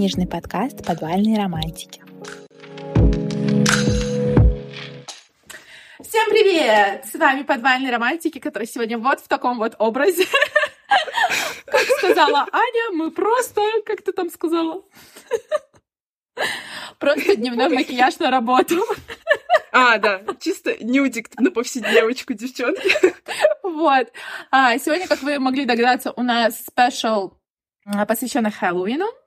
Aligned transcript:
книжный 0.00 0.26
подкаст 0.26 0.82
«Подвальные 0.86 1.36
романтики». 1.36 2.00
Всем 6.02 6.30
привет! 6.30 7.04
С 7.04 7.14
вами 7.16 7.42
«Подвальные 7.42 7.92
романтики», 7.92 8.38
которые 8.38 8.66
сегодня 8.66 8.96
вот 8.96 9.20
в 9.20 9.28
таком 9.28 9.58
вот 9.58 9.74
образе. 9.78 10.24
Как 11.66 11.82
сказала 11.98 12.46
Аня, 12.50 12.92
мы 12.94 13.10
просто, 13.10 13.60
как 13.84 14.00
ты 14.00 14.12
там 14.12 14.30
сказала? 14.30 14.82
Просто 16.98 17.36
дневной 17.36 17.68
макияж 17.68 18.18
на 18.20 18.30
работу. 18.30 18.82
А, 19.70 19.98
да, 19.98 20.22
чисто 20.40 20.82
нюдик 20.82 21.28
на 21.38 21.50
повседневочку, 21.50 22.32
девчонки. 22.32 22.90
Вот. 23.62 24.10
А, 24.50 24.78
сегодня, 24.78 25.06
как 25.06 25.20
вы 25.20 25.38
могли 25.38 25.66
догадаться, 25.66 26.10
у 26.16 26.22
нас 26.22 26.58
спешл 26.64 27.34
а, 27.84 28.06
посвященный 28.06 28.50
Хэллоуину. 28.50 29.19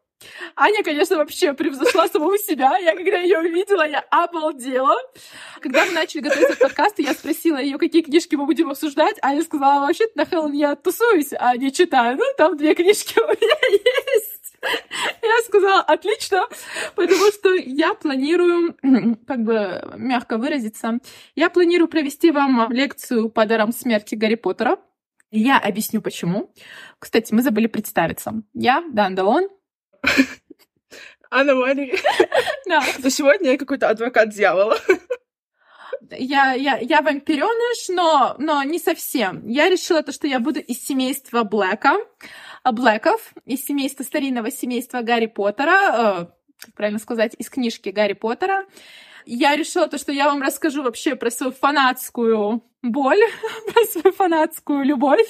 Аня, 0.56 0.84
конечно, 0.84 1.18
вообще 1.18 1.54
превзошла 1.54 2.08
самого 2.08 2.38
себя. 2.38 2.78
Я 2.78 2.96
когда 2.96 3.20
ее 3.20 3.40
увидела, 3.40 3.88
я 3.88 4.00
обалдела. 4.10 4.96
Когда 5.62 5.86
мы 5.86 5.92
начали 5.92 6.22
готовить 6.22 6.46
этот 6.46 6.60
подкаст, 6.60 7.00
я 7.00 7.14
спросила 7.14 7.58
ее, 7.58 7.78
какие 7.78 8.02
книжки 8.02 8.36
мы 8.36 8.46
будем 8.46 8.70
обсуждать. 8.70 9.18
Аня 9.22 9.42
сказала, 9.44 9.86
вообще 9.86 10.06
на 10.16 10.26
Хэллоуин 10.26 10.54
я 10.54 10.76
тусуюсь, 10.76 11.34
а 11.38 11.56
не 11.58 11.72
читаю. 11.72 12.18
Ну, 12.18 12.24
там 12.38 12.58
две 12.58 12.74
книжки 12.76 13.20
у 13.20 13.28
меня 13.28 13.58
есть. 13.72 14.34
Я 15.22 15.44
сказала, 15.46 15.82
отлично, 15.82 16.46
потому 16.96 17.32
что 17.32 17.54
я 17.54 17.94
планирую, 17.94 18.78
как 19.28 19.44
бы 19.44 19.94
мягко 19.98 20.38
выразиться, 20.38 21.00
я 21.36 21.50
планирую 21.50 21.88
провести 21.88 22.32
вам 22.32 22.72
лекцию 22.72 23.30
по 23.30 23.46
дарам 23.46 23.72
смерти 23.72 24.16
Гарри 24.16 24.36
Поттера. 24.36 24.78
Я 25.32 25.58
объясню, 25.58 26.02
почему. 26.02 26.54
Кстати, 27.00 27.34
мы 27.34 27.42
забыли 27.42 27.68
представиться. 27.68 28.44
Я 28.54 28.84
Дандалон, 28.92 29.50
Мария. 31.32 31.98
Да. 32.66 32.82
Но 33.00 33.10
сегодня 33.10 33.52
я 33.52 33.58
какой-то 33.58 33.90
адвокат 33.90 34.30
дьявола. 34.30 34.78
Я, 36.12 36.54
я, 36.54 36.78
я 36.78 37.02
вампиреныш, 37.02 37.90
но, 37.90 38.36
но 38.38 38.64
не 38.64 38.80
совсем. 38.80 39.48
Я 39.48 39.70
решила 39.70 40.04
то, 40.04 40.12
что 40.12 40.28
я 40.28 40.40
буду 40.40 40.60
из 40.60 40.86
семейства 40.86 41.44
Блэка, 41.44 41.98
Блэков, 42.64 43.34
из 43.46 43.64
семейства 43.64 44.04
старинного 44.04 44.52
семейства 44.52 45.02
Гарри 45.02 45.28
Поттера, 45.28 45.72
э, 45.72 46.26
как 46.60 46.74
правильно 46.76 47.00
сказать, 47.00 47.36
из 47.38 47.50
книжки 47.50 47.90
Гарри 47.90 48.14
Поттера. 48.14 48.66
Я 49.26 49.56
решила 49.56 49.88
то, 49.88 49.98
что 49.98 50.12
я 50.12 50.26
вам 50.26 50.42
расскажу 50.42 50.84
вообще 50.84 51.16
про 51.16 51.32
свою 51.32 51.52
фанатскую 51.54 52.62
боль, 52.82 53.20
про 53.74 53.84
свою 53.86 54.14
фанатскую 54.14 54.84
любовь 54.84 55.30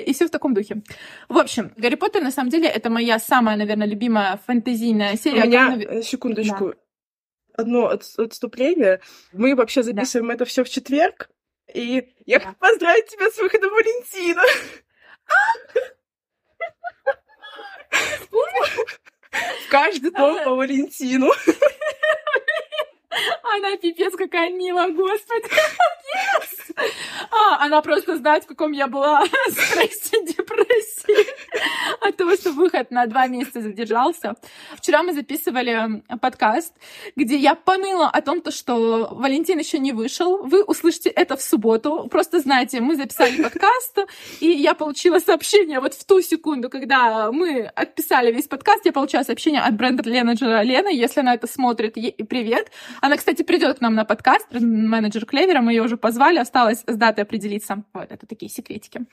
и 0.00 0.12
все 0.12 0.26
в 0.26 0.30
таком 0.30 0.54
духе. 0.54 0.82
В 1.28 1.38
общем, 1.38 1.72
Гарри 1.76 1.94
Поттер 1.94 2.22
на 2.22 2.30
самом 2.30 2.50
деле 2.50 2.68
это 2.68 2.90
моя 2.90 3.18
самая, 3.18 3.56
наверное, 3.56 3.86
любимая 3.86 4.38
фэнтезийная 4.46 5.16
серия. 5.16 5.42
У 5.42 5.46
меня, 5.46 5.78
э, 5.78 6.02
секундочку, 6.02 6.70
да. 6.70 6.74
одно 7.62 7.86
отступление. 7.88 9.00
Мы 9.32 9.54
вообще 9.54 9.82
записываем 9.82 10.28
да. 10.28 10.34
это 10.34 10.44
все 10.44 10.64
в 10.64 10.68
четверг, 10.68 11.30
и 11.72 12.12
я 12.26 12.40
да. 12.40 12.54
поздравить 12.58 13.06
тебя 13.06 13.30
с 13.30 13.38
выходом 13.38 13.70
Валентина. 13.70 14.42
Каждый 19.70 20.10
том 20.10 20.44
по 20.44 20.54
Валентину. 20.54 21.30
Она 23.54 23.76
пипец 23.76 24.14
какая 24.16 24.50
милая, 24.50 24.88
господи. 24.90 25.48
А, 27.30 27.64
она 27.64 27.82
просто 27.82 28.16
знает, 28.16 28.44
в 28.44 28.46
каком 28.48 28.72
я 28.72 28.86
была 28.88 29.24
стрессе, 29.50 30.13
что 32.44 32.52
выход 32.52 32.90
на 32.90 33.06
два 33.06 33.26
месяца 33.26 33.62
задержался. 33.62 34.34
Вчера 34.76 35.02
мы 35.02 35.14
записывали 35.14 36.02
подкаст, 36.20 36.74
где 37.16 37.36
я 37.36 37.54
поныла 37.54 38.08
о 38.08 38.20
том, 38.20 38.42
то, 38.42 38.50
что 38.50 39.08
Валентин 39.12 39.58
еще 39.58 39.78
не 39.78 39.92
вышел. 39.92 40.44
Вы 40.44 40.62
услышите 40.62 41.08
это 41.08 41.36
в 41.38 41.42
субботу. 41.42 42.06
Просто 42.10 42.40
знаете, 42.40 42.80
мы 42.80 42.96
записали 42.96 43.42
подкаст, 43.42 43.98
и 44.40 44.48
я 44.48 44.74
получила 44.74 45.20
сообщение 45.20 45.80
вот 45.80 45.94
в 45.94 46.04
ту 46.04 46.20
секунду, 46.20 46.68
когда 46.68 47.32
мы 47.32 47.62
отписали 47.62 48.30
весь 48.30 48.46
подкаст, 48.46 48.84
я 48.84 48.92
получила 48.92 49.22
сообщение 49.22 49.62
от 49.62 49.74
бренд-менеджера 49.74 50.62
Лены, 50.62 50.94
если 50.94 51.20
она 51.20 51.34
это 51.34 51.46
смотрит, 51.46 51.96
ей 51.96 52.12
привет. 52.12 52.70
Она, 53.00 53.16
кстати, 53.16 53.42
придет 53.42 53.78
к 53.78 53.80
нам 53.80 53.94
на 53.94 54.04
подкаст, 54.04 54.48
менеджер 54.52 55.24
Клевера, 55.24 55.62
мы 55.62 55.72
ее 55.72 55.82
уже 55.82 55.96
позвали, 55.96 56.38
осталось 56.38 56.82
с 56.86 56.96
датой 56.96 57.24
определиться. 57.24 57.84
Вот, 57.94 58.12
это 58.12 58.26
такие 58.26 58.50
секретики. 58.50 59.06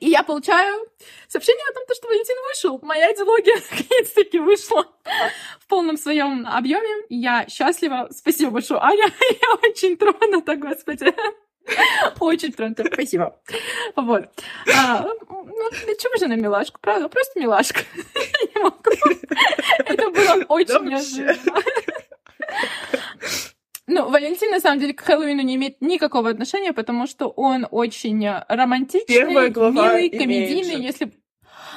И 0.00 0.10
я 0.10 0.22
получаю 0.22 0.86
сообщение 1.28 1.64
о 1.70 1.74
том, 1.74 1.84
что 1.94 2.08
Валентин 2.08 2.36
вышел. 2.48 2.78
Моя 2.82 3.12
идеология 3.12 3.54
наконец-таки 3.70 4.38
вышла 4.38 4.86
в 5.60 5.66
полном 5.68 5.96
своем 5.96 6.46
объеме. 6.46 7.04
Я 7.08 7.46
счастлива. 7.48 8.08
Спасибо 8.10 8.50
большое, 8.50 8.80
Аня. 8.80 9.06
Я 9.30 9.54
очень 9.62 9.96
тронута, 9.96 10.56
господи. 10.56 11.14
Очень 12.20 12.52
тронута. 12.52 12.84
Спасибо. 12.92 13.40
Вот. 13.96 14.24
А, 14.76 15.02
ну, 15.28 15.70
чего 15.98 16.16
же 16.18 16.28
на 16.28 16.34
милашку, 16.34 16.78
правда? 16.80 17.08
Просто 17.08 17.40
милашка. 17.40 17.80
Не 18.54 18.62
могу. 18.62 18.90
Это 19.78 20.10
было 20.10 20.44
очень 20.48 20.84
неожиданно. 20.84 21.62
Ну, 23.88 24.08
Валентин, 24.10 24.50
на 24.50 24.60
самом 24.60 24.80
деле, 24.80 24.94
к 24.94 25.00
Хэллоуину 25.00 25.42
не 25.42 25.54
имеет 25.54 25.80
никакого 25.80 26.30
отношения, 26.30 26.72
потому 26.72 27.06
что 27.06 27.28
он 27.28 27.66
очень 27.70 28.28
романтичный, 28.48 29.14
милый, 29.28 30.10
комедийный, 30.10 30.82
если... 30.82 31.12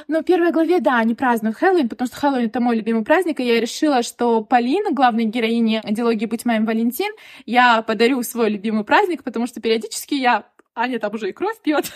Ну, 0.07 0.21
в 0.21 0.23
первой 0.23 0.51
главе, 0.51 0.79
да, 0.79 0.97
они 0.99 1.13
празднуют 1.13 1.57
Хэллоуин, 1.57 1.87
потому 1.87 2.07
что 2.07 2.17
Хэллоуин— 2.17 2.45
это 2.47 2.59
мой 2.61 2.77
любимый 2.77 3.03
праздник, 3.03 3.39
и 3.39 3.43
я 3.43 3.59
решила, 3.59 4.01
что 4.01 4.41
Полина, 4.43 4.91
главной 4.91 5.25
героине 5.25 5.83
дилогии 5.87 6.25
«Будь 6.25 6.45
моим 6.45 6.65
Валентин», 6.65 7.11
я 7.45 7.83
подарю 7.83 8.23
свой 8.23 8.49
любимый 8.49 8.83
праздник, 8.83 9.23
потому 9.23 9.45
что 9.45 9.61
периодически 9.61 10.15
я... 10.15 10.45
Аня 10.73 10.99
там 10.99 11.13
уже 11.13 11.29
и 11.29 11.33
кровь 11.33 11.61
пьет. 11.61 11.91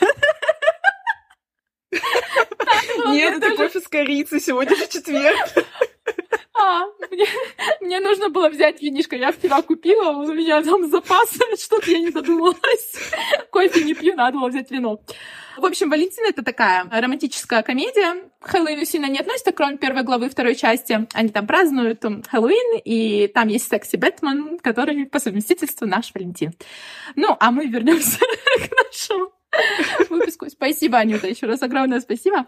Нет, 3.07 3.37
это 3.37 3.55
кофе 3.55 3.79
с 3.79 3.87
корицей, 3.87 4.41
сегодня 4.41 4.75
же 4.75 4.87
четверг. 4.87 5.37
А, 6.55 6.85
мне, 7.09 7.25
мне 7.81 7.99
нужно 7.99 8.29
было 8.29 8.47
взять 8.47 8.79
винишко. 8.79 9.15
Я 9.15 9.31
вчера 9.31 9.63
купила, 9.63 10.11
у 10.11 10.33
меня 10.33 10.61
там 10.61 10.87
запас, 10.87 11.33
что-то 11.59 11.89
я 11.89 11.97
не 11.97 12.11
додумалась. 12.11 12.95
Кофе 13.49 13.83
не 13.83 13.95
пью, 13.95 14.15
надо 14.15 14.37
было 14.37 14.49
взять 14.49 14.69
вино. 14.69 14.99
В 15.57 15.65
общем, 15.65 15.89
Валентина— 15.89 16.27
это 16.29 16.43
такая 16.43 16.87
романтическая 16.89 17.63
комедия. 17.63 18.29
К 18.39 18.49
Хэллоуину 18.49 18.85
сильно 18.85 19.07
не 19.07 19.19
относится, 19.19 19.51
кроме 19.51 19.77
первой 19.77 20.03
главы 20.03 20.29
второй 20.29 20.55
части. 20.55 21.07
Они 21.13 21.29
там 21.29 21.47
празднуют 21.47 22.03
Хэллоуин, 22.29 22.81
и 22.85 23.27
там 23.27 23.47
есть 23.47 23.67
секси 23.67 23.95
Бэтмен, 23.95 24.59
который 24.59 25.05
по 25.05 25.19
совместительству 25.19 25.87
наш 25.87 26.13
Валентин. 26.13 26.53
Ну, 27.15 27.35
а 27.39 27.51
мы 27.51 27.65
вернемся 27.65 28.19
к 28.19 28.71
нашему 28.71 29.31
выпуску. 30.09 30.49
Спасибо, 30.49 30.97
Анюта, 30.97 31.27
еще 31.27 31.45
раз 31.45 31.61
огромное 31.61 31.99
спасибо. 31.99 32.47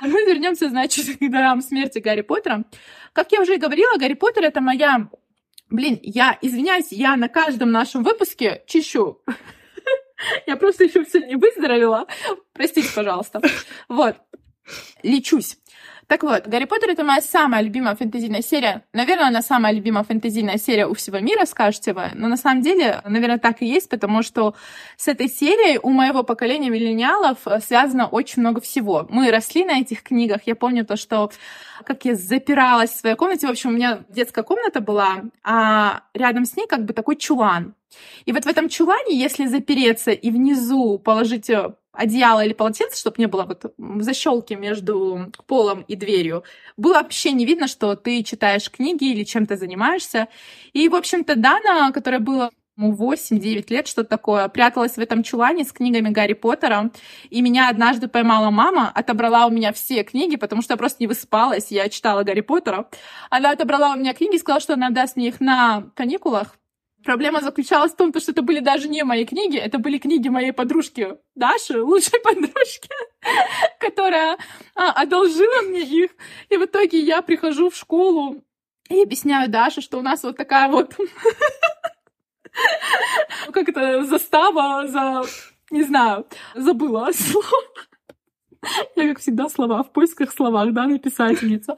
Мы 0.00 0.24
вернемся, 0.24 0.68
значит, 0.68 1.16
к 1.20 1.30
дарам 1.30 1.60
смерти 1.62 1.98
Гарри 1.98 2.22
Поттера. 2.22 2.64
Как 3.12 3.32
я 3.32 3.40
уже 3.40 3.54
и 3.54 3.58
говорила, 3.58 3.98
Гарри 3.98 4.14
Поттер— 4.14 4.44
это 4.44 4.60
моя... 4.60 5.08
Блин, 5.70 5.98
я 6.02 6.38
извиняюсь, 6.42 6.92
я 6.92 7.16
на 7.16 7.28
каждом 7.28 7.70
нашем 7.70 8.02
выпуске 8.02 8.62
чищу 8.66 9.22
я 10.46 10.56
просто 10.56 10.84
еще 10.84 11.04
все 11.04 11.20
не 11.20 11.36
выздоровела. 11.36 12.06
Простите, 12.52 12.88
пожалуйста. 12.94 13.40
Вот. 13.88 14.16
Лечусь. 15.02 15.58
Так 16.12 16.24
вот, 16.24 16.46
Гарри 16.46 16.66
Поттер— 16.66 16.90
это 16.90 17.04
моя 17.04 17.22
самая 17.22 17.62
любимая 17.62 17.96
фэнтезийная 17.96 18.42
серия. 18.42 18.84
Наверное, 18.92 19.28
она 19.28 19.40
самая 19.40 19.72
любимая 19.72 20.04
фэнтезийная 20.04 20.58
серия 20.58 20.86
у 20.86 20.92
всего 20.92 21.20
мира, 21.20 21.46
скажете 21.46 21.94
вы. 21.94 22.10
Но 22.12 22.28
на 22.28 22.36
самом 22.36 22.60
деле, 22.60 23.00
наверное, 23.06 23.38
так 23.38 23.62
и 23.62 23.66
есть, 23.66 23.88
потому 23.88 24.22
что 24.22 24.54
с 24.98 25.08
этой 25.08 25.26
серией 25.26 25.78
у 25.82 25.88
моего 25.88 26.22
поколения 26.22 26.68
миллениалов 26.68 27.38
связано 27.64 28.08
очень 28.08 28.42
много 28.42 28.60
всего. 28.60 29.06
Мы 29.08 29.30
росли 29.30 29.64
на 29.64 29.80
этих 29.80 30.02
книгах. 30.02 30.42
Я 30.44 30.54
помню 30.54 30.84
то, 30.84 30.96
что 30.96 31.32
как 31.84 32.04
я 32.04 32.14
запиралась 32.14 32.90
в 32.90 33.00
своей 33.00 33.16
комнате. 33.16 33.46
В 33.46 33.50
общем, 33.50 33.70
у 33.70 33.72
меня 33.72 34.00
детская 34.10 34.44
комната 34.44 34.82
была, 34.82 35.22
а 35.42 36.02
рядом 36.12 36.44
с 36.44 36.54
ней 36.56 36.66
как 36.66 36.84
бы 36.84 36.92
такой 36.92 37.16
чулан. 37.16 37.74
И 38.24 38.32
вот 38.32 38.44
в 38.44 38.48
этом 38.48 38.68
чулане, 38.68 39.18
если 39.18 39.46
запереться 39.46 40.10
и 40.10 40.30
внизу 40.30 40.98
положить 40.98 41.50
э, 41.50 41.74
одеяло 41.92 42.44
или 42.44 42.52
полотенце, 42.52 42.98
чтобы 42.98 43.16
не 43.18 43.26
было 43.26 43.44
вот 43.44 43.74
защелки 44.02 44.54
между 44.54 45.32
полом 45.46 45.84
и 45.88 45.94
дверью, 45.94 46.44
было 46.76 46.94
вообще 46.94 47.32
не 47.32 47.44
видно, 47.44 47.68
что 47.68 47.94
ты 47.94 48.22
читаешь 48.22 48.70
книги 48.70 49.04
или 49.04 49.24
чем-то 49.24 49.56
занимаешься. 49.56 50.28
И, 50.72 50.88
в 50.88 50.94
общем-то, 50.94 51.36
Дана, 51.36 51.92
которая 51.92 52.20
была 52.20 52.50
8-9 52.78 53.66
лет, 53.68 53.86
что-то 53.86 54.08
такое, 54.08 54.48
пряталась 54.48 54.94
в 54.94 54.98
этом 54.98 55.22
чулане 55.22 55.64
с 55.64 55.72
книгами 55.72 56.08
Гарри 56.08 56.32
Поттера, 56.32 56.90
и 57.28 57.42
меня 57.42 57.68
однажды 57.68 58.08
поймала 58.08 58.50
мама, 58.50 58.90
отобрала 58.94 59.46
у 59.46 59.50
меня 59.50 59.72
все 59.72 60.02
книги, 60.04 60.36
потому 60.36 60.62
что 60.62 60.72
я 60.72 60.78
просто 60.78 60.98
не 61.00 61.06
высыпалась, 61.06 61.70
я 61.70 61.88
читала 61.88 62.22
Гарри 62.22 62.40
Поттера. 62.40 62.88
Она 63.30 63.50
отобрала 63.50 63.92
у 63.92 63.96
меня 63.96 64.14
книги 64.14 64.36
и 64.36 64.38
сказала, 64.38 64.60
что 64.60 64.74
она 64.74 64.90
даст 64.90 65.16
мне 65.16 65.28
их 65.28 65.40
на 65.40 65.90
каникулах, 65.94 66.56
Проблема 67.04 67.40
заключалась 67.40 67.92
в 67.92 67.96
том, 67.96 68.12
что 68.18 68.32
это 68.32 68.42
были 68.42 68.60
даже 68.60 68.88
не 68.88 69.04
мои 69.04 69.24
книги, 69.24 69.56
это 69.56 69.78
были 69.78 69.98
книги 69.98 70.28
моей 70.28 70.52
подружки 70.52 71.16
Даши, 71.34 71.82
лучшей 71.82 72.20
подружки, 72.24 72.88
которая 73.78 74.38
а, 74.74 74.92
одолжила 74.92 75.62
мне 75.62 75.82
их. 75.82 76.10
И 76.48 76.56
в 76.56 76.64
итоге 76.64 76.98
я 76.98 77.22
прихожу 77.22 77.70
в 77.70 77.76
школу 77.76 78.42
и 78.88 79.02
объясняю 79.02 79.50
Даше, 79.50 79.80
что 79.80 79.98
у 79.98 80.02
нас 80.02 80.22
вот 80.22 80.36
такая 80.36 80.68
вот 80.68 80.94
как 83.52 83.68
это, 83.68 84.04
застава 84.04 84.86
за, 84.86 85.22
не 85.70 85.82
знаю, 85.82 86.26
забыла 86.54 87.10
слово. 87.12 87.48
Я, 88.96 89.08
как 89.08 89.18
всегда, 89.18 89.48
слова 89.48 89.82
в 89.82 89.92
поисках 89.92 90.32
словах, 90.32 90.72
да, 90.72 90.86
написательница. 90.86 91.76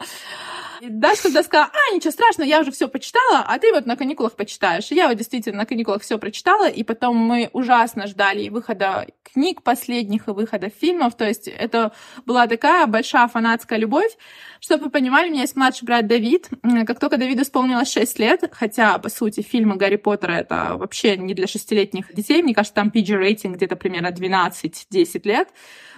И 0.80 0.88
Даша 0.88 1.24
тогда 1.24 1.42
сказала, 1.42 1.70
а, 1.72 1.94
ничего 1.94 2.10
страшного, 2.10 2.48
я 2.48 2.60
уже 2.60 2.70
все 2.70 2.88
почитала, 2.88 3.44
а 3.46 3.58
ты 3.58 3.72
вот 3.72 3.86
на 3.86 3.96
каникулах 3.96 4.36
почитаешь. 4.36 4.90
И 4.90 4.94
я 4.94 5.08
вот 5.08 5.16
действительно 5.16 5.58
на 5.58 5.66
каникулах 5.66 6.02
все 6.02 6.18
прочитала, 6.18 6.68
и 6.68 6.82
потом 6.82 7.16
мы 7.16 7.50
ужасно 7.52 8.06
ждали 8.06 8.48
выхода 8.48 9.06
книг 9.22 9.62
последних, 9.62 10.28
и 10.28 10.30
выхода 10.30 10.70
фильмов. 10.70 11.16
То 11.16 11.26
есть 11.26 11.48
это 11.48 11.92
была 12.26 12.46
такая 12.46 12.86
большая 12.86 13.28
фанатская 13.28 13.78
любовь. 13.78 14.16
Чтобы 14.60 14.84
вы 14.84 14.90
понимали, 14.90 15.28
у 15.28 15.32
меня 15.32 15.42
есть 15.42 15.56
младший 15.56 15.86
брат 15.86 16.06
Давид. 16.06 16.48
Как 16.86 16.98
только 16.98 17.18
Давиду 17.18 17.42
исполнилось 17.42 17.92
6 17.92 18.18
лет, 18.18 18.48
хотя, 18.52 18.98
по 18.98 19.08
сути, 19.08 19.42
фильмы 19.42 19.76
Гарри 19.76 19.96
Поттера 19.96 20.32
это 20.32 20.76
вообще 20.76 21.16
не 21.16 21.34
для 21.34 21.46
шестилетних 21.46 22.14
детей, 22.14 22.42
мне 22.42 22.54
кажется, 22.54 22.74
там 22.74 22.90
PG-рейтинг 22.94 23.56
где-то 23.56 23.76
примерно 23.76 24.08
12-10 24.08 25.20
лет, 25.24 25.48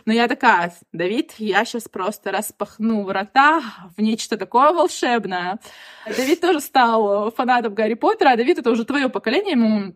но 0.06 0.12
я 0.12 0.28
такая, 0.28 0.72
Давид, 0.92 1.34
я 1.38 1.64
сейчас 1.64 1.88
просто 1.88 2.30
распахну 2.30 3.02
врата 3.02 3.60
в 3.96 4.00
нечто 4.00 4.36
такое 4.36 4.72
волшебное. 4.76 5.58
Давид 6.06 6.40
тоже 6.40 6.60
стал 6.60 7.30
фанатом 7.32 7.74
Гарри 7.74 7.94
Поттера, 7.94 8.30
а 8.30 8.36
Давид 8.36 8.58
это 8.58 8.70
уже 8.70 8.84
твое 8.84 9.08
поколение, 9.08 9.52
ему 9.52 9.94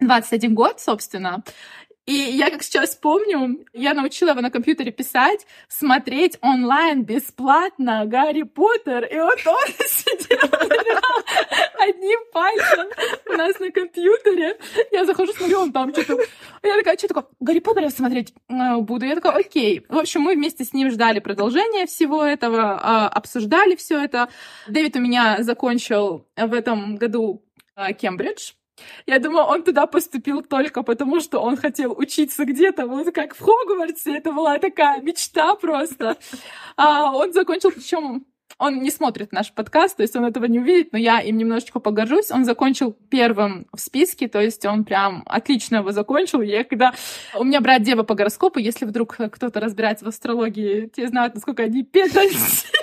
21 0.00 0.54
год, 0.54 0.80
собственно. 0.80 1.44
И 2.06 2.12
я, 2.12 2.50
как 2.50 2.62
сейчас 2.62 2.96
помню, 2.96 3.64
я 3.72 3.94
научила 3.94 4.30
его 4.30 4.42
на 4.42 4.50
компьютере 4.50 4.92
писать, 4.92 5.46
смотреть 5.68 6.36
онлайн 6.42 7.02
бесплатно 7.02 8.04
Гарри 8.04 8.42
Поттер, 8.42 9.04
и 9.04 9.18
вот 9.18 9.38
он 9.46 9.66
сидел 9.86 10.38
одним 11.78 12.20
пальцем 12.30 12.88
у 13.26 13.32
нас 13.32 13.58
на 13.58 13.70
компьютере. 13.70 14.58
Я 14.92 15.06
захожу, 15.06 15.32
смотрю, 15.32 15.60
он 15.60 15.72
там 15.72 15.94
что-то... 15.94 16.18
Я 16.62 16.76
такая, 16.76 16.98
что 16.98 17.08
такое? 17.08 17.26
Гарри 17.40 17.60
Поттера 17.60 17.88
смотреть 17.88 18.34
э, 18.50 18.76
буду. 18.78 19.06
Я 19.06 19.14
такая, 19.14 19.32
окей. 19.32 19.86
В 19.88 19.96
общем, 19.96 20.20
мы 20.20 20.34
вместе 20.34 20.64
с 20.64 20.74
ним 20.74 20.90
ждали 20.90 21.20
продолжения 21.20 21.86
всего 21.86 22.22
этого, 22.22 22.78
а, 22.82 23.08
обсуждали 23.08 23.76
все 23.76 24.02
это. 24.02 24.28
Дэвид 24.68 24.96
у 24.96 25.00
меня 25.00 25.38
закончил 25.40 26.26
в 26.36 26.52
этом 26.52 26.96
году 26.96 27.42
э, 27.76 27.94
Кембридж, 27.94 28.52
я 29.06 29.18
думаю, 29.18 29.46
он 29.46 29.62
туда 29.62 29.86
поступил 29.86 30.42
только 30.42 30.82
потому, 30.82 31.20
что 31.20 31.40
он 31.40 31.56
хотел 31.56 31.92
учиться 31.96 32.44
где-то, 32.44 32.86
вот 32.86 33.14
как 33.14 33.34
в 33.34 33.40
Хогвартсе. 33.40 34.16
Это 34.16 34.32
была 34.32 34.58
такая 34.58 35.00
мечта 35.00 35.54
просто. 35.54 36.16
А 36.76 37.12
он 37.12 37.32
закончил, 37.32 37.70
причем 37.70 38.26
он 38.58 38.82
не 38.82 38.90
смотрит 38.90 39.32
наш 39.32 39.52
подкаст, 39.52 39.96
то 39.96 40.02
есть 40.02 40.14
он 40.16 40.24
этого 40.24 40.44
не 40.44 40.60
увидит, 40.60 40.92
но 40.92 40.98
я 40.98 41.20
им 41.20 41.36
немножечко 41.36 41.80
погоржусь. 41.80 42.30
Он 42.30 42.44
закончил 42.44 42.92
первым 42.92 43.66
в 43.72 43.80
списке, 43.80 44.28
то 44.28 44.40
есть 44.40 44.64
он 44.64 44.84
прям 44.84 45.22
отлично 45.26 45.76
его 45.76 45.92
закончил. 45.92 46.40
Я 46.40 46.64
когда... 46.64 46.94
У 47.34 47.44
меня 47.44 47.60
брат 47.60 47.82
Дева 47.82 48.02
по 48.04 48.14
гороскопу, 48.14 48.58
если 48.58 48.84
вдруг 48.84 49.16
кто-то 49.16 49.60
разбирается 49.60 50.04
в 50.04 50.08
астрологии, 50.08 50.90
те 50.94 51.08
знают, 51.08 51.34
насколько 51.34 51.62
они 51.62 51.82
педантичны 51.82 52.74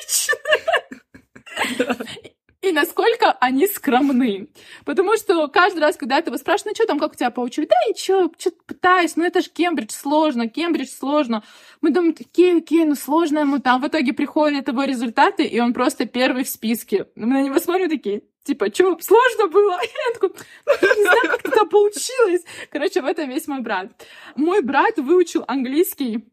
и 2.62 2.72
насколько 2.72 3.32
они 3.40 3.68
скромны. 3.68 4.48
Потому 4.86 5.18
что 5.18 5.48
каждый 5.48 5.80
раз, 5.80 5.98
когда 5.98 6.20
этого 6.20 6.38
спрашивают, 6.38 6.78
ну 6.78 6.84
что 6.84 6.86
там, 6.86 7.00
как 7.00 7.14
у 7.14 7.16
тебя 7.16 7.32
получилось? 7.32 7.70
Да 7.70 7.76
ничего, 7.90 8.32
что-то 8.38 8.58
пытаюсь, 8.66 9.16
ну 9.16 9.24
это 9.24 9.42
же 9.42 9.50
Кембридж 9.50 9.92
сложно, 9.92 10.48
Кембридж 10.48 10.90
сложно. 10.90 11.44
Мы 11.82 11.92
думаем, 11.92 12.16
окей, 12.20 12.58
окей, 12.58 12.86
ну 12.86 12.96
сложно 12.96 13.40
ему 13.40 13.60
там. 13.60 13.82
В 13.82 13.88
итоге 13.88 14.14
приходят 14.14 14.68
его 14.68 14.84
результаты, 14.84 15.44
и 15.44 15.60
он 15.60 15.74
просто 15.74 16.06
первый 16.06 16.44
в 16.44 16.50
списке. 16.50 17.08
Мы 17.16 17.28
на 17.28 17.42
него 17.42 17.60
смотрим 17.60 17.90
такие, 17.90 18.22
типа, 18.44 18.68
что, 18.74 18.98
сложно 19.00 19.48
было? 19.48 19.72
Я 19.82 20.14
такой, 20.14 20.30
ну, 20.66 20.74
не 20.98 21.04
знаю, 21.04 21.22
как 21.24 21.46
это 21.46 21.66
получилось. 21.66 22.44
Короче, 22.70 23.02
в 23.02 23.06
этом 23.06 23.30
весь 23.30 23.48
мой 23.48 23.62
брат. 23.62 23.88
Мой 24.36 24.62
брат 24.62 24.98
выучил 24.98 25.44
английский 25.48 26.26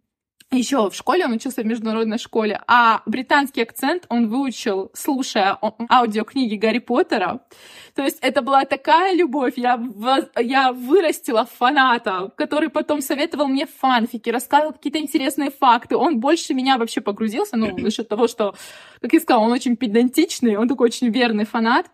еще 0.51 0.89
в 0.89 0.95
школе, 0.95 1.27
он 1.27 1.33
учился 1.33 1.63
в 1.63 1.67
международной 1.67 2.17
школе, 2.17 2.61
а 2.67 3.03
британский 3.05 3.61
акцент 3.61 4.07
он 4.09 4.29
выучил, 4.29 4.91
слушая 4.95 5.59
аудиокниги 5.91 6.55
Гарри 6.55 6.79
Поттера. 6.79 7.41
То 7.95 8.03
есть 8.03 8.19
это 8.23 8.41
была 8.41 8.65
такая 8.65 9.15
любовь. 9.15 9.55
Я, 9.57 9.79
я 10.41 10.73
вырастила 10.73 11.45
фаната, 11.45 12.33
который 12.37 12.71
потом 12.71 13.03
советовал 13.03 13.49
мне 13.49 13.67
фанфики, 13.67 14.31
рассказывал 14.31 14.73
какие-то 14.73 14.99
интересные 15.01 15.51
факты. 15.51 15.97
Он 15.97 16.19
больше 16.19 16.55
меня 16.55 16.79
вообще 16.79 17.03
погрузился, 17.03 17.57
ну, 17.57 17.79
за 17.79 17.91
счет 17.91 18.09
того, 18.09 18.27
что, 18.27 18.55
как 19.03 19.13
я 19.13 19.21
сказала, 19.21 19.45
он 19.45 19.53
очень 19.53 19.77
педантичный, 19.77 20.57
он 20.57 20.69
такой 20.69 20.87
очень 20.87 21.11
верный 21.11 21.45
фанат. 21.45 21.91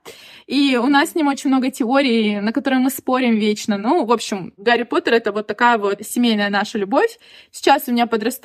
И 0.47 0.77
у 0.77 0.87
нас 0.87 1.11
с 1.11 1.15
ним 1.17 1.27
очень 1.27 1.51
много 1.51 1.71
теорий, 1.71 2.39
на 2.39 2.53
которые 2.53 2.79
мы 2.79 2.91
спорим 2.91 3.35
вечно. 3.35 3.79
Ну, 3.79 4.05
в 4.05 4.13
общем, 4.13 4.53
Гарри 4.59 4.85
Поттер— 4.85 5.15
это 5.15 5.33
вот 5.33 5.49
такая 5.49 5.79
вот 5.79 6.03
семейная 6.03 6.51
наша 6.51 6.79
любовь. 6.79 7.19
Сейчас 7.51 7.85
у 7.89 7.93
меня 7.93 8.07
подрастает 8.07 8.44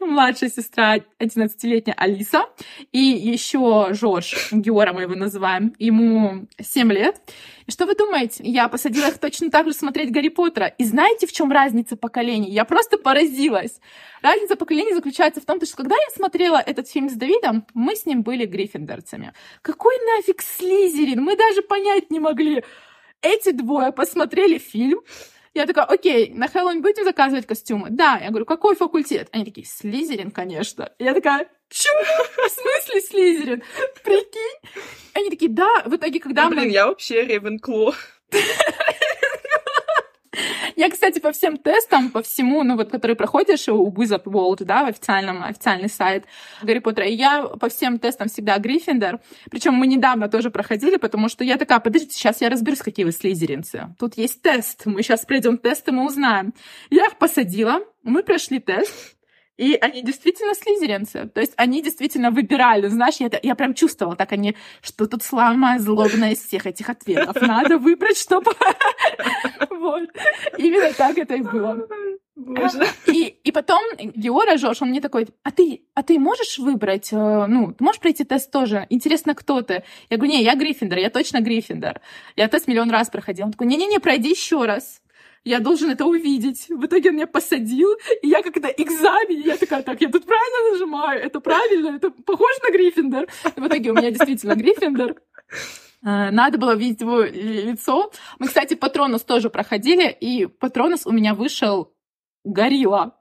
младшая 0.00 0.50
сестра, 0.50 0.96
11-летняя 1.18 1.94
Алиса, 1.96 2.46
и 2.92 2.98
еще 2.98 3.88
Жорж, 3.92 4.48
Геора 4.52 4.92
мы 4.92 5.02
его 5.02 5.14
называем, 5.14 5.74
ему 5.78 6.46
7 6.58 6.80
7 6.80 6.92
лет. 6.92 7.20
И 7.66 7.70
что 7.70 7.86
вы 7.86 7.94
думаете? 7.94 8.42
Я 8.44 8.68
посадила 8.68 9.08
их 9.08 9.18
точно 9.18 9.50
так 9.50 9.66
же 9.66 9.74
смотреть 9.74 10.12
Гарри 10.12 10.28
Поттера. 10.28 10.66
И 10.66 10.84
знаете, 10.84 11.26
в 11.26 11.32
чем 11.32 11.52
разница 11.52 11.96
поколений? 11.96 12.50
Я 12.50 12.64
просто 12.64 12.96
поразилась. 12.96 13.80
Разница 14.22 14.56
поколений 14.56 14.94
заключается 14.94 15.40
в 15.40 15.44
том, 15.44 15.60
что 15.64 15.76
когда 15.76 15.94
я 15.94 16.10
смотрела 16.14 16.56
этот 16.56 16.88
фильм 16.88 17.08
с 17.08 17.14
Давидом, 17.14 17.66
мы 17.74 17.94
с 17.94 18.06
ним 18.06 18.22
были 18.22 18.46
гриффиндорцами. 18.46 19.32
Какой 19.62 19.94
нафиг 20.16 20.42
Слизерин? 20.42 21.22
Мы 21.22 21.36
даже 21.36 21.62
понять 21.62 22.10
не 22.10 22.18
могли. 22.18 22.64
Эти 23.22 23.50
двое 23.50 23.92
посмотрели 23.92 24.56
фильм, 24.58 25.00
я 25.54 25.66
такая, 25.66 25.84
окей, 25.84 26.32
на 26.32 26.48
Хэллоуин 26.48 26.82
будете 26.82 27.04
заказывать 27.04 27.46
костюмы? 27.46 27.88
Да. 27.90 28.18
Я 28.18 28.28
говорю, 28.28 28.46
какой 28.46 28.76
факультет? 28.76 29.28
Они 29.32 29.44
такие, 29.44 29.66
Слизерин, 29.66 30.30
конечно. 30.30 30.92
Я 30.98 31.14
такая, 31.14 31.48
Чё? 31.70 31.90
В 32.36 32.50
смысле 32.50 33.00
Слизерин? 33.00 33.62
Прикинь? 34.04 34.82
Они 35.14 35.30
такие, 35.30 35.50
да, 35.50 35.82
в 35.86 35.94
итоге, 35.94 36.20
когда 36.20 36.44
ну, 36.44 36.50
мы... 36.50 36.56
Блин, 36.56 36.70
я 36.70 36.86
вообще 36.86 37.24
Ревенкло. 37.24 37.94
Я, 40.76 40.90
кстати, 40.90 41.18
по 41.18 41.32
всем 41.32 41.56
тестам, 41.56 42.10
по 42.10 42.22
всему, 42.22 42.62
ну 42.62 42.76
вот, 42.76 42.90
который 42.90 43.16
проходишь 43.16 43.68
у 43.68 43.90
Wizard 43.90 44.24
World, 44.24 44.64
да, 44.64 44.84
в 44.84 44.88
официальном, 44.88 45.42
официальный 45.42 45.88
сайт 45.88 46.24
Гарри 46.62 46.78
Поттера, 46.78 47.06
я 47.06 47.42
по 47.42 47.68
всем 47.68 47.98
тестам 47.98 48.28
всегда 48.28 48.58
Гриффиндор. 48.58 49.20
Причем 49.50 49.74
мы 49.74 49.86
недавно 49.86 50.28
тоже 50.28 50.50
проходили, 50.50 50.96
потому 50.96 51.28
что 51.28 51.44
я 51.44 51.56
такая, 51.56 51.80
подождите, 51.80 52.14
сейчас 52.14 52.40
я 52.40 52.48
разберусь, 52.48 52.80
какие 52.80 53.04
вы 53.04 53.12
слизеринцы. 53.12 53.94
Тут 53.98 54.16
есть 54.16 54.42
тест, 54.42 54.86
мы 54.86 55.02
сейчас 55.02 55.24
пройдем 55.24 55.58
тест, 55.58 55.88
и 55.88 55.92
мы 55.92 56.06
узнаем. 56.06 56.54
Я 56.90 57.06
их 57.06 57.16
посадила, 57.18 57.80
мы 58.02 58.22
прошли 58.22 58.58
тест, 58.58 59.16
и 59.60 59.76
они 59.78 60.02
действительно 60.02 60.54
слизеринцы. 60.54 61.26
То 61.26 61.40
есть 61.40 61.52
они 61.56 61.82
действительно 61.82 62.30
выбирали. 62.30 62.88
Знаешь, 62.88 63.16
я, 63.16 63.30
я 63.42 63.54
прям 63.54 63.74
чувствовала, 63.74 64.16
так 64.16 64.32
они, 64.32 64.56
что 64.80 65.06
тут 65.06 65.22
самое 65.22 65.78
злобное 65.78 66.32
из 66.32 66.38
всех 66.38 66.66
этих 66.66 66.88
ответов. 66.88 67.36
Надо 67.42 67.76
выбрать, 67.76 68.16
чтобы... 68.16 68.52
Вот. 69.70 70.10
Именно 70.58 70.92
так 70.92 71.16
это 71.16 71.36
и 71.36 71.40
было. 71.40 71.88
Боже. 72.36 72.86
И, 73.06 73.28
и 73.44 73.50
потом 73.50 73.82
Геора 73.98 74.58
Жош, 74.58 74.82
он 74.82 74.90
мне 74.90 75.00
такой, 75.00 75.26
а 75.42 75.50
ты, 75.50 75.86
а 75.94 76.02
ты 76.02 76.18
можешь 76.18 76.58
выбрать, 76.58 77.12
э, 77.12 77.46
ну, 77.46 77.72
ты 77.72 77.82
можешь 77.82 78.00
пройти 78.00 78.24
тест 78.24 78.50
тоже? 78.50 78.86
Интересно, 78.90 79.34
кто 79.34 79.62
ты? 79.62 79.84
Я 80.10 80.18
говорю, 80.18 80.32
не, 80.32 80.42
я 80.42 80.54
Гриффиндор, 80.54 80.98
я 80.98 81.08
точно 81.08 81.40
Гриффиндор. 81.40 82.00
Я 82.36 82.48
тест 82.48 82.68
миллион 82.68 82.90
раз 82.90 83.08
проходил. 83.08 83.46
Он 83.46 83.52
такой, 83.52 83.68
не-не-не, 83.68 84.00
пройди 84.00 84.30
еще 84.30 84.66
раз 84.66 85.00
я 85.44 85.60
должен 85.60 85.90
это 85.90 86.04
увидеть. 86.04 86.68
В 86.68 86.84
итоге 86.84 87.10
он 87.10 87.16
меня 87.16 87.26
посадил, 87.26 87.90
и 88.22 88.28
я 88.28 88.42
как-то 88.42 88.68
экзамен, 88.68 89.40
я 89.40 89.56
такая, 89.56 89.82
так, 89.82 90.00
я 90.00 90.08
тут 90.08 90.26
правильно 90.26 90.72
нажимаю, 90.72 91.20
это 91.20 91.40
правильно, 91.40 91.96
это 91.96 92.10
похоже 92.10 92.58
на 92.62 92.72
Гриффиндор. 92.72 93.28
И 93.56 93.60
в 93.60 93.66
итоге 93.66 93.90
у 93.90 93.94
меня 93.94 94.10
действительно 94.10 94.54
Гриффиндор. 94.54 95.16
Э, 96.02 96.30
надо 96.30 96.58
было 96.58 96.74
видеть 96.74 97.00
его 97.00 97.22
лицо. 97.22 98.10
Мы, 98.38 98.48
кстати, 98.48 98.74
Патронус 98.74 99.22
тоже 99.22 99.50
проходили, 99.50 100.10
и 100.10 100.46
Патронус 100.46 101.06
у 101.06 101.12
меня 101.12 101.34
вышел 101.34 101.92
горилла. 102.44 103.16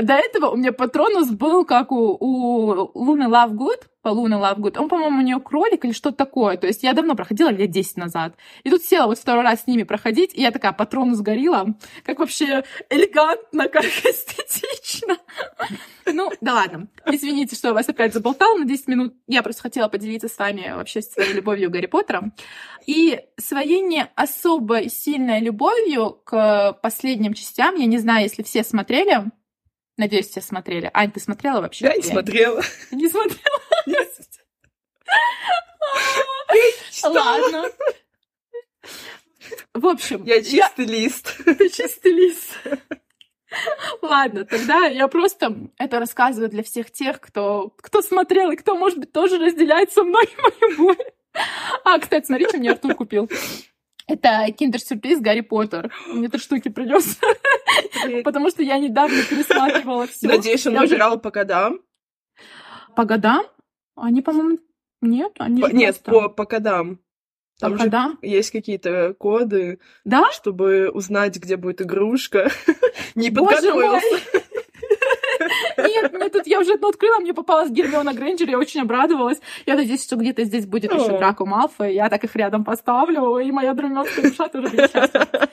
До 0.00 0.14
этого 0.14 0.50
у 0.50 0.56
меня 0.56 0.72
Патронус 0.72 1.30
был 1.30 1.64
как 1.64 1.92
у, 1.92 2.16
у 2.20 2.90
Луны 2.94 3.28
Лавгуд, 3.28 3.89
Луны 4.04 4.36
Лавгуд. 4.36 4.78
Он, 4.78 4.88
по-моему, 4.88 5.18
у 5.18 5.22
нее 5.22 5.40
кролик 5.40 5.84
или 5.84 5.92
что-то 5.92 6.16
такое. 6.16 6.56
То 6.56 6.66
есть 6.66 6.82
я 6.82 6.92
давно 6.92 7.14
проходила, 7.14 7.50
лет 7.50 7.70
10 7.70 7.96
назад. 7.96 8.34
И 8.64 8.70
тут 8.70 8.82
села 8.82 9.06
вот 9.06 9.18
второй 9.18 9.42
раз 9.42 9.62
с 9.62 9.66
ними 9.66 9.82
проходить, 9.82 10.34
и 10.34 10.40
я 10.40 10.50
такая, 10.50 10.72
Патронус 10.72 11.20
горилла. 11.20 11.74
Как 12.04 12.18
вообще 12.18 12.64
элегантно, 12.88 13.68
как 13.68 13.84
эстетично. 13.84 15.18
Ну, 16.06 16.30
Да 16.40 16.54
ладно. 16.54 16.88
Извините, 17.06 17.56
что 17.56 17.68
я 17.68 17.74
вас 17.74 17.88
опять 17.88 18.14
заболтала 18.14 18.56
на 18.58 18.64
10 18.64 18.88
минут. 18.88 19.14
Я 19.26 19.42
просто 19.42 19.62
хотела 19.62 19.88
поделиться 19.88 20.28
с 20.28 20.38
вами 20.38 20.72
вообще 20.74 21.02
своей 21.02 21.34
любовью 21.34 21.68
к 21.68 21.72
Гарри 21.72 21.86
Поттеру. 21.86 22.32
И 22.86 23.20
своей 23.36 23.80
не 23.80 24.06
особо 24.14 24.88
сильной 24.88 25.40
любовью 25.40 26.20
к 26.24 26.78
последним 26.82 27.34
частям. 27.34 27.76
Я 27.76 27.86
не 27.86 27.98
знаю, 27.98 28.22
если 28.22 28.42
все 28.42 28.64
смотрели. 28.64 29.30
Надеюсь, 30.00 30.30
все 30.30 30.40
смотрели. 30.40 30.90
Ань, 30.94 31.12
ты 31.12 31.20
смотрела 31.20 31.60
вообще? 31.60 31.84
Я 31.84 31.94
не 31.94 32.02
смотрела. 32.02 32.62
Не 32.90 33.06
смотрела? 33.06 33.60
Ладно. 37.04 37.70
В 39.74 39.86
общем... 39.86 40.24
Я 40.24 40.42
чистый 40.42 40.86
лист. 40.86 41.36
Ты 41.44 41.68
чистый 41.68 42.12
лист. 42.12 42.56
Ладно, 44.00 44.46
тогда 44.46 44.86
я 44.86 45.06
просто 45.06 45.68
это 45.76 45.98
рассказываю 45.98 46.48
для 46.48 46.62
всех 46.62 46.90
тех, 46.90 47.20
кто, 47.20 47.74
кто 47.76 48.00
смотрел 48.00 48.50
и 48.52 48.56
кто, 48.56 48.76
может 48.76 48.98
быть, 48.98 49.12
тоже 49.12 49.36
разделяет 49.36 49.92
со 49.92 50.02
мной 50.02 50.24
мою 50.62 50.76
боль. 50.78 51.06
А, 51.84 51.98
кстати, 51.98 52.24
смотрите, 52.24 52.56
мне 52.56 52.70
Артур 52.70 52.94
купил. 52.94 53.28
Это 54.06 54.50
киндер-сюрприз 54.50 55.20
Гарри 55.20 55.42
Поттер. 55.42 55.92
Мне 56.06 56.28
этой 56.28 56.40
штуки 56.40 56.70
принес. 56.70 57.18
Потому 58.24 58.50
что 58.50 58.62
я 58.62 58.78
недавно 58.78 59.22
пересматривала 59.22 60.06
все. 60.06 60.28
Надеюсь, 60.28 60.66
он 60.66 60.78
выбирал 60.78 61.18
по 61.18 61.30
годам? 61.30 61.80
По 62.96 63.04
годам? 63.04 63.44
Они, 63.96 64.22
по-моему, 64.22 64.58
нет, 65.00 65.32
они 65.38 65.62
Нет, 65.72 66.00
по, 66.02 66.28
по 66.28 66.44
годам. 66.44 67.00
Там 67.58 67.78
же 67.78 67.90
есть 68.22 68.50
какие-то 68.50 69.14
коды, 69.18 69.80
Да? 70.04 70.30
чтобы 70.32 70.90
узнать, 70.90 71.36
где 71.36 71.56
будет 71.56 71.82
игрушка. 71.82 72.50
Не 73.14 73.30
подготовился. 73.30 74.40
Нет, 75.76 76.12
мне 76.12 76.28
тут 76.28 76.46
я 76.46 76.60
уже 76.60 76.74
одну 76.74 76.88
открыла, 76.88 77.18
мне 77.18 77.34
попалась 77.34 77.70
Гермиона 77.70 78.12
Грейнджер, 78.12 78.48
я 78.48 78.58
очень 78.58 78.80
обрадовалась. 78.80 79.40
Я 79.66 79.76
надеюсь, 79.76 80.04
что 80.04 80.16
где-то 80.16 80.44
здесь 80.44 80.66
будет 80.66 80.92
еще. 80.92 81.18
Драко 81.18 81.44
Малфой, 81.44 81.94
я 81.94 82.08
так 82.08 82.24
их 82.24 82.34
рядом 82.36 82.64
поставлю, 82.64 83.38
и 83.38 83.50
моя 83.50 83.74
дурмёнская 83.74 84.30
душа 84.30 84.48
тоже 84.48 84.68
будет 84.70 84.90
счастлива. 84.92 85.48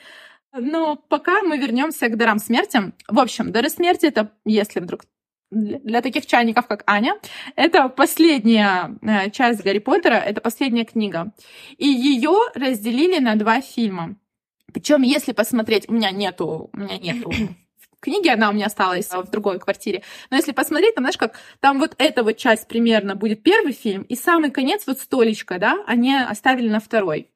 Но 0.60 0.96
пока 0.96 1.42
мы 1.42 1.58
вернемся 1.58 2.08
к 2.08 2.18
дарам 2.18 2.40
смерти. 2.40 2.92
В 3.08 3.20
общем, 3.20 3.52
дары 3.52 3.70
смерти 3.70 4.06
это, 4.06 4.32
если 4.46 4.80
вдруг 4.80 5.02
для 5.50 5.80
для 5.80 6.02
таких 6.02 6.26
чайников, 6.26 6.68
как 6.68 6.84
Аня, 6.88 7.16
это 7.56 7.90
последняя 7.90 8.98
э, 9.02 9.30
часть 9.32 9.64
Гарри 9.64 9.80
Поттера, 9.80 10.16
это 10.16 10.42
последняя 10.42 10.84
книга. 10.84 11.32
И 11.78 11.88
ее 11.88 12.38
разделили 12.54 13.20
на 13.20 13.36
два 13.36 13.62
фильма. 13.62 14.18
Причем, 14.74 15.02
если 15.04 15.32
посмотреть, 15.32 15.88
у 15.88 15.94
меня 15.94 16.12
нету, 16.12 16.70
у 16.74 16.78
меня 16.78 16.98
нету 16.98 17.32
книги, 18.02 18.28
она 18.28 18.50
у 18.50 18.54
меня 18.54 18.66
осталась 18.66 19.10
в 19.10 19.30
другой 19.32 19.60
квартире. 19.60 20.04
Но 20.30 20.38
если 20.38 20.52
посмотреть, 20.52 20.96
там, 20.96 21.04
знаешь, 21.04 21.18
как 21.18 21.40
там 21.62 21.80
вот 21.80 21.96
эта 21.98 22.24
вот 22.24 22.38
часть 22.38 22.68
примерно 22.68 23.16
будет 23.16 23.42
первый 23.42 23.72
фильм, 23.72 24.04
и 24.04 24.16
самый 24.16 24.52
конец, 24.52 24.84
вот 24.86 25.00
столечко, 25.00 25.60
да, 25.60 25.84
они 25.88 26.16
оставили 26.16 26.70
на 26.70 26.80
второй. 26.80 27.30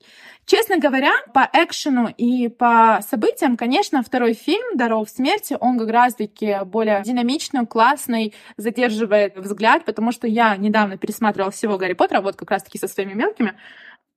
Честно 0.51 0.79
говоря, 0.79 1.13
по 1.34 1.50
экшену 1.53 2.13
и 2.17 2.50
по 2.50 3.00
событиям, 3.10 3.55
конечно, 3.55 4.03
второй 4.03 4.34
фильм 4.34 4.75
«Даров 4.75 5.10
смерти», 5.10 5.55
он 5.58 5.79
как 5.79 5.89
раз-таки 5.89 6.58
более 6.65 7.01
динамичный, 7.03 7.65
классный, 7.65 8.34
задерживает 8.58 9.38
взгляд, 9.38 9.86
потому 9.86 10.12
что 10.12 10.27
я 10.27 10.58
недавно 10.58 10.98
пересматривала 10.98 11.51
всего 11.51 11.77
Гарри 11.77 11.93
Поттера, 11.93 12.20
вот 12.20 12.36
как 12.36 12.51
раз-таки 12.51 12.77
со 12.77 12.89
своими 12.89 13.13
мелкими, 13.13 13.58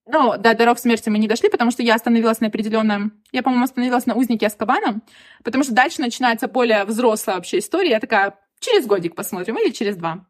ну, 0.08 0.36
до 0.36 0.54
даров 0.56 0.80
смерти 0.80 1.08
мы 1.08 1.18
не 1.18 1.28
дошли, 1.28 1.48
потому 1.48 1.70
что 1.70 1.84
я 1.84 1.94
остановилась 1.94 2.40
на 2.40 2.48
определенном... 2.48 3.12
Я, 3.30 3.44
по-моему, 3.44 3.66
остановилась 3.66 4.06
на 4.06 4.16
узнике 4.16 4.48
Аскабана, 4.48 5.02
потому 5.44 5.62
что 5.62 5.72
дальше 5.72 6.00
начинается 6.00 6.48
более 6.48 6.84
взрослая 6.84 7.36
вообще 7.36 7.58
история. 7.60 7.90
Я 7.90 8.00
такая, 8.00 8.36
через 8.58 8.86
годик 8.86 9.14
посмотрим 9.14 9.56
или 9.56 9.70
через 9.70 9.94
два. 9.94 10.26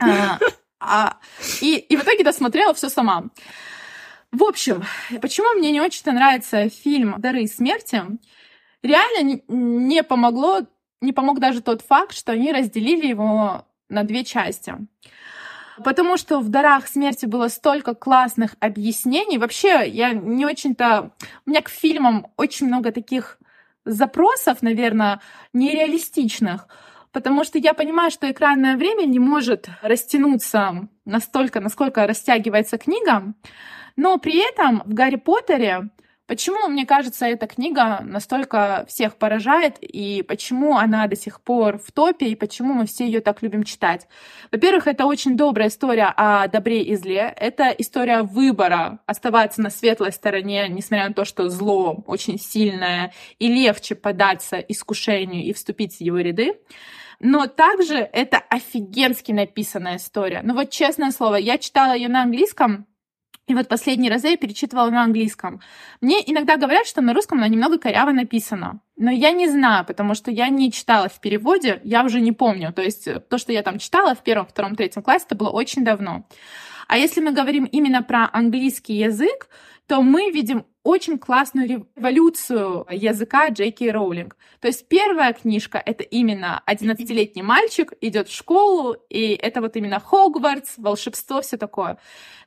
А, 0.00 0.38
а, 0.80 1.18
и, 1.60 1.76
и 1.76 1.96
в 1.98 2.02
итоге 2.02 2.24
досмотрела 2.24 2.72
все 2.72 2.88
сама. 2.88 3.24
В 4.34 4.42
общем, 4.42 4.82
почему 5.22 5.56
мне 5.56 5.70
не 5.70 5.80
очень-то 5.80 6.10
нравится 6.10 6.68
фильм 6.68 7.14
«Дары 7.18 7.46
смерти»? 7.46 8.02
Реально 8.82 9.40
не- 9.46 10.02
помогло, 10.02 10.62
не 11.00 11.12
помог 11.12 11.38
даже 11.38 11.62
тот 11.62 11.82
факт, 11.82 12.16
что 12.16 12.32
они 12.32 12.50
разделили 12.50 13.06
его 13.06 13.64
на 13.88 14.02
две 14.02 14.24
части. 14.24 14.74
Потому 15.84 16.16
что 16.16 16.40
в 16.40 16.48
«Дарах 16.48 16.88
смерти» 16.88 17.26
было 17.26 17.46
столько 17.46 17.94
классных 17.94 18.56
объяснений. 18.58 19.38
Вообще, 19.38 19.86
я 19.86 20.12
не 20.12 20.44
очень-то... 20.44 21.12
У 21.46 21.50
меня 21.50 21.62
к 21.62 21.68
фильмам 21.68 22.26
очень 22.36 22.66
много 22.66 22.90
таких 22.90 23.38
запросов, 23.84 24.62
наверное, 24.62 25.20
нереалистичных. 25.52 26.66
Потому 27.12 27.44
что 27.44 27.58
я 27.58 27.72
понимаю, 27.72 28.10
что 28.10 28.28
экранное 28.28 28.76
время 28.76 29.04
не 29.04 29.20
может 29.20 29.68
растянуться 29.80 30.88
настолько, 31.04 31.60
насколько 31.60 32.04
растягивается 32.04 32.78
книга. 32.78 33.32
Но 33.96 34.18
при 34.18 34.38
этом 34.38 34.82
в 34.84 34.94
Гарри 34.94 35.16
Поттере 35.16 35.90
Почему, 36.26 36.68
мне 36.68 36.86
кажется, 36.86 37.26
эта 37.26 37.46
книга 37.46 38.00
настолько 38.02 38.86
всех 38.88 39.16
поражает, 39.16 39.76
и 39.80 40.22
почему 40.22 40.78
она 40.78 41.06
до 41.06 41.16
сих 41.16 41.42
пор 41.42 41.76
в 41.78 41.92
топе, 41.92 42.28
и 42.28 42.34
почему 42.34 42.72
мы 42.72 42.86
все 42.86 43.04
ее 43.04 43.20
так 43.20 43.42
любим 43.42 43.62
читать? 43.62 44.08
Во-первых, 44.50 44.86
это 44.86 45.04
очень 45.04 45.36
добрая 45.36 45.68
история 45.68 46.14
о 46.16 46.48
добре 46.48 46.82
и 46.82 46.96
зле. 46.96 47.34
Это 47.36 47.68
история 47.76 48.22
выбора 48.22 49.00
оставаться 49.04 49.60
на 49.60 49.68
светлой 49.68 50.12
стороне, 50.12 50.66
несмотря 50.70 51.08
на 51.08 51.14
то, 51.14 51.26
что 51.26 51.50
зло 51.50 52.02
очень 52.06 52.38
сильное, 52.38 53.12
и 53.38 53.48
легче 53.48 53.94
податься 53.94 54.56
искушению 54.56 55.44
и 55.44 55.52
вступить 55.52 55.98
в 55.98 56.00
его 56.00 56.20
ряды. 56.20 56.54
Но 57.20 57.46
также 57.48 57.96
это 57.96 58.38
офигенски 58.38 59.32
написанная 59.32 59.96
история. 59.96 60.40
Ну 60.42 60.54
вот 60.54 60.70
честное 60.70 61.10
слово, 61.10 61.36
я 61.36 61.58
читала 61.58 61.94
ее 61.94 62.08
на 62.08 62.22
английском, 62.22 62.86
и 63.46 63.54
вот 63.54 63.68
последние 63.68 64.10
разы 64.10 64.28
я 64.28 64.36
перечитывала 64.36 64.88
на 64.90 65.02
английском. 65.02 65.60
Мне 66.00 66.22
иногда 66.24 66.56
говорят, 66.56 66.86
что 66.86 67.02
на 67.02 67.12
русском 67.12 67.38
она 67.38 67.48
немного 67.48 67.78
коряво 67.78 68.10
написана. 68.10 68.80
Но 68.96 69.10
я 69.10 69.32
не 69.32 69.48
знаю, 69.48 69.84
потому 69.84 70.14
что 70.14 70.30
я 70.30 70.48
не 70.48 70.72
читала 70.72 71.08
в 71.08 71.20
переводе, 71.20 71.80
я 71.84 72.04
уже 72.04 72.20
не 72.20 72.32
помню. 72.32 72.72
То 72.72 72.80
есть 72.80 73.06
э, 73.06 73.20
то, 73.20 73.36
что 73.36 73.52
я 73.52 73.62
там 73.62 73.78
читала 73.78 74.14
в 74.14 74.22
первом, 74.22 74.46
втором, 74.46 74.76
третьем 74.76 75.02
классе, 75.02 75.26
это 75.26 75.34
было 75.34 75.50
очень 75.50 75.84
давно. 75.84 76.26
А 76.88 76.96
если 76.96 77.20
мы 77.20 77.32
говорим 77.32 77.64
именно 77.64 78.02
про 78.02 78.30
английский 78.32 78.94
язык, 78.94 79.48
то 79.86 80.00
мы 80.00 80.30
видим 80.30 80.64
очень 80.84 81.18
классную 81.18 81.86
революцию 81.96 82.86
языка 82.90 83.48
Джей 83.48 83.70
Кей 83.70 83.90
Роулинг. 83.90 84.36
То 84.60 84.68
есть 84.68 84.86
первая 84.86 85.32
книжка— 85.32 85.82
это 85.84 86.04
именно 86.04 86.62
11-летний 86.66 87.42
мальчик 87.42 87.94
идет 88.02 88.28
в 88.28 88.34
школу, 88.34 88.94
и 89.08 89.32
это 89.32 89.62
вот 89.62 89.76
именно 89.76 89.98
Хогвартс, 89.98 90.74
волшебство, 90.76 91.40
все 91.40 91.56
такое. 91.56 91.98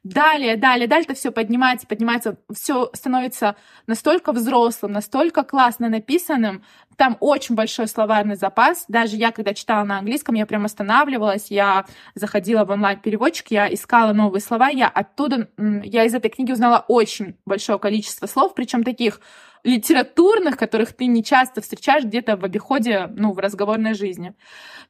Далее, 0.04 0.56
далее, 0.56 0.88
далее 0.88 1.06
это 1.06 1.16
все 1.16 1.32
поднимается, 1.32 1.88
поднимается, 1.88 2.38
все 2.54 2.90
становится 2.94 3.56
настолько 3.88 4.32
взрослым, 4.32 4.92
настолько 4.92 5.44
классно 5.44 5.90
написанным. 5.90 6.64
Там 6.98 7.16
очень 7.20 7.54
большой 7.56 7.88
словарный 7.88 8.36
запас. 8.36 8.86
Даже 8.88 9.16
я, 9.16 9.32
когда 9.32 9.54
читала 9.54 9.84
на 9.84 10.00
английском, 10.00 10.36
я 10.36 10.48
прям 10.48 10.66
останавливалась, 10.66 11.52
я 11.52 11.86
заходила 12.16 12.66
в 12.66 12.72
онлайн-переводчик, 12.72 13.52
я 13.52 13.72
искала 13.72 14.14
новые 14.14 14.42
слова, 14.42 14.70
я 14.70 14.88
оттуда, 14.88 15.50
я 15.58 16.06
из 16.06 16.16
этой 16.16 16.30
книги 16.30 16.52
узнала 16.52 16.84
очень 16.88 17.38
большое 17.46 17.78
количество 17.78 18.26
слов, 18.26 18.56
причем 18.56 18.84
таких 18.84 19.22
литературных, 19.64 20.58
которых 20.58 20.94
ты 20.94 21.06
не 21.06 21.24
часто 21.24 21.62
встречаешь 21.62 22.04
где-то 22.04 22.36
в 22.36 22.44
обиходе, 22.44 23.08
ну, 23.16 23.34
в 23.34 23.40
разговорной 23.40 23.94
жизни. 23.94 24.34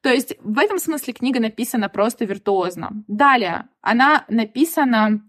То 0.02 0.10
есть 0.10 0.36
в 0.40 0.60
этом 0.60 0.80
смысле 0.80 1.14
книга 1.14 1.40
написана 1.40 1.90
просто 1.90 2.26
виртуозно. 2.26 2.92
Далее, 3.08 3.68
она 3.82 4.24
написана 4.30 5.26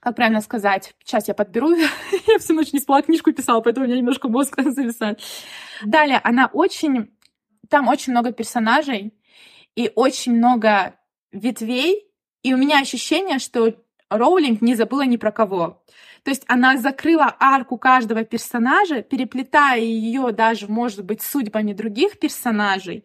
как 0.00 0.16
правильно 0.16 0.40
сказать? 0.40 0.94
Сейчас 1.04 1.28
я 1.28 1.34
подберу. 1.34 1.74
я 2.26 2.38
всю 2.38 2.54
ночь 2.54 2.72
не 2.72 2.80
спала, 2.80 3.02
книжку 3.02 3.32
писала, 3.32 3.60
поэтому 3.60 3.86
у 3.86 3.88
меня 3.88 3.98
немножко 3.98 4.28
мозг 4.28 4.56
зависает. 4.62 5.20
Далее, 5.84 6.20
она 6.22 6.46
очень... 6.52 7.12
Там 7.68 7.88
очень 7.88 8.12
много 8.12 8.32
персонажей 8.32 9.12
и 9.74 9.90
очень 9.94 10.36
много 10.36 10.94
ветвей. 11.32 12.06
И 12.42 12.54
у 12.54 12.56
меня 12.56 12.78
ощущение, 12.78 13.40
что 13.40 13.74
Роулинг 14.08 14.62
не 14.62 14.76
забыла 14.76 15.02
ни 15.02 15.16
про 15.16 15.32
кого. 15.32 15.82
То 16.22 16.30
есть 16.30 16.44
она 16.48 16.76
закрыла 16.76 17.36
арку 17.38 17.78
каждого 17.78 18.24
персонажа, 18.24 19.02
переплетая 19.02 19.80
ее 19.80 20.32
даже, 20.32 20.68
может 20.68 21.04
быть, 21.04 21.22
судьбами 21.22 21.72
других 21.72 22.18
персонажей. 22.18 23.04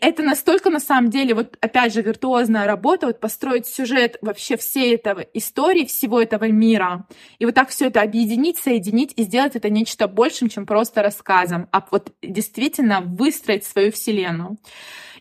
Это 0.00 0.22
настолько, 0.22 0.70
на 0.70 0.80
самом 0.80 1.10
деле, 1.10 1.34
вот 1.34 1.56
опять 1.60 1.92
же, 1.92 2.02
виртуозная 2.02 2.66
работа, 2.66 3.06
вот 3.06 3.20
построить 3.20 3.66
сюжет 3.66 4.18
вообще 4.20 4.56
всей 4.56 4.94
этого 4.94 5.20
истории, 5.20 5.84
всего 5.84 6.20
этого 6.20 6.48
мира, 6.48 7.06
и 7.38 7.46
вот 7.46 7.54
так 7.54 7.70
все 7.70 7.86
это 7.86 8.02
объединить, 8.02 8.58
соединить 8.58 9.12
и 9.16 9.22
сделать 9.22 9.56
это 9.56 9.70
нечто 9.70 10.08
большим, 10.08 10.48
чем 10.48 10.66
просто 10.66 11.02
рассказом, 11.02 11.68
а 11.72 11.84
вот 11.90 12.12
действительно 12.22 13.00
выстроить 13.00 13.64
свою 13.64 13.92
вселенную. 13.92 14.58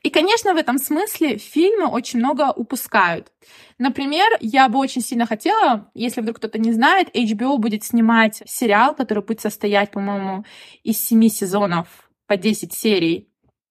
И, 0.04 0.10
конечно, 0.12 0.54
в 0.54 0.58
этом 0.58 0.78
смысле 0.78 1.38
фильмы 1.38 1.88
очень 1.88 2.20
много 2.20 2.52
упускают. 2.52 3.32
Например, 3.80 4.28
я 4.40 4.70
бы 4.70 4.78
очень 4.78 5.02
сильно 5.02 5.26
хотела, 5.26 5.90
если 5.96 6.22
вдруг 6.22 6.38
кто-то 6.38 6.60
не 6.60 6.74
знает, 6.74 7.10
HBO 7.16 7.58
будет 7.58 7.84
снимать 7.84 8.44
сериал, 8.46 8.94
который 8.94 9.24
будет 9.24 9.42
состоять, 9.42 9.92
по-моему, 9.92 10.46
из 10.84 11.04
семи 11.04 11.30
сезонов 11.30 11.88
по 12.28 12.38
10 12.38 12.72
серий 12.72 13.30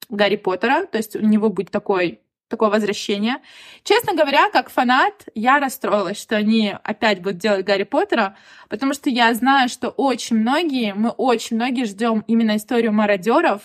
Гарри 0.08 0.36
Поттера, 0.36 0.86
то 0.86 0.98
есть 0.98 1.16
у 1.16 1.20
него 1.20 1.48
будет 1.48 1.70
такой 1.70 2.20
такое 2.48 2.68
возвращение. 2.68 3.36
Честно 3.82 4.14
говоря, 4.14 4.50
как 4.50 4.70
фанат, 4.70 5.26
я 5.34 5.58
расстроилась, 5.58 6.20
что 6.20 6.36
они 6.36 6.74
опять 6.84 7.20
будут 7.20 7.38
делать 7.38 7.64
Гарри 7.64 7.84
Поттера, 7.84 8.36
потому 8.68 8.94
что 8.94 9.10
я 9.10 9.32
знаю, 9.34 9.68
что 9.68 9.88
очень 9.88 10.36
многие, 10.36 10.94
мы 10.94 11.10
очень 11.10 11.56
многие 11.56 11.84
ждем 11.84 12.22
именно 12.26 12.56
историю 12.56 12.92
мародеров, 12.92 13.62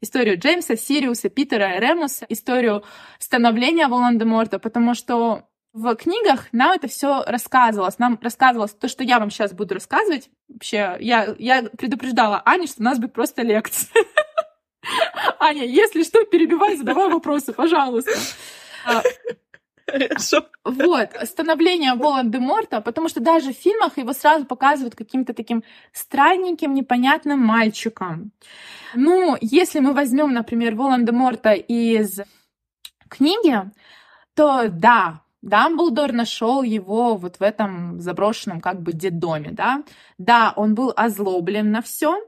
историю 0.00 0.38
Джеймса, 0.38 0.76
Сириуса, 0.76 1.28
Питера 1.28 1.78
Ремуса, 1.78 2.26
историю 2.28 2.84
становления 3.18 3.88
Волан-де-Морта, 3.88 4.58
потому 4.58 4.94
что 4.94 5.44
в 5.72 5.94
книгах 5.94 6.46
нам 6.52 6.72
это 6.72 6.88
все 6.88 7.22
рассказывалось. 7.26 7.98
Нам 7.98 8.18
рассказывалось 8.22 8.72
то, 8.72 8.88
что 8.88 9.04
я 9.04 9.18
вам 9.18 9.30
сейчас 9.30 9.52
буду 9.52 9.74
рассказывать. 9.74 10.30
Вообще, 10.48 10.96
я, 11.00 11.34
я 11.38 11.64
предупреждала 11.64 12.42
Ане, 12.46 12.66
что 12.66 12.80
у 12.80 12.84
нас 12.84 12.98
будет 12.98 13.12
просто 13.12 13.42
лекция. 13.42 13.90
Аня, 15.40 15.64
если 15.64 16.02
что, 16.02 16.24
перебивай, 16.24 16.76
задавай 16.76 17.08
вопросы, 17.10 17.52
пожалуйста. 17.52 18.12
А, 18.86 19.02
Хорошо. 19.88 20.46
Вот, 20.64 21.10
становление 21.22 21.94
Волан-де-Морта, 21.94 22.80
потому 22.80 23.08
что 23.08 23.20
даже 23.20 23.52
в 23.52 23.56
фильмах 23.56 23.98
его 23.98 24.12
сразу 24.12 24.44
показывают 24.44 24.96
каким-то 24.96 25.32
таким 25.32 25.62
странненьким, 25.92 26.74
непонятным 26.74 27.38
мальчиком. 27.38 28.32
Ну, 28.94 29.36
если 29.40 29.78
мы 29.78 29.92
возьмем, 29.92 30.32
например, 30.32 30.74
Волан-де-Морта 30.74 31.52
из 31.52 32.20
книги, 33.08 33.70
то 34.34 34.68
да, 34.68 35.22
Дамблдор 35.42 36.12
нашел 36.12 36.62
его 36.64 37.14
вот 37.14 37.36
в 37.36 37.42
этом 37.42 38.00
заброшенном 38.00 38.60
как 38.60 38.82
бы 38.82 38.92
детдоме, 38.92 39.50
да. 39.52 39.84
Да, 40.18 40.52
он 40.56 40.74
был 40.74 40.92
озлоблен 40.96 41.70
на 41.70 41.80
все, 41.82 42.18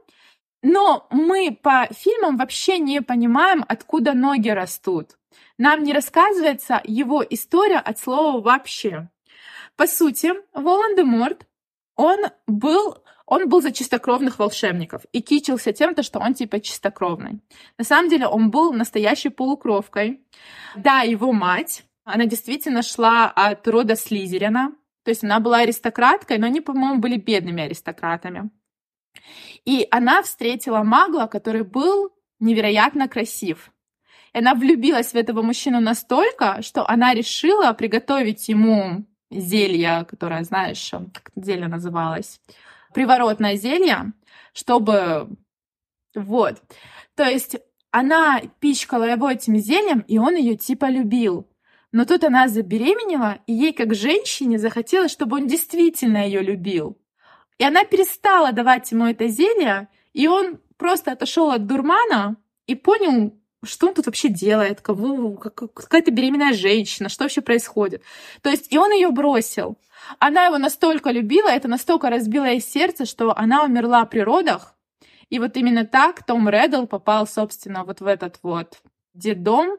но 0.61 1.07
мы 1.09 1.57
по 1.61 1.87
фильмам 1.91 2.37
вообще 2.37 2.79
не 2.79 3.01
понимаем, 3.01 3.63
откуда 3.67 4.13
ноги 4.13 4.49
растут. 4.49 5.17
Нам 5.57 5.83
не 5.83 5.93
рассказывается 5.93 6.81
его 6.83 7.23
история 7.29 7.79
от 7.79 7.99
слова 7.99 8.41
вообще. 8.41 9.09
По 9.75 9.87
сути, 9.87 10.33
Волан-де-Морт, 10.53 11.45
он 11.95 12.19
был, 12.47 12.97
он 13.25 13.47
был 13.47 13.61
за 13.61 13.71
чистокровных 13.71 14.39
волшебников 14.39 15.03
и 15.11 15.21
кичился 15.21 15.73
тем, 15.73 15.95
что 16.01 16.19
он 16.19 16.33
типа 16.33 16.59
чистокровный. 16.59 17.41
На 17.77 17.83
самом 17.83 18.09
деле 18.09 18.27
он 18.27 18.51
был 18.51 18.73
настоящей 18.73 19.29
полукровкой. 19.29 20.21
Да, 20.75 21.01
его 21.01 21.31
мать, 21.31 21.83
она 22.03 22.25
действительно 22.25 22.81
шла 22.81 23.27
от 23.27 23.67
рода 23.67 23.95
Слизерина, 23.95 24.73
то 25.03 25.11
есть 25.11 25.23
она 25.23 25.39
была 25.39 25.59
аристократкой, 25.59 26.37
но 26.37 26.47
они, 26.47 26.61
по-моему, 26.61 26.99
были 26.99 27.17
бедными 27.17 27.63
аристократами. 27.63 28.49
И 29.65 29.87
она 29.91 30.21
встретила 30.21 30.83
магла, 30.83 31.27
который 31.27 31.63
был 31.63 32.11
невероятно 32.39 33.07
красив. 33.07 33.71
И 34.33 34.39
она 34.39 34.53
влюбилась 34.53 35.11
в 35.11 35.15
этого 35.15 35.41
мужчину 35.41 35.79
настолько, 35.79 36.61
что 36.61 36.87
она 36.87 37.13
решила 37.13 37.73
приготовить 37.73 38.47
ему 38.47 39.05
зелье, 39.31 40.05
которое, 40.09 40.43
знаешь, 40.43 40.91
как 40.91 41.31
зелье 41.35 41.67
называлось, 41.67 42.39
приворотное 42.93 43.55
зелье, 43.55 44.13
чтобы... 44.53 45.29
Вот. 46.15 46.61
То 47.15 47.23
есть 47.23 47.57
она 47.91 48.41
пичкала 48.59 49.03
его 49.03 49.29
этим 49.29 49.57
зельем, 49.57 49.99
и 50.01 50.17
он 50.17 50.35
ее 50.35 50.55
типа 50.55 50.89
любил. 50.89 51.47
Но 51.91 52.05
тут 52.05 52.23
она 52.23 52.47
забеременела, 52.47 53.39
и 53.47 53.53
ей 53.53 53.73
как 53.73 53.95
женщине 53.95 54.59
захотелось, 54.59 55.11
чтобы 55.11 55.37
он 55.37 55.47
действительно 55.47 56.25
ее 56.25 56.41
любил. 56.41 56.99
И 57.59 57.63
она 57.63 57.83
перестала 57.83 58.51
давать 58.51 58.91
ему 58.91 59.05
это 59.05 59.27
зелье, 59.27 59.89
и 60.13 60.27
он 60.27 60.59
просто 60.77 61.11
отошел 61.11 61.51
от 61.51 61.67
дурмана 61.67 62.37
и 62.65 62.73
понял, 62.73 63.33
что 63.63 63.87
он 63.87 63.93
тут 63.93 64.05
вообще 64.05 64.29
делает, 64.29 64.81
кого, 64.81 65.33
какая-то 65.33 66.11
беременная 66.11 66.53
женщина, 66.53 67.09
что 67.09 67.25
вообще 67.25 67.41
происходит. 67.41 68.01
То 68.41 68.49
есть, 68.49 68.71
и 68.71 68.77
он 68.77 68.91
ее 68.91 69.11
бросил. 69.11 69.77
Она 70.19 70.45
его 70.45 70.57
настолько 70.57 71.11
любила, 71.11 71.49
это 71.49 71.67
настолько 71.67 72.09
разбило 72.09 72.45
ей 72.45 72.61
сердце, 72.61 73.05
что 73.05 73.37
она 73.37 73.63
умерла 73.65 74.05
при 74.05 74.19
родах. 74.19 74.73
И 75.29 75.37
вот 75.37 75.57
именно 75.57 75.85
так 75.85 76.25
Том 76.25 76.49
Реддл 76.49 76.85
попал, 76.85 77.27
собственно, 77.27 77.83
вот 77.83 77.99
в 77.99 78.07
этот 78.07 78.39
вот 78.41 78.79
детдом, 79.13 79.77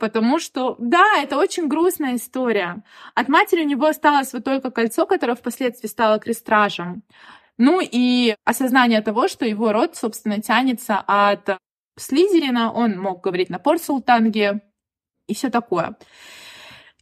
потому 0.00 0.40
что, 0.40 0.74
да, 0.78 1.04
это 1.22 1.36
очень 1.38 1.68
грустная 1.68 2.16
история. 2.16 2.82
От 3.14 3.28
матери 3.28 3.62
у 3.62 3.66
него 3.66 3.86
осталось 3.86 4.32
вот 4.32 4.44
только 4.44 4.70
кольцо, 4.70 5.06
которое 5.06 5.36
впоследствии 5.36 5.86
стало 5.86 6.18
крестражем. 6.18 7.02
Ну 7.58 7.80
и 7.80 8.34
осознание 8.44 9.02
того, 9.02 9.28
что 9.28 9.44
его 9.44 9.72
род, 9.72 9.94
собственно, 9.94 10.40
тянется 10.40 10.98
от 11.06 11.58
Слизерина, 11.98 12.72
он 12.72 12.98
мог 12.98 13.22
говорить 13.22 13.50
на 13.50 13.58
порсултанге 13.58 14.62
и 15.28 15.34
все 15.34 15.50
такое. 15.50 15.96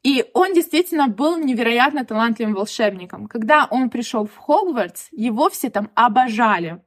И 0.03 0.27
он 0.35 0.55
действительно 0.55 1.09
был 1.09 1.39
невероятно 1.39 2.05
талантливым 2.05 2.55
волшебником. 2.55 3.27
Когда 3.29 3.67
он 3.71 3.91
пришел 3.91 4.27
в 4.27 4.37
Хогвартс, 4.37 5.09
его 5.13 5.49
все 5.49 5.71
там 5.71 5.91
обожали. 5.95 6.83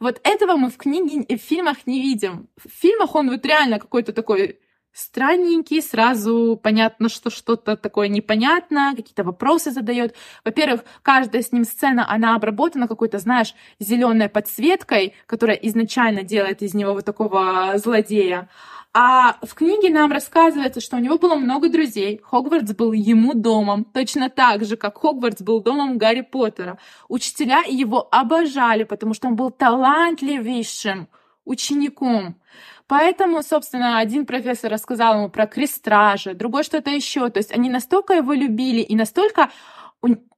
Вот 0.00 0.20
этого 0.24 0.56
мы 0.56 0.70
в 0.70 0.76
книге 0.76 1.22
и 1.22 1.38
в 1.38 1.42
фильмах 1.42 1.86
не 1.86 2.00
видим. 2.00 2.48
В 2.56 2.68
фильмах 2.70 3.14
он 3.14 3.30
вот 3.30 3.44
реально 3.46 3.78
какой-то 3.78 4.12
такой 4.12 4.58
странненький, 4.96 5.82
сразу 5.82 6.58
понятно, 6.62 7.10
что 7.10 7.28
что-то 7.28 7.76
такое 7.76 8.08
непонятно, 8.08 8.94
какие-то 8.96 9.24
вопросы 9.24 9.70
задает. 9.70 10.14
Во-первых, 10.42 10.84
каждая 11.02 11.42
с 11.42 11.52
ним 11.52 11.64
сцена, 11.64 12.10
она 12.10 12.34
обработана 12.34 12.88
какой-то, 12.88 13.18
знаешь, 13.18 13.54
зеленой 13.78 14.30
подсветкой, 14.30 15.14
которая 15.26 15.56
изначально 15.56 16.22
делает 16.22 16.62
из 16.62 16.72
него 16.72 16.94
вот 16.94 17.04
такого 17.04 17.74
злодея. 17.76 18.48
А 18.94 19.36
в 19.42 19.52
книге 19.54 19.90
нам 19.90 20.10
рассказывается, 20.10 20.80
что 20.80 20.96
у 20.96 21.00
него 21.00 21.18
было 21.18 21.34
много 21.34 21.68
друзей. 21.68 22.18
Хогвартс 22.24 22.72
был 22.72 22.92
ему 22.92 23.34
домом, 23.34 23.84
точно 23.84 24.30
так 24.30 24.64
же, 24.64 24.78
как 24.78 24.96
Хогвартс 24.96 25.42
был 25.42 25.60
домом 25.60 25.98
Гарри 25.98 26.22
Поттера. 26.22 26.78
Учителя 27.08 27.62
его 27.68 28.08
обожали, 28.10 28.84
потому 28.84 29.12
что 29.12 29.28
он 29.28 29.36
был 29.36 29.50
талантливейшим 29.50 31.08
учеником. 31.44 32.40
Поэтому, 32.88 33.42
собственно, 33.42 33.98
один 33.98 34.26
профессор 34.26 34.70
рассказал 34.70 35.16
ему 35.16 35.28
про 35.28 35.46
крестражи, 35.46 36.34
другой 36.34 36.62
что-то 36.62 36.90
еще. 36.90 37.28
То 37.30 37.38
есть 37.38 37.52
они 37.52 37.68
настолько 37.68 38.14
его 38.14 38.32
любили 38.32 38.80
и 38.80 38.94
настолько 38.94 39.50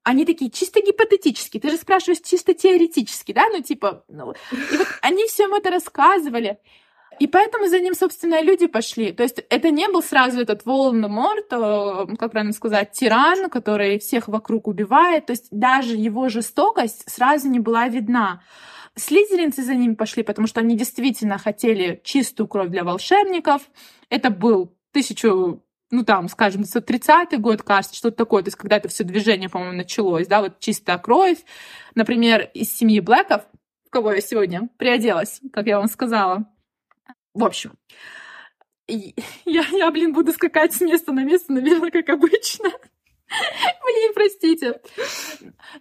они 0.03 0.25
такие 0.25 0.51
чисто 0.51 0.81
гипотетические. 0.81 1.61
Ты 1.61 1.71
же 1.71 1.77
спрашиваешь 1.77 2.21
чисто 2.25 2.55
теоретически, 2.55 3.33
да? 3.33 3.45
Ну, 3.53 3.61
типа, 3.61 4.05
ну, 4.09 4.33
и 4.53 4.77
вот 4.77 4.87
они 5.03 5.27
всем 5.27 5.53
это 5.53 5.71
рассказывали. 5.71 6.59
И 7.19 7.27
поэтому 7.27 7.67
за 7.67 7.81
ним, 7.81 7.95
собственно, 7.95 8.41
люди 8.41 8.67
пошли. 8.67 9.13
То 9.13 9.25
есть 9.25 9.45
это 9.51 9.71
не 9.71 9.89
был 9.89 10.03
сразу 10.03 10.41
этот 10.41 10.65
Волан-де-Морт, 10.65 11.53
э, 11.53 12.17
как 12.17 12.31
правильно 12.31 12.53
сказать, 12.53 12.93
тиран, 12.93 13.51
который 13.51 13.99
всех 13.99 14.29
вокруг 14.29 14.69
убивает. 14.69 15.27
То 15.27 15.33
есть 15.33 15.49
даже 15.51 15.97
его 15.97 16.29
жестокость 16.29 17.11
сразу 17.11 17.49
не 17.49 17.59
была 17.59 17.89
видна. 17.89 18.41
Слизеринцы 18.99 19.63
за 19.63 19.75
ними 19.75 19.95
пошли, 19.95 20.23
потому 20.23 20.47
что 20.47 20.61
они 20.61 20.77
действительно 20.77 21.39
хотели 21.39 22.01
чистую 22.05 22.49
кровь 22.49 22.69
для 22.69 22.85
волшебников. 22.85 23.63
Это 24.11 24.31
был 24.31 24.77
тысячу 24.93 25.63
ну 25.91 26.05
там, 26.05 26.29
скажем, 26.29 26.63
30-й 26.63 27.39
год, 27.39 27.63
кажется, 27.63 27.97
что-то 27.97 28.19
такое, 28.19 28.43
то 28.43 28.49
есть 28.49 28.59
когда 28.59 28.77
это 28.77 28.89
все 28.89 29.05
движение, 29.05 29.49
по-моему, 29.49 29.75
началось, 29.75 30.27
да, 30.27 30.43
вот 30.43 30.59
чистая 30.59 30.99
кровь, 30.99 31.39
например, 31.95 32.51
из 32.53 32.71
семьи 32.71 33.01
Блэков, 33.01 33.45
в 33.87 33.91
кого 33.91 34.13
я 34.13 34.21
сегодня 34.21 34.69
приоделась, 34.77 35.41
как 35.51 35.67
я 35.67 35.79
вам 35.79 35.89
сказала. 35.89 36.47
В 37.33 37.43
общем, 37.43 37.73
я, 38.87 39.65
я, 39.71 39.91
блин, 39.91 40.13
буду 40.13 40.33
скакать 40.33 40.75
с 40.75 40.81
места 40.81 41.13
на 41.13 41.25
место, 41.25 41.53
наверное, 41.53 41.91
как 41.91 42.09
обычно. 42.11 42.71
Блин, 43.85 44.13
простите. 44.15 44.81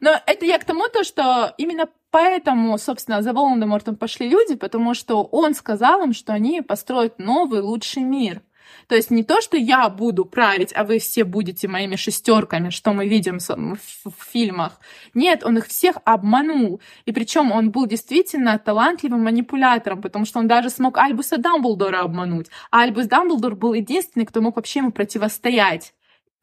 Но 0.02 0.12
это 0.26 0.46
я 0.46 0.60
к 0.60 0.66
тому, 0.66 0.90
то, 0.90 1.06
что 1.06 1.54
именно 1.58 1.90
поэтому, 2.12 2.78
собственно, 2.78 3.22
за 3.22 3.34
Волан-де-Мортом 3.34 3.96
пошли 3.96 4.30
люди, 4.30 4.56
потому 4.56 4.94
что 4.94 5.24
он 5.24 5.54
сказал 5.54 6.04
им, 6.04 6.14
что 6.14 6.34
они 6.34 6.62
построят 6.62 7.20
новый, 7.20 7.62
лучший 7.62 8.04
мир. 8.04 8.42
То 8.88 8.96
есть 8.96 9.12
не 9.12 9.24
то, 9.24 9.42
что 9.42 9.58
я 9.58 9.90
буду 9.90 10.26
править, 10.26 10.72
а 10.76 10.84
вы 10.84 11.00
все 11.00 11.24
будете 11.24 11.68
моими 11.68 11.96
шестерками, 11.96 12.70
что 12.70 12.94
мы 12.94 13.08
видим 13.08 13.40
в 13.40 14.12
фильмах. 14.32 14.80
Нет, 15.14 15.44
он 15.44 15.58
их 15.58 15.68
всех 15.68 15.98
обманул. 16.06 16.82
И 17.06 17.12
причем 17.12 17.52
он 17.52 17.72
был 17.72 17.86
действительно 17.86 18.58
талантливым 18.60 19.24
манипулятором, 19.24 20.02
потому 20.02 20.26
что 20.26 20.40
он 20.40 20.48
даже 20.48 20.70
смог 20.70 20.98
Альбуса 20.98 21.38
Дамблдора 21.38 22.02
обмануть. 22.02 22.48
А 22.72 22.84
Альбус 22.84 23.08
Дамблдор 23.08 23.56
был 23.56 23.74
единственный, 23.74 24.26
кто 24.26 24.42
мог 24.42 24.56
вообще 24.56 24.80
ему 24.80 24.92
противостоять. 24.92 25.94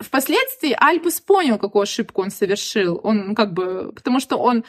Впоследствии 0.01 0.77
Альбус 0.79 1.21
понял, 1.21 1.57
какую 1.57 1.83
ошибку 1.83 2.23
он 2.23 2.31
совершил. 2.31 3.01
Он 3.03 3.35
как 3.35 3.53
бы, 3.53 3.93
потому 3.95 4.21
что 4.21 4.37
он 4.37 4.65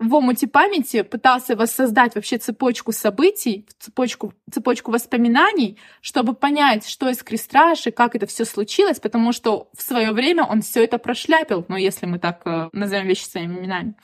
в 0.00 0.14
омуте 0.14 0.46
памяти 0.46 1.02
пытался 1.02 1.54
воссоздать 1.54 2.14
вообще 2.14 2.38
цепочку 2.38 2.90
событий, 2.90 3.68
цепочку, 3.78 4.32
цепочку 4.50 4.90
воспоминаний, 4.90 5.78
чтобы 6.00 6.32
понять, 6.32 6.88
что 6.88 7.10
из 7.10 7.22
крестраж 7.22 7.86
и 7.86 7.90
как 7.90 8.16
это 8.16 8.26
все 8.26 8.46
случилось, 8.46 8.98
потому 8.98 9.32
что 9.32 9.68
в 9.76 9.82
свое 9.82 10.12
время 10.12 10.44
он 10.44 10.62
все 10.62 10.82
это 10.82 10.96
прошляпил, 10.96 11.66
ну, 11.68 11.76
если 11.76 12.06
мы 12.06 12.18
так 12.18 12.40
э, 12.46 12.70
назовем 12.72 13.06
вещи 13.06 13.24
своими 13.24 13.58
именами. 13.58 13.94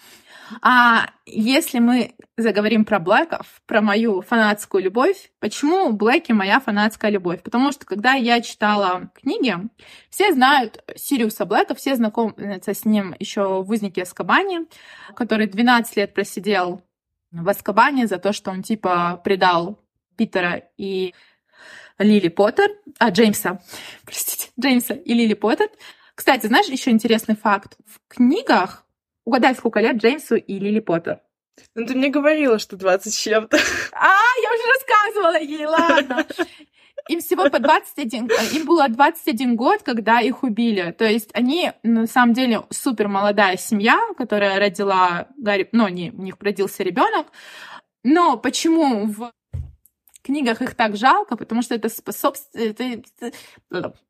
А 0.61 1.11
если 1.25 1.79
мы 1.79 2.15
заговорим 2.37 2.85
про 2.85 2.99
Блэков, 2.99 3.61
про 3.67 3.81
мою 3.81 4.21
фанатскую 4.23 4.83
любовь, 4.83 5.31
почему 5.41 5.93
Блэки 5.93 6.33
моя 6.33 6.61
фанатская 6.61 7.11
любовь? 7.11 7.43
Потому 7.43 7.73
что 7.73 7.87
когда 7.87 8.13
я 8.13 8.41
читала 8.41 9.11
книги, 9.15 9.57
все 10.11 10.33
знают 10.33 10.83
Сириуса 10.97 11.45
Блэка, 11.47 11.75
все 11.75 11.97
знакомятся 11.97 12.75
с 12.75 12.85
ним 12.85 13.15
еще 13.19 13.63
в 13.63 13.71
«Узнике 13.71 14.03
Аскабане», 14.03 14.67
который 15.15 15.47
12 15.47 15.97
лет 15.97 16.15
просидел 16.15 16.83
в 17.33 17.49
Аскабане 17.49 18.07
за 18.07 18.19
то, 18.19 18.33
что 18.33 18.51
он 18.51 18.63
типа 18.63 19.21
предал 19.25 19.81
Питера 20.17 20.63
и 20.77 21.15
Лили 21.99 22.29
Поттер, 22.29 22.71
а 22.99 23.11
Джеймса, 23.11 23.61
простите, 24.05 24.51
Джеймса 24.61 24.95
и 24.95 25.15
Лили 25.15 25.35
Поттер. 25.35 25.69
Кстати, 26.15 26.47
знаешь, 26.47 26.67
еще 26.67 26.91
интересный 26.91 27.37
факт. 27.37 27.77
В 27.85 28.01
книгах 28.09 28.86
Угадай, 29.27 29.55
сколько 29.57 29.81
лет 29.81 29.97
Джеймсу 29.97 30.37
и 30.37 30.59
Лили 30.59 30.79
Поттер. 30.81 31.21
Ну, 31.75 31.85
ты 31.85 31.95
мне 31.95 32.09
говорила, 32.09 32.59
что 32.59 32.77
20 32.77 33.13
с 33.13 33.17
чем-то. 33.17 33.59
А, 33.93 34.13
я 34.43 34.53
уже 34.53 34.63
рассказывала 34.75 35.41
ей, 35.41 35.67
ладно. 35.67 36.27
Им 37.09 37.21
всего 37.21 37.49
по 37.51 37.59
21, 37.59 38.29
им 38.53 38.67
было 38.67 38.89
21 38.89 39.57
год, 39.57 39.83
когда 39.83 40.21
их 40.21 40.43
убили. 40.43 40.95
То 40.97 41.05
есть 41.05 41.31
они, 41.35 41.73
на 41.83 42.07
самом 42.07 42.35
деле, 42.35 42.63
супер 42.71 43.09
молодая 43.09 43.57
семья, 43.57 43.99
которая 44.17 44.59
родила 44.59 45.29
Гарри, 45.37 45.69
ну, 45.73 45.89
не, 45.89 46.11
у 46.11 46.23
них 46.23 46.37
родился 46.41 46.83
ребенок. 46.83 47.27
Но 48.03 48.37
почему 48.37 49.07
в 49.07 49.33
книгах 50.27 50.63
их 50.63 50.75
так 50.75 50.97
жалко, 50.97 51.37
потому 51.37 51.63
что 51.63 51.75
это 51.75 51.89
способствует... 51.89 52.79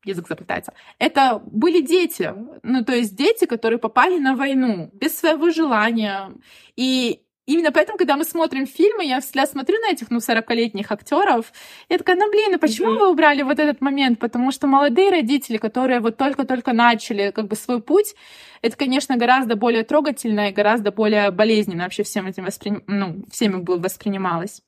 Язык 0.05 0.29
заплетается. 0.29 0.73
Это 0.99 1.43
были 1.45 1.81
дети. 1.81 2.33
Ну, 2.63 2.85
то 2.85 2.95
есть 2.95 3.17
дети, 3.17 3.47
которые 3.47 3.79
попали 3.79 4.19
на 4.19 4.35
войну 4.35 4.91
без 4.93 5.19
своего 5.19 5.51
желания. 5.51 6.33
И 6.77 7.23
Именно 7.47 7.71
поэтому, 7.71 7.97
когда 7.97 8.17
мы 8.17 8.25
смотрим 8.25 8.67
фильмы, 8.67 9.05
я 9.05 9.21
всегда 9.21 9.47
смотрю 9.47 9.79
на 9.79 9.93
этих, 9.93 10.11
ну, 10.11 10.19
40-летних 10.19 10.91
актеров, 10.91 11.53
я 11.89 11.99
такая, 11.99 12.17
ну, 12.17 12.29
блин, 12.29 12.51
ну 12.51 12.59
почему 12.59 12.89
mm-hmm. 12.91 12.99
вы 12.99 13.11
убрали 13.11 13.43
вот 13.43 13.61
этот 13.61 13.81
момент? 13.81 14.19
Потому 14.19 14.51
что 14.51 14.67
молодые 14.67 15.11
родители, 15.11 15.57
которые 15.57 16.01
вот 16.01 16.17
только-только 16.17 16.73
начали 16.73 17.31
как 17.31 17.47
бы 17.47 17.55
свой 17.55 17.81
путь, 17.81 18.17
это, 18.63 18.77
конечно, 18.77 19.17
гораздо 19.17 19.55
более 19.55 19.85
трогательно 19.85 20.49
и 20.49 20.53
гораздо 20.53 20.91
более 20.91 21.31
болезненно 21.31 21.85
вообще 21.85 22.03
всем 22.03 22.27
этим 22.27 22.45
воспри... 22.45 22.83
ну, 22.89 23.23
всеми 23.31 23.59
было 23.59 23.79
воспринималось. 23.79 24.63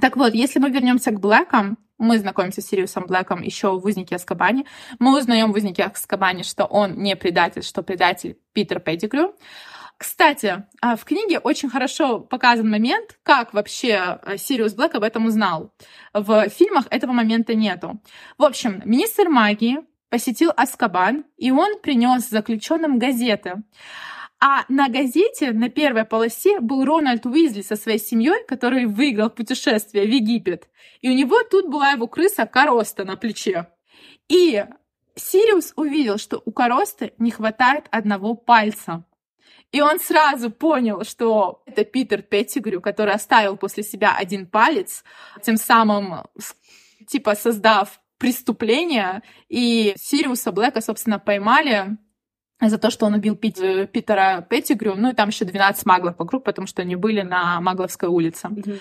Так 0.00 0.16
вот, 0.16 0.34
если 0.34 0.58
мы 0.58 0.70
вернемся 0.70 1.10
к 1.10 1.20
Блэкам, 1.20 1.78
мы 1.98 2.18
знакомимся 2.18 2.62
с 2.62 2.66
Сириусом 2.66 3.06
Блэком 3.06 3.42
еще 3.42 3.78
в 3.78 3.84
«Узнике 3.84 4.16
Аскабане». 4.16 4.64
Мы 4.98 5.16
узнаем 5.18 5.52
в 5.52 5.56
«Узнике 5.56 5.84
Аскабане», 5.84 6.44
что 6.44 6.64
он 6.64 6.94
не 6.94 7.14
предатель, 7.16 7.62
что 7.62 7.82
предатель 7.82 8.38
Питер 8.52 8.80
Петтигрю. 8.80 9.34
Кстати, 9.98 10.64
а, 10.80 10.96
в 10.96 11.04
книге 11.04 11.40
очень 11.40 11.68
хорошо 11.68 12.20
показан 12.20 12.70
момент, 12.70 13.18
как 13.22 13.52
вообще 13.52 14.18
э, 14.22 14.38
Сириус 14.38 14.72
Блэк 14.72 14.94
об 14.94 15.02
этом 15.02 15.26
узнал. 15.26 15.74
В 16.14 16.48
фильмах 16.48 16.86
этого 16.88 17.12
момента 17.12 17.54
нету. 17.54 18.00
В 18.38 18.44
общем, 18.44 18.80
министр 18.86 19.28
магии 19.28 19.80
посетил 20.08 20.52
Аскабан, 20.56 21.24
и 21.36 21.50
он 21.50 21.78
принес 21.80 22.30
заключенным 22.30 22.98
газеты. 22.98 23.62
А 24.42 24.64
на 24.68 24.88
газете 24.88 25.52
на 25.52 25.68
первой 25.68 26.04
полосе 26.06 26.60
был 26.60 26.84
Рональд 26.84 27.26
Уизли 27.26 27.60
со 27.60 27.76
своей 27.76 27.98
семьей, 27.98 28.42
который 28.48 28.86
выиграл 28.86 29.28
путешествие 29.28 30.06
в 30.06 30.10
Египет. 30.10 30.68
И 31.02 31.10
у 31.10 31.14
него 31.14 31.42
тут 31.42 31.68
была 31.68 31.90
его 31.90 32.06
крыса 32.06 32.46
Короста 32.46 33.04
на 33.04 33.16
плече. 33.16 33.68
И 34.28 34.64
Сириус 35.14 35.74
увидел, 35.76 36.16
что 36.16 36.40
у 36.42 36.52
Коросты 36.52 37.12
не 37.18 37.30
хватает 37.30 37.86
одного 37.90 38.34
пальца. 38.34 39.04
И 39.72 39.82
он 39.82 40.00
сразу 40.00 40.50
понял, 40.50 41.04
что 41.04 41.62
это 41.66 41.84
Питер 41.84 42.22
Петтигрю, 42.22 42.80
который 42.80 43.14
оставил 43.14 43.58
после 43.58 43.82
себя 43.82 44.16
один 44.16 44.46
палец, 44.46 45.04
тем 45.42 45.58
самым 45.58 46.24
типа 47.06 47.34
создав 47.34 48.00
преступление. 48.16 49.22
И 49.48 49.92
Сириуса 49.96 50.50
Блэка, 50.50 50.80
собственно, 50.80 51.18
поймали 51.18 51.98
за 52.68 52.78
то, 52.78 52.90
что 52.90 53.06
он 53.06 53.14
убил 53.14 53.36
Пит, 53.36 53.58
э, 53.58 53.86
Питера 53.86 54.46
Петтигрю, 54.48 54.94
ну 54.96 55.10
и 55.10 55.14
там 55.14 55.30
еще 55.30 55.44
12 55.44 55.86
маглов 55.86 56.16
вокруг, 56.18 56.44
потому 56.44 56.66
что 56.66 56.82
они 56.82 56.96
были 56.96 57.22
на 57.22 57.60
Магловской 57.60 58.08
улице. 58.08 58.48
Mm-hmm. 58.48 58.80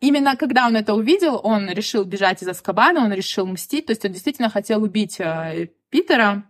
Именно 0.00 0.36
когда 0.36 0.66
он 0.66 0.76
это 0.76 0.94
увидел, 0.94 1.40
он 1.42 1.68
решил 1.68 2.04
бежать 2.04 2.42
из 2.42 2.48
Аскабана, 2.48 3.04
он 3.04 3.12
решил 3.12 3.46
мстить, 3.46 3.86
то 3.86 3.92
есть 3.92 4.04
он 4.04 4.12
действительно 4.12 4.48
хотел 4.48 4.82
убить 4.82 5.20
э, 5.20 5.68
Питера 5.90 6.44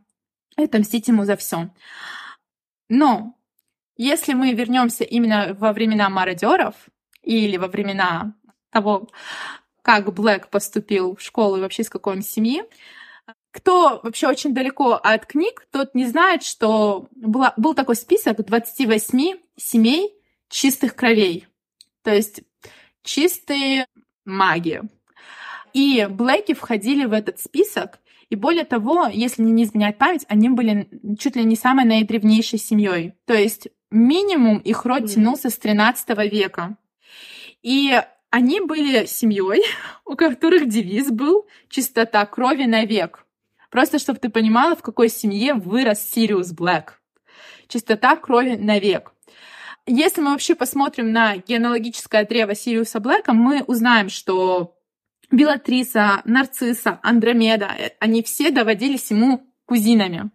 и 0.57 0.65
отомстить 0.65 1.09
ему 1.09 1.25
за 1.25 1.37
все. 1.37 1.71
Но 2.89 3.35
если 3.97 4.35
мы 4.35 4.53
вернемся 4.53 5.05
именно 5.05 5.55
во 5.59 5.73
времена 5.73 6.09
мародеров 6.09 6.75
или 7.23 7.57
во 7.57 7.69
времена 7.69 8.35
того, 8.71 9.09
как 9.83 10.13
Блэк 10.15 10.49
поступил 10.49 11.17
в 11.17 11.23
школу 11.23 11.57
и 11.57 11.61
вообще 11.61 11.83
из 11.83 11.91
какой 11.91 12.15
он 12.15 12.23
семьи, 12.23 12.63
кто 13.53 14.01
вообще 14.03 14.29
очень 14.29 14.55
далеко 14.55 14.93
от 14.93 15.27
книг, 15.27 15.67
тот 15.71 15.95
не 15.95 16.07
знает, 16.07 16.43
что 16.43 17.09
была, 17.13 17.53
был 17.57 17.75
такой 17.75 17.97
список 17.97 18.45
28 18.45 19.39
семей 19.57 20.15
чистых 20.49 20.95
кровей. 20.95 21.47
То 22.03 22.15
есть 22.15 22.43
чистые 23.03 23.87
маги. 24.25 24.83
И 25.73 26.07
Блэки 26.11 26.55
входили 26.55 27.05
в 27.05 27.13
этот 27.13 27.39
список, 27.41 27.99
и 28.29 28.37
более 28.37 28.65
того, 28.65 29.09
если 29.13 29.43
не 29.43 29.65
изменять 29.65 29.99
память, 29.99 30.25
они 30.29 30.49
были 30.49 30.89
чуть 31.19 31.35
ли 31.35 31.45
не 31.45 31.57
самой 31.57 31.85
наидревнейшей 31.85 32.59
семьей. 32.59 33.15
То 33.27 33.35
есть 33.35 33.69
минимум 33.91 34.59
их 34.59 34.85
род 34.85 35.07
тянулся 35.07 35.51
с 35.51 35.59
13 35.59 36.09
века. 36.33 36.77
И 37.63 38.01
они 38.31 38.61
были 38.61 39.07
семьей, 39.07 39.65
у 40.05 40.15
которых 40.15 40.69
девиз 40.69 41.11
был 41.11 41.47
«чистота 41.69 42.25
крови 42.27 42.65
навек». 42.65 43.27
Просто 43.71 43.99
чтобы 43.99 44.19
ты 44.19 44.29
понимала, 44.29 44.77
в 44.77 44.83
какой 44.83 45.09
семье 45.09 45.55
вырос 45.55 46.01
Сириус 46.01 46.53
Блэк. 46.53 47.01
Чистота 47.69 48.17
крови 48.17 48.57
навек. 48.57 49.13
Если 49.87 50.21
мы 50.21 50.33
вообще 50.33 50.55
посмотрим 50.55 51.13
на 51.13 51.37
генеалогическое 51.37 52.27
древо 52.27 52.55
Сириуса 52.55 53.01
Блэка, 53.01 53.33
мы 53.33 53.63
узнаем, 53.63 54.09
что 54.09 54.77
Белатриса, 55.31 56.23
Нарцисса, 56.25 56.99
Андромеда, 57.03 57.71
э, 57.79 57.91
они 58.01 58.23
все 58.23 58.51
доводились 58.51 59.11
ему 59.11 59.47
кузинами. 59.67 60.31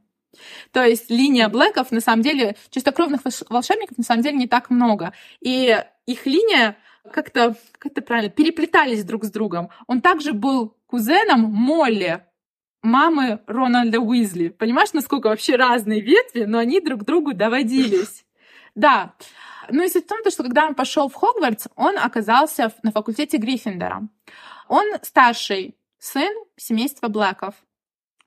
То 0.72 0.84
есть 0.84 1.10
линия 1.10 1.50
Блэков, 1.50 1.92
на 1.92 2.02
самом 2.02 2.22
деле, 2.22 2.56
чистокровных 2.70 3.22
волшебников, 3.50 3.98
на 3.98 4.04
самом 4.04 4.24
деле, 4.24 4.38
не 4.38 4.48
так 4.48 4.70
много. 4.70 5.14
И 5.42 5.78
их 6.06 6.26
линия 6.26 6.78
как-то, 7.12 7.56
как 7.78 7.92
это 7.92 8.02
правильно, 8.02 8.30
переплетались 8.30 9.04
друг 9.04 9.26
с 9.26 9.32
другом. 9.32 9.70
Он 9.88 10.02
также 10.02 10.34
был 10.34 10.76
кузеном 10.88 11.42
Молли, 11.42 12.24
мамы 12.86 13.42
Рональда 13.48 14.00
Уизли. 14.00 14.50
Понимаешь, 14.50 14.94
насколько 14.94 15.28
вообще 15.28 15.56
разные 15.56 16.02
ветви, 16.02 16.46
но 16.46 16.60
они 16.60 16.80
друг 16.80 17.04
другу 17.04 17.34
доводились. 17.34 18.24
Да. 18.76 19.14
Ну 19.70 19.86
и 19.86 19.88
суть 19.88 20.04
в 20.04 20.10
том, 20.10 20.20
что 20.30 20.44
когда 20.44 20.66
он 20.66 20.76
пошел 20.76 21.08
в 21.08 21.14
Хогвартс, 21.14 21.68
он 21.78 21.98
оказался 21.98 22.74
на 22.84 22.92
факультете 22.92 23.38
Гриффиндора. 23.38 24.10
Он 24.68 24.86
старший 25.02 25.78
сын 25.98 26.34
семейства 26.58 27.08
Блэков. 27.08 27.56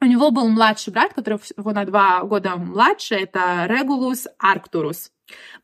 У 0.01 0.07
него 0.07 0.31
был 0.31 0.49
младший 0.49 0.93
брат, 0.93 1.13
который 1.13 1.39
его 1.55 1.73
на 1.73 1.85
два 1.85 2.23
года 2.23 2.57
младше, 2.57 3.17
это 3.17 3.67
Регулус 3.67 4.27
Арктурус 4.39 5.11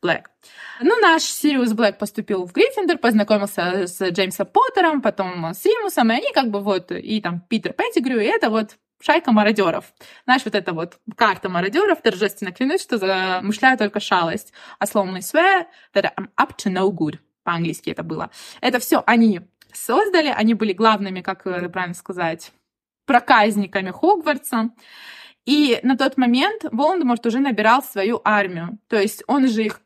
Блэк. 0.01 0.25
Ну, 0.81 0.99
наш 0.99 1.23
Сириус 1.23 1.73
Блэк 1.73 1.97
поступил 1.97 2.45
в 2.45 2.53
Гриффиндор, 2.53 2.97
познакомился 2.97 3.87
с 3.87 3.99
Джеймсом 4.11 4.47
Поттером, 4.47 5.01
потом 5.01 5.45
с 5.53 5.65
Римусом, 5.65 6.11
и 6.11 6.15
они 6.15 6.31
как 6.33 6.51
бы 6.51 6.59
вот, 6.61 6.91
и 6.91 7.21
там 7.21 7.41
Питер 7.41 7.73
Петтигрю, 7.73 8.19
и 8.19 8.25
это 8.25 8.49
вот 8.49 8.77
шайка 9.01 9.31
мародеров. 9.31 9.93
Знаешь, 10.25 10.43
вот 10.45 10.55
эта 10.55 10.73
вот 10.73 10.99
карта 11.15 11.49
мародеров, 11.49 12.01
торжественно 12.01 12.51
клянусь, 12.51 12.81
что 12.81 12.97
замышляю 12.97 13.77
только 13.77 13.99
шалость. 13.99 14.53
А 14.79 14.85
словно 14.85 15.17
swear 15.17 15.65
that 15.93 16.13
I'm 16.17 16.29
up 16.37 16.55
to 16.57 16.71
no 16.71 16.89
good. 16.91 17.19
По-английски 17.43 17.91
это 17.91 18.03
было. 18.03 18.31
Это 18.61 18.79
все 18.79 19.03
они 19.05 19.41
создали, 19.71 20.29
они 20.29 20.53
были 20.53 20.73
главными, 20.73 21.21
как 21.21 21.45
э, 21.45 21.69
правильно 21.69 21.93
сказать, 21.93 22.51
проказниками 23.05 23.91
Хогвартса. 23.91 24.71
И 25.45 25.79
на 25.83 25.95
тот 25.95 26.17
момент 26.17 26.63
Волан-де-Морт 26.71 27.25
уже 27.27 27.39
набирал 27.39 27.83
свою 27.83 28.19
армию. 28.23 28.79
То 28.87 28.99
есть 28.99 29.23
он 29.27 29.47
же 29.47 29.63
их 29.63 29.81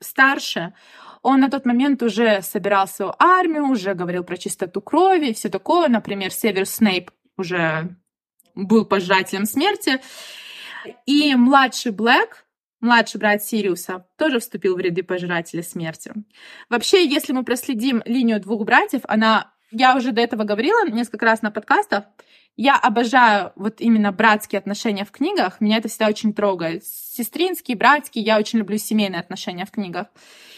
старше. 0.00 0.74
Он 1.22 1.40
на 1.40 1.50
тот 1.50 1.66
момент 1.66 2.02
уже 2.02 2.42
собирал 2.42 2.86
свою 2.86 3.12
армию, 3.18 3.66
уже 3.68 3.94
говорил 3.94 4.24
про 4.24 4.36
чистоту 4.36 4.80
крови 4.80 5.28
и 5.28 5.34
все 5.34 5.48
такое. 5.48 5.88
Например, 5.88 6.30
Север 6.30 6.66
Снейп 6.66 7.10
уже 7.36 7.96
был 8.54 8.84
пожирателем 8.84 9.46
смерти. 9.46 10.00
И 11.06 11.34
младший 11.34 11.92
Блэк, 11.92 12.44
младший 12.80 13.18
брат 13.18 13.42
Сириуса, 13.42 14.06
тоже 14.16 14.40
вступил 14.40 14.76
в 14.76 14.80
ряды 14.80 15.02
пожирателя 15.02 15.62
смерти. 15.62 16.12
Вообще, 16.68 17.06
если 17.06 17.32
мы 17.32 17.44
проследим 17.44 18.02
линию 18.04 18.40
двух 18.40 18.64
братьев, 18.64 19.02
она, 19.04 19.52
я 19.70 19.96
уже 19.96 20.12
до 20.12 20.20
этого 20.20 20.44
говорила 20.44 20.86
несколько 20.88 21.24
раз 21.24 21.42
на 21.42 21.50
подкастах, 21.50 22.04
Я 22.56 22.76
обожаю 22.76 23.52
вот 23.56 23.80
именно 23.80 24.12
братские 24.12 24.60
отношения 24.60 25.04
в 25.04 25.10
книгах. 25.10 25.60
Меня 25.60 25.78
это 25.78 25.88
всегда 25.88 26.08
очень 26.08 26.32
трогает. 26.32 26.84
Сестринские, 26.84 27.76
братские. 27.76 28.24
Я 28.24 28.38
очень 28.38 28.60
люблю 28.60 28.78
семейные 28.78 29.20
отношения 29.20 29.66
в 29.66 29.72
книгах. 29.72 30.06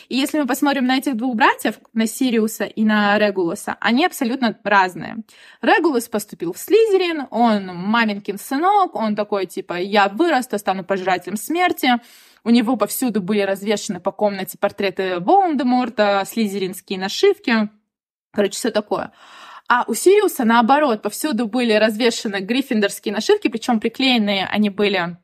И 0.09 0.17
если 0.17 0.39
мы 0.39 0.47
посмотрим 0.47 0.87
на 0.87 0.99
этих 0.99 1.17
двух 1.17 1.35
братьев, 1.35 1.81
на 1.93 2.07
Сириуса 2.07 2.65
и 2.65 2.85
на 2.85 3.19
Регулуса, 3.19 3.77
они 3.81 4.07
абсолютно 4.07 4.57
разные. 4.63 5.17
Регулус 5.63 6.09
поступил 6.09 6.53
в 6.53 6.59
Слизерин, 6.59 7.27
он 7.31 7.67
маменькин 7.67 8.39
сынок, 8.39 8.95
он 8.95 9.17
такой 9.17 9.47
типа 9.47 9.75
«я 9.75 10.09
вырасту, 10.09 10.59
стану 10.59 10.85
пожирателем 10.85 11.37
смерти», 11.37 11.95
у 12.45 12.51
него 12.51 12.77
повсюду 12.77 13.21
были 13.21 13.41
развешаны 13.41 13.99
по 13.99 14.13
комнате 14.13 14.57
портреты 14.57 15.19
Волан-де-Морта, 15.19 16.23
слизеринские 16.25 16.97
нашивки. 16.97 17.69
Короче, 18.33 18.53
все 18.53 18.71
такое. 18.71 19.11
А 19.69 19.85
у 19.89 19.95
Сириуса, 19.95 20.45
наоборот, 20.45 21.03
повсюду 21.03 21.47
были 21.47 21.73
развешаны 21.73 22.41
гриффиндорские 22.41 23.13
нашивки, 23.13 23.49
причем 23.49 23.81
приклеенные 23.81 24.47
они 24.47 24.71
были 24.71 25.17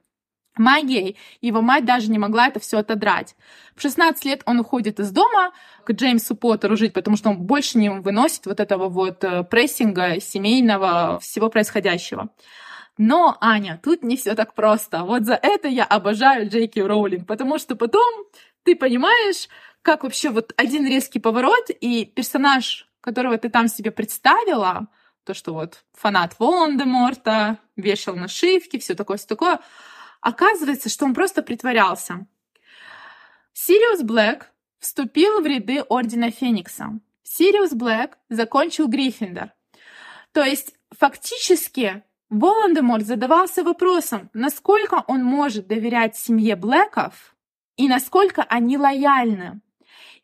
магией. 0.56 1.16
Его 1.40 1.62
мать 1.62 1.84
даже 1.84 2.10
не 2.10 2.18
могла 2.18 2.48
это 2.48 2.60
все 2.60 2.78
отодрать. 2.78 3.36
В 3.74 3.82
16 3.82 4.24
лет 4.24 4.42
он 4.44 4.60
уходит 4.60 5.00
из 5.00 5.10
дома 5.10 5.52
к 5.84 5.92
Джеймсу 5.92 6.34
Поттеру 6.34 6.76
жить, 6.76 6.92
потому 6.92 7.16
что 7.16 7.30
он 7.30 7.38
больше 7.38 7.78
не 7.78 7.88
выносит 7.90 8.46
вот 8.46 8.60
этого 8.60 8.88
вот 8.88 9.24
э, 9.24 9.44
прессинга 9.44 10.20
семейного, 10.20 11.18
всего 11.20 11.48
происходящего. 11.48 12.30
Но, 12.98 13.38
Аня, 13.40 13.80
тут 13.82 14.02
не 14.02 14.16
все 14.16 14.34
так 14.34 14.54
просто. 14.54 15.04
Вот 15.04 15.24
за 15.24 15.34
это 15.34 15.68
я 15.68 15.84
обожаю 15.84 16.48
Джейки 16.48 16.80
Роулинг, 16.80 17.26
потому 17.26 17.58
что 17.58 17.74
потом 17.74 18.26
ты 18.64 18.76
понимаешь, 18.76 19.48
как 19.80 20.04
вообще 20.04 20.30
вот 20.30 20.52
один 20.56 20.86
резкий 20.86 21.18
поворот, 21.18 21.70
и 21.70 22.04
персонаж, 22.04 22.86
которого 23.02 23.36
ты 23.36 23.50
там 23.50 23.68
себе 23.68 23.90
представила, 23.90 24.88
то, 25.24 25.34
что 25.34 25.52
вот 25.52 25.84
фанат 25.92 26.34
Волан-де-Морта, 26.38 27.58
вешал 27.76 28.16
нашивки, 28.16 28.78
все 28.78 28.94
такое, 28.94 29.18
все 29.18 29.26
такое, 29.26 29.60
оказывается, 30.20 30.88
что 30.88 31.04
он 31.04 31.12
просто 31.12 31.42
притворялся. 31.42 32.26
Сириус 33.52 34.02
Блэк 34.02 34.46
вступил 34.78 35.40
в 35.40 35.46
ряды 35.46 35.82
Ордена 35.82 36.30
Феникса. 36.30 36.98
Сириус 37.22 37.72
Блэк 37.72 38.16
закончил 38.28 38.88
Гриффиндор. 38.88 39.52
То 40.32 40.42
есть 40.42 40.74
фактически 40.90 42.02
Волан-де-Морт 42.30 43.04
задавался 43.04 43.62
вопросом, 43.62 44.30
насколько 44.32 45.04
он 45.06 45.22
может 45.22 45.66
доверять 45.66 46.16
семье 46.16 46.56
Блэков 46.56 47.36
и 47.76 47.88
насколько 47.88 48.42
они 48.42 48.78
лояльны. 48.78 49.60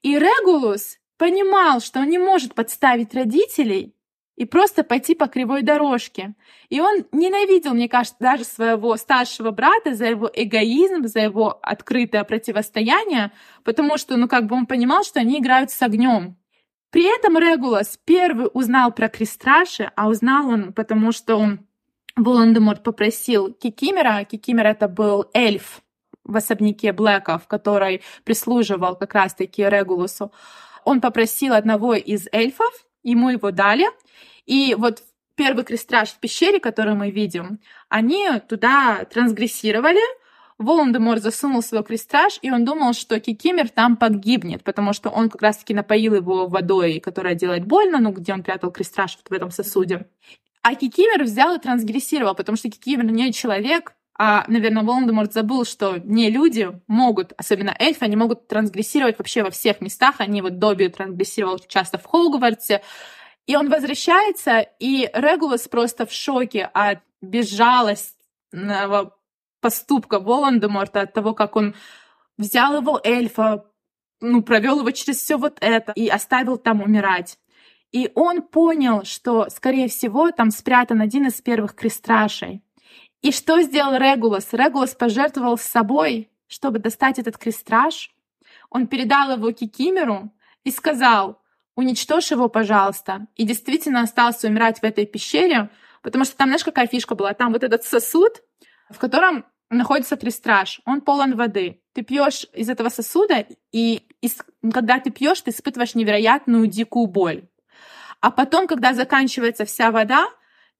И 0.02 0.18
Регулус 0.18 0.97
понимал, 1.18 1.80
что 1.80 2.00
он 2.00 2.08
не 2.08 2.18
может 2.18 2.54
подставить 2.54 3.14
родителей 3.14 3.94
и 4.36 4.44
просто 4.44 4.84
пойти 4.84 5.16
по 5.16 5.26
кривой 5.26 5.62
дорожке. 5.62 6.34
И 6.68 6.80
он 6.80 7.04
ненавидел, 7.10 7.74
мне 7.74 7.88
кажется, 7.88 8.16
даже 8.20 8.44
своего 8.44 8.96
старшего 8.96 9.50
брата 9.50 9.94
за 9.94 10.06
его 10.06 10.30
эгоизм, 10.32 11.06
за 11.06 11.20
его 11.20 11.58
открытое 11.60 12.22
противостояние, 12.22 13.32
потому 13.64 13.98
что, 13.98 14.16
ну, 14.16 14.28
как 14.28 14.46
бы 14.46 14.54
он 14.54 14.66
понимал, 14.66 15.02
что 15.02 15.18
они 15.18 15.40
играют 15.40 15.72
с 15.72 15.82
огнем. 15.82 16.36
При 16.90 17.04
этом 17.04 17.36
Регулас 17.36 17.98
первый 18.04 18.48
узнал 18.54 18.92
про 18.92 19.08
Крестраши, 19.08 19.90
а 19.96 20.08
узнал 20.08 20.48
он, 20.48 20.72
потому 20.72 21.12
что 21.12 21.36
он 21.36 21.66
Волан-де-Морт 22.16 22.82
попросил 22.82 23.52
Кикимера, 23.52 24.24
Кикимер 24.24 24.66
это 24.66 24.88
был 24.88 25.26
эльф 25.34 25.82
в 26.24 26.36
особняке 26.36 26.92
Блэков, 26.92 27.46
который 27.46 28.02
прислуживал 28.24 28.96
как 28.96 29.14
раз-таки 29.14 29.64
Регулусу, 29.64 30.32
он 30.88 31.02
попросил 31.02 31.52
одного 31.52 31.94
из 31.94 32.28
эльфов, 32.32 32.72
ему 33.02 33.28
его 33.28 33.50
дали, 33.50 33.84
и 34.46 34.74
вот 34.74 35.02
первый 35.34 35.62
крестраж 35.62 36.08
в 36.08 36.18
пещере, 36.18 36.60
который 36.60 36.94
мы 36.94 37.10
видим, 37.10 37.60
они 37.90 38.26
туда 38.48 39.04
трансгрессировали, 39.04 40.00
Волан-де-Морт 40.56 41.22
засунул 41.22 41.62
свой 41.62 41.84
крестраж, 41.84 42.38
и 42.40 42.50
он 42.50 42.64
думал, 42.64 42.94
что 42.94 43.20
Кикимер 43.20 43.68
там 43.68 43.98
погибнет, 43.98 44.64
потому 44.64 44.94
что 44.94 45.10
он 45.10 45.28
как 45.28 45.42
раз-таки 45.42 45.74
напоил 45.74 46.14
его 46.14 46.46
водой, 46.46 47.00
которая 47.00 47.34
делает 47.34 47.66
больно, 47.66 47.98
ну, 47.98 48.10
где 48.10 48.32
он 48.32 48.42
прятал 48.42 48.72
крестраж 48.72 49.18
вот 49.18 49.28
в 49.28 49.32
этом 49.32 49.50
сосуде. 49.50 50.08
А 50.62 50.74
Кикимер 50.74 51.22
взял 51.22 51.54
и 51.54 51.60
трансгрессировал, 51.60 52.34
потому 52.34 52.56
что 52.56 52.70
Кикимер 52.70 53.04
не 53.04 53.30
человек, 53.32 53.92
а, 54.20 54.44
наверное, 54.48 54.82
Волан-де-Морт 54.82 55.32
забыл, 55.32 55.64
что 55.64 55.98
не 55.98 56.28
люди 56.28 56.68
могут, 56.88 57.32
особенно 57.36 57.74
эльфы, 57.78 58.04
они 58.04 58.16
могут 58.16 58.48
трансгрессировать 58.48 59.16
вообще 59.16 59.44
во 59.44 59.50
всех 59.50 59.80
местах. 59.80 60.16
Они 60.18 60.42
вот 60.42 60.58
Добби 60.58 60.88
трансгрессировал 60.88 61.60
часто 61.60 61.98
в 61.98 62.04
Хогвартсе. 62.04 62.82
И 63.46 63.54
он 63.56 63.70
возвращается, 63.70 64.66
и 64.80 65.08
Регулус 65.14 65.68
просто 65.68 66.04
в 66.04 66.12
шоке 66.12 66.68
от 66.74 66.98
безжалостного 67.22 69.16
поступка 69.60 70.18
Волан-де-Морта, 70.18 71.02
от 71.02 71.12
того, 71.12 71.32
как 71.32 71.54
он 71.54 71.76
взял 72.36 72.76
его 72.76 73.00
эльфа, 73.02 73.66
ну, 74.20 74.42
провел 74.42 74.80
его 74.80 74.90
через 74.90 75.18
все 75.18 75.36
вот 75.38 75.58
это 75.60 75.92
и 75.92 76.08
оставил 76.08 76.58
там 76.58 76.82
умирать. 76.82 77.38
И 77.92 78.10
он 78.16 78.42
понял, 78.42 79.04
что, 79.04 79.48
скорее 79.48 79.88
всего, 79.88 80.32
там 80.32 80.50
спрятан 80.50 81.00
один 81.00 81.28
из 81.28 81.40
первых 81.40 81.76
крестрашей. 81.76 82.62
И 83.22 83.32
что 83.32 83.60
сделал 83.62 83.96
Регулас? 83.96 84.52
Регулас 84.52 84.94
пожертвовал 84.94 85.58
собой, 85.58 86.30
чтобы 86.46 86.78
достать 86.78 87.18
этот 87.18 87.36
крестраж. 87.36 88.14
Он 88.70 88.86
передал 88.86 89.32
его 89.32 89.50
Кикимеру 89.50 90.30
и 90.64 90.70
сказал, 90.70 91.40
уничтожь 91.74 92.30
его, 92.30 92.48
пожалуйста. 92.48 93.26
И 93.36 93.44
действительно 93.44 94.02
остался 94.02 94.48
умирать 94.48 94.80
в 94.80 94.84
этой 94.84 95.06
пещере, 95.06 95.70
потому 96.02 96.24
что 96.24 96.36
там, 96.36 96.48
знаешь, 96.48 96.64
какая 96.64 96.86
фишка 96.86 97.14
была? 97.14 97.34
Там 97.34 97.52
вот 97.52 97.64
этот 97.64 97.84
сосуд, 97.84 98.42
в 98.90 98.98
котором 98.98 99.44
находится 99.70 100.16
крестраж, 100.16 100.80
он 100.84 101.00
полон 101.00 101.36
воды. 101.36 101.80
Ты 101.92 102.02
пьешь 102.02 102.46
из 102.52 102.68
этого 102.68 102.88
сосуда, 102.88 103.46
и 103.72 104.02
из, 104.20 104.38
когда 104.72 104.98
ты 104.98 105.10
пьешь, 105.10 105.40
ты 105.40 105.50
испытываешь 105.50 105.94
невероятную 105.94 106.66
дикую 106.66 107.06
боль. 107.06 107.48
А 108.20 108.30
потом, 108.30 108.66
когда 108.66 108.94
заканчивается 108.94 109.64
вся 109.64 109.90
вода, 109.90 110.28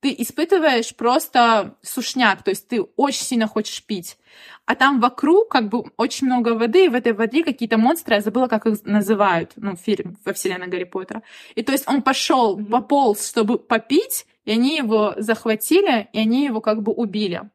ты 0.00 0.14
испытываешь 0.16 0.94
просто 0.94 1.76
сушняк, 1.82 2.42
то 2.42 2.50
есть 2.50 2.68
ты 2.68 2.82
очень 2.96 3.24
сильно 3.24 3.46
хочешь 3.46 3.84
пить. 3.84 4.16
А 4.64 4.74
там 4.74 5.00
вокруг 5.00 5.50
как 5.50 5.68
бы 5.68 5.90
очень 5.96 6.26
много 6.26 6.50
воды, 6.50 6.84
и 6.84 6.88
в 6.88 6.94
этой 6.94 7.12
воде 7.12 7.42
какие-то 7.42 7.78
монстры, 7.78 8.14
я 8.16 8.20
забыла, 8.20 8.46
как 8.46 8.66
их 8.66 8.84
называют, 8.84 9.52
ну, 9.56 9.76
в 9.76 9.80
фильме, 9.80 10.16
во 10.24 10.32
вселенной 10.32 10.68
Гарри 10.68 10.84
Поттера. 10.84 11.22
И 11.54 11.62
то 11.62 11.72
есть 11.72 11.88
он 11.88 12.02
пошел, 12.02 12.56
пополз, 12.64 13.28
чтобы 13.28 13.58
попить, 13.58 14.26
и 14.44 14.52
они 14.52 14.76
его 14.76 15.14
захватили, 15.16 16.08
и 16.12 16.18
они 16.18 16.44
его 16.44 16.60
как 16.60 16.82
бы 16.82 16.92
убили. 16.92 17.50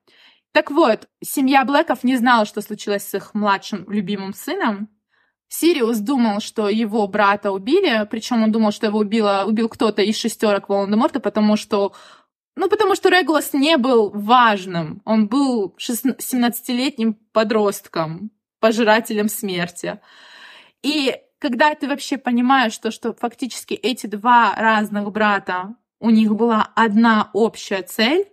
Так 0.51 0.69
вот, 0.69 1.07
семья 1.23 1.63
Блэков 1.65 2.03
не 2.03 2.17
знала, 2.17 2.45
что 2.45 2.61
случилось 2.61 3.07
с 3.07 3.13
их 3.13 3.33
младшим 3.33 3.85
любимым 3.89 4.33
сыном, 4.33 4.89
Сириус 5.53 5.99
думал, 5.99 6.39
что 6.39 6.67
его 6.67 7.07
брата 7.07 7.51
убили, 7.51 8.07
причем 8.09 8.41
он 8.41 8.51
думал, 8.51 8.71
что 8.71 8.87
его 8.87 8.97
убило, 8.97 9.43
убил 9.45 9.69
кто-то 9.69 10.01
из 10.01 10.17
шестерок 10.17 10.67
Волан-де-Морта, 10.67 11.19
потому 11.19 11.57
что 11.57 11.93
ну, 12.55 12.69
потому 12.69 12.95
что 12.95 13.09
Регулас 13.09 13.53
не 13.53 13.77
был 13.77 14.11
важным. 14.11 15.01
Он 15.05 15.27
был 15.27 15.75
17-летним 15.79 17.15
подростком, 17.31 18.31
пожирателем 18.59 19.27
смерти. 19.27 19.99
И 20.83 21.15
когда 21.39 21.73
ты 21.75 21.87
вообще 21.87 22.17
понимаешь, 22.17 22.73
что, 22.73 22.91
что 22.91 23.13
фактически 23.13 23.73
эти 23.73 24.07
два 24.07 24.55
разных 24.55 25.11
брата, 25.11 25.75
у 25.99 26.09
них 26.09 26.35
была 26.35 26.71
одна 26.75 27.29
общая 27.33 27.81
цель, 27.81 28.29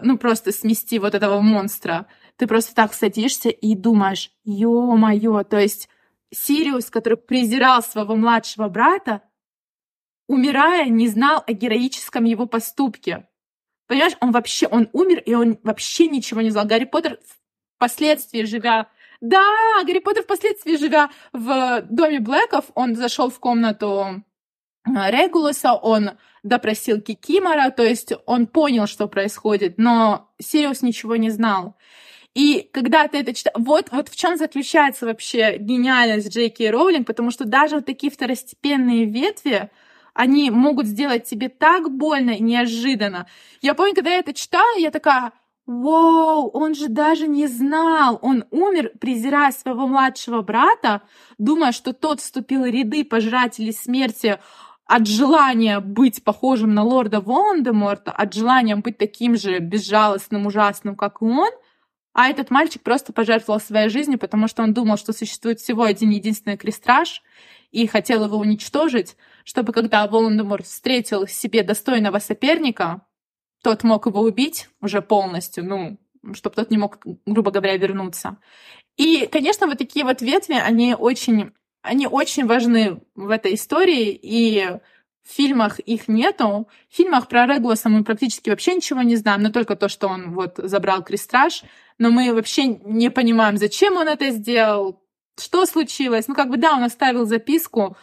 ну, 0.00 0.18
просто 0.18 0.52
смести 0.52 0.98
вот 0.98 1.14
этого 1.14 1.40
монстра, 1.40 2.06
ты 2.36 2.46
просто 2.46 2.74
так 2.74 2.92
садишься 2.94 3.48
и 3.48 3.74
думаешь, 3.74 4.30
ё-моё, 4.44 5.44
то 5.44 5.58
есть 5.58 5.88
Сириус, 6.32 6.90
который 6.90 7.18
презирал 7.18 7.82
своего 7.82 8.16
младшего 8.16 8.68
брата, 8.68 9.22
умирая, 10.28 10.88
не 10.88 11.08
знал 11.08 11.44
о 11.46 11.52
героическом 11.52 12.24
его 12.24 12.46
поступке. 12.46 13.28
Понимаешь, 13.92 14.16
он 14.20 14.30
вообще, 14.30 14.68
он 14.68 14.88
умер, 14.94 15.18
и 15.26 15.34
он 15.34 15.58
вообще 15.62 16.06
ничего 16.06 16.40
не 16.40 16.48
знал. 16.48 16.64
Гарри 16.64 16.84
Поттер 16.86 17.18
впоследствии 17.76 18.44
живя 18.44 18.88
да, 19.20 19.44
Гарри 19.84 19.98
Поттер 19.98 20.22
впоследствии, 20.22 20.78
живя 20.78 21.10
в 21.34 21.82
доме 21.90 22.20
Блэков, 22.20 22.64
он 22.74 22.96
зашел 22.96 23.28
в 23.28 23.38
комнату 23.38 24.24
а, 24.84 25.10
Регулуса, 25.10 25.74
он 25.74 26.12
допросил 26.42 27.02
Кикимора, 27.02 27.70
то 27.70 27.82
есть 27.82 28.14
он 28.24 28.46
понял, 28.46 28.86
что 28.86 29.08
происходит, 29.08 29.74
но 29.76 30.30
Сириус 30.40 30.80
ничего 30.80 31.16
не 31.16 31.28
знал. 31.28 31.76
И 32.32 32.66
когда 32.72 33.06
ты 33.08 33.18
это 33.18 33.34
читаешь, 33.34 33.54
вот, 33.58 33.92
вот 33.92 34.08
в 34.08 34.16
чем 34.16 34.38
заключается 34.38 35.04
вообще 35.04 35.58
гениальность 35.58 36.32
Джейки 36.32 36.62
Роулинг, 36.62 37.06
потому 37.06 37.30
что 37.30 37.44
даже 37.44 37.74
вот 37.74 37.84
такие 37.84 38.10
второстепенные 38.10 39.04
ветви, 39.04 39.68
они 40.14 40.50
могут 40.50 40.86
сделать 40.86 41.24
тебе 41.24 41.48
так 41.48 41.90
больно 41.90 42.30
и 42.30 42.42
неожиданно. 42.42 43.26
Я 43.60 43.74
помню, 43.74 43.94
когда 43.94 44.10
я 44.10 44.18
это 44.18 44.32
читала, 44.32 44.78
я 44.78 44.90
такая, 44.90 45.32
Вау, 45.64 46.48
он 46.48 46.74
же 46.74 46.88
даже 46.88 47.28
не 47.28 47.46
знал. 47.46 48.18
Он 48.20 48.44
умер, 48.50 48.92
презирая 49.00 49.52
своего 49.52 49.86
младшего 49.86 50.42
брата, 50.42 51.02
думая, 51.38 51.70
что 51.70 51.92
тот 51.92 52.20
вступил 52.20 52.62
в 52.62 52.66
ряды 52.66 53.04
пожирателей 53.04 53.72
смерти 53.72 54.38
от 54.86 55.06
желания 55.06 55.78
быть 55.78 56.24
похожим 56.24 56.74
на 56.74 56.82
лорда 56.82 57.20
Волан-де-Морта, 57.20 58.10
от 58.10 58.34
желания 58.34 58.74
быть 58.76 58.98
таким 58.98 59.36
же 59.36 59.60
безжалостным, 59.60 60.46
ужасным, 60.46 60.96
как 60.96 61.22
и 61.22 61.24
он, 61.24 61.50
а 62.12 62.28
этот 62.28 62.50
мальчик 62.50 62.82
просто 62.82 63.12
пожертвовал 63.12 63.60
своей 63.60 63.88
жизнью, 63.88 64.18
потому 64.18 64.48
что 64.48 64.62
он 64.62 64.74
думал, 64.74 64.98
что 64.98 65.12
существует 65.12 65.60
всего 65.60 65.84
один 65.84 66.10
единственный 66.10 66.56
крестраж, 66.56 67.22
и 67.70 67.86
хотел 67.86 68.24
его 68.24 68.36
уничтожить, 68.36 69.16
чтобы 69.44 69.72
когда 69.72 70.06
Волан-де-Морт 70.06 70.66
встретил 70.66 71.26
себе 71.26 71.62
достойного 71.62 72.18
соперника, 72.18 73.02
тот 73.62 73.84
мог 73.84 74.06
его 74.06 74.20
убить 74.20 74.68
уже 74.80 75.02
полностью, 75.02 75.64
ну, 75.64 75.98
чтобы 76.34 76.56
тот 76.56 76.70
не 76.70 76.78
мог, 76.78 76.98
грубо 77.26 77.50
говоря, 77.50 77.76
вернуться. 77.76 78.38
И, 78.96 79.26
конечно, 79.30 79.66
вот 79.66 79.78
такие 79.78 80.04
вот 80.04 80.20
ветви, 80.20 80.54
они 80.54 80.94
очень, 80.94 81.52
они 81.82 82.06
очень 82.06 82.46
важны 82.46 83.00
в 83.14 83.30
этой 83.30 83.54
истории, 83.54 84.10
и 84.10 84.78
в 85.24 85.32
фильмах 85.32 85.78
их 85.78 86.08
нету. 86.08 86.68
В 86.90 86.96
фильмах 86.96 87.28
про 87.28 87.46
Реглоса 87.46 87.88
мы 87.88 88.04
практически 88.04 88.50
вообще 88.50 88.74
ничего 88.74 89.02
не 89.02 89.16
знаем, 89.16 89.42
но 89.42 89.50
только 89.50 89.76
то, 89.76 89.88
что 89.88 90.08
он 90.08 90.32
вот 90.32 90.54
забрал 90.56 91.02
крестраж. 91.02 91.62
Но 91.98 92.10
мы 92.10 92.34
вообще 92.34 92.66
не 92.66 93.10
понимаем, 93.10 93.56
зачем 93.56 93.96
он 93.96 94.08
это 94.08 94.30
сделал, 94.30 95.00
что 95.40 95.64
случилось. 95.66 96.26
Ну, 96.28 96.34
как 96.34 96.50
бы, 96.50 96.56
да, 96.56 96.74
он 96.74 96.82
оставил 96.82 97.24
записку, 97.24 97.96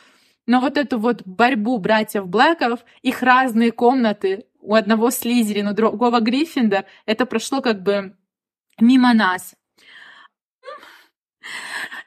но 0.49 0.59
вот 0.59 0.79
эту 0.79 0.97
вот 0.97 1.21
борьбу 1.27 1.77
братьев 1.77 2.27
Блэков, 2.27 2.79
их 3.03 3.21
разные 3.21 3.71
комнаты, 3.71 4.47
у 4.59 4.73
одного 4.73 5.11
Слизерина, 5.11 5.71
у 5.71 5.73
другого 5.75 6.21
Гриффинда, 6.21 6.85
это 7.05 7.27
прошло 7.27 7.61
как 7.61 7.83
бы 7.83 8.17
мимо 8.79 9.13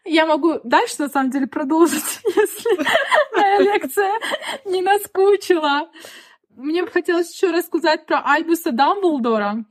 я 0.04 0.26
могу 0.26 0.58
дальше, 0.64 0.96
на 0.98 1.08
самом 1.08 1.30
деле, 1.30 1.46
продолжить, 1.46 2.20
если 2.24 2.84
моя 3.36 3.58
лекция 3.58 4.12
не 4.64 4.82
наскучила. 4.82 5.88
Мне 6.50 6.82
бы 6.82 6.90
хотелось 6.90 7.32
еще 7.32 7.52
рассказать 7.52 8.06
про 8.06 8.22
Альбуса 8.24 8.72
Дамблдора, 8.72 9.64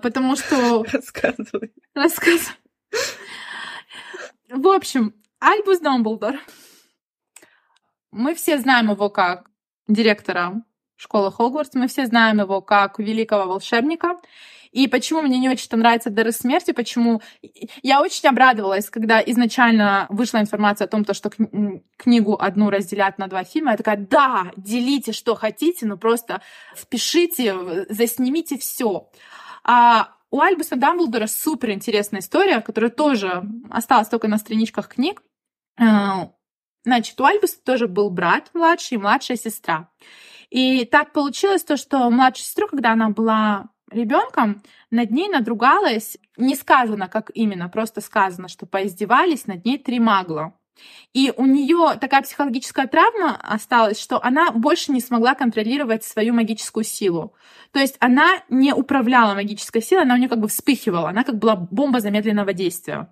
потому 0.00 0.36
что... 0.36 0.84
Рассказывай. 0.90 1.74
Рассказывай. 1.94 2.56
В 4.48 4.68
общем, 4.68 5.14
Альбус 5.38 5.80
Дамблдор. 5.80 6.40
Мы 8.16 8.34
все 8.34 8.58
знаем 8.58 8.90
его 8.90 9.10
как 9.10 9.50
директора 9.88 10.62
школы 10.96 11.30
Хогвартс, 11.30 11.74
мы 11.74 11.86
все 11.86 12.06
знаем 12.06 12.40
его 12.40 12.62
как 12.62 12.98
великого 12.98 13.44
волшебника. 13.44 14.16
И 14.72 14.88
почему 14.88 15.20
мне 15.20 15.38
не 15.38 15.50
очень 15.50 15.68
нравится 15.76 16.08
«Дары 16.08 16.32
смерти», 16.32 16.72
почему... 16.72 17.20
Я 17.82 18.00
очень 18.00 18.26
обрадовалась, 18.28 18.88
когда 18.88 19.20
изначально 19.20 20.06
вышла 20.08 20.38
информация 20.38 20.86
о 20.86 20.88
том, 20.88 21.04
что 21.12 21.30
книгу 21.98 22.36
одну 22.40 22.70
разделят 22.70 23.18
на 23.18 23.28
два 23.28 23.44
фильма. 23.44 23.72
Я 23.72 23.76
такая, 23.76 23.98
да, 23.98 24.50
делите, 24.56 25.12
что 25.12 25.34
хотите, 25.34 25.84
но 25.84 25.98
просто 25.98 26.40
впишите, 26.74 27.86
заснимите 27.90 28.56
все. 28.56 29.10
А 29.62 30.14
у 30.30 30.40
Альбуса 30.40 30.76
Дамблдора 30.76 31.26
супер 31.26 31.70
интересная 31.70 32.20
история, 32.20 32.62
которая 32.62 32.90
тоже 32.90 33.44
осталась 33.70 34.08
только 34.08 34.26
на 34.26 34.38
страничках 34.38 34.88
книг. 34.88 35.22
Значит, 36.86 37.20
у 37.20 37.24
Альбуса 37.24 37.56
тоже 37.64 37.88
был 37.88 38.10
брат 38.10 38.50
младший 38.54 38.94
и 38.94 38.98
младшая 38.98 39.36
сестра. 39.36 39.88
И 40.50 40.84
так 40.84 41.12
получилось 41.12 41.64
то, 41.64 41.76
что 41.76 42.08
младшую 42.10 42.44
сестру, 42.44 42.68
когда 42.68 42.92
она 42.92 43.10
была 43.10 43.70
ребенком, 43.90 44.62
над 44.92 45.10
ней 45.10 45.28
надругалась, 45.28 46.16
не 46.36 46.54
сказано, 46.54 47.08
как 47.08 47.32
именно, 47.34 47.68
просто 47.68 48.00
сказано, 48.00 48.46
что 48.46 48.66
поиздевались 48.66 49.48
над 49.48 49.64
ней 49.64 49.78
три 49.78 49.98
магла. 49.98 50.54
И 51.12 51.32
у 51.36 51.44
нее 51.44 51.96
такая 52.00 52.22
психологическая 52.22 52.86
травма 52.86 53.36
осталась, 53.42 54.00
что 54.00 54.22
она 54.22 54.52
больше 54.52 54.92
не 54.92 55.00
смогла 55.00 55.34
контролировать 55.34 56.04
свою 56.04 56.34
магическую 56.34 56.84
силу. 56.84 57.34
То 57.72 57.80
есть 57.80 57.96
она 57.98 58.44
не 58.48 58.72
управляла 58.72 59.34
магической 59.34 59.82
силой, 59.82 60.04
она 60.04 60.14
у 60.14 60.18
нее 60.18 60.28
как 60.28 60.38
бы 60.38 60.46
вспыхивала, 60.46 61.08
она 61.08 61.24
как 61.24 61.38
была 61.38 61.56
бомба 61.56 61.98
замедленного 61.98 62.52
действия. 62.52 63.08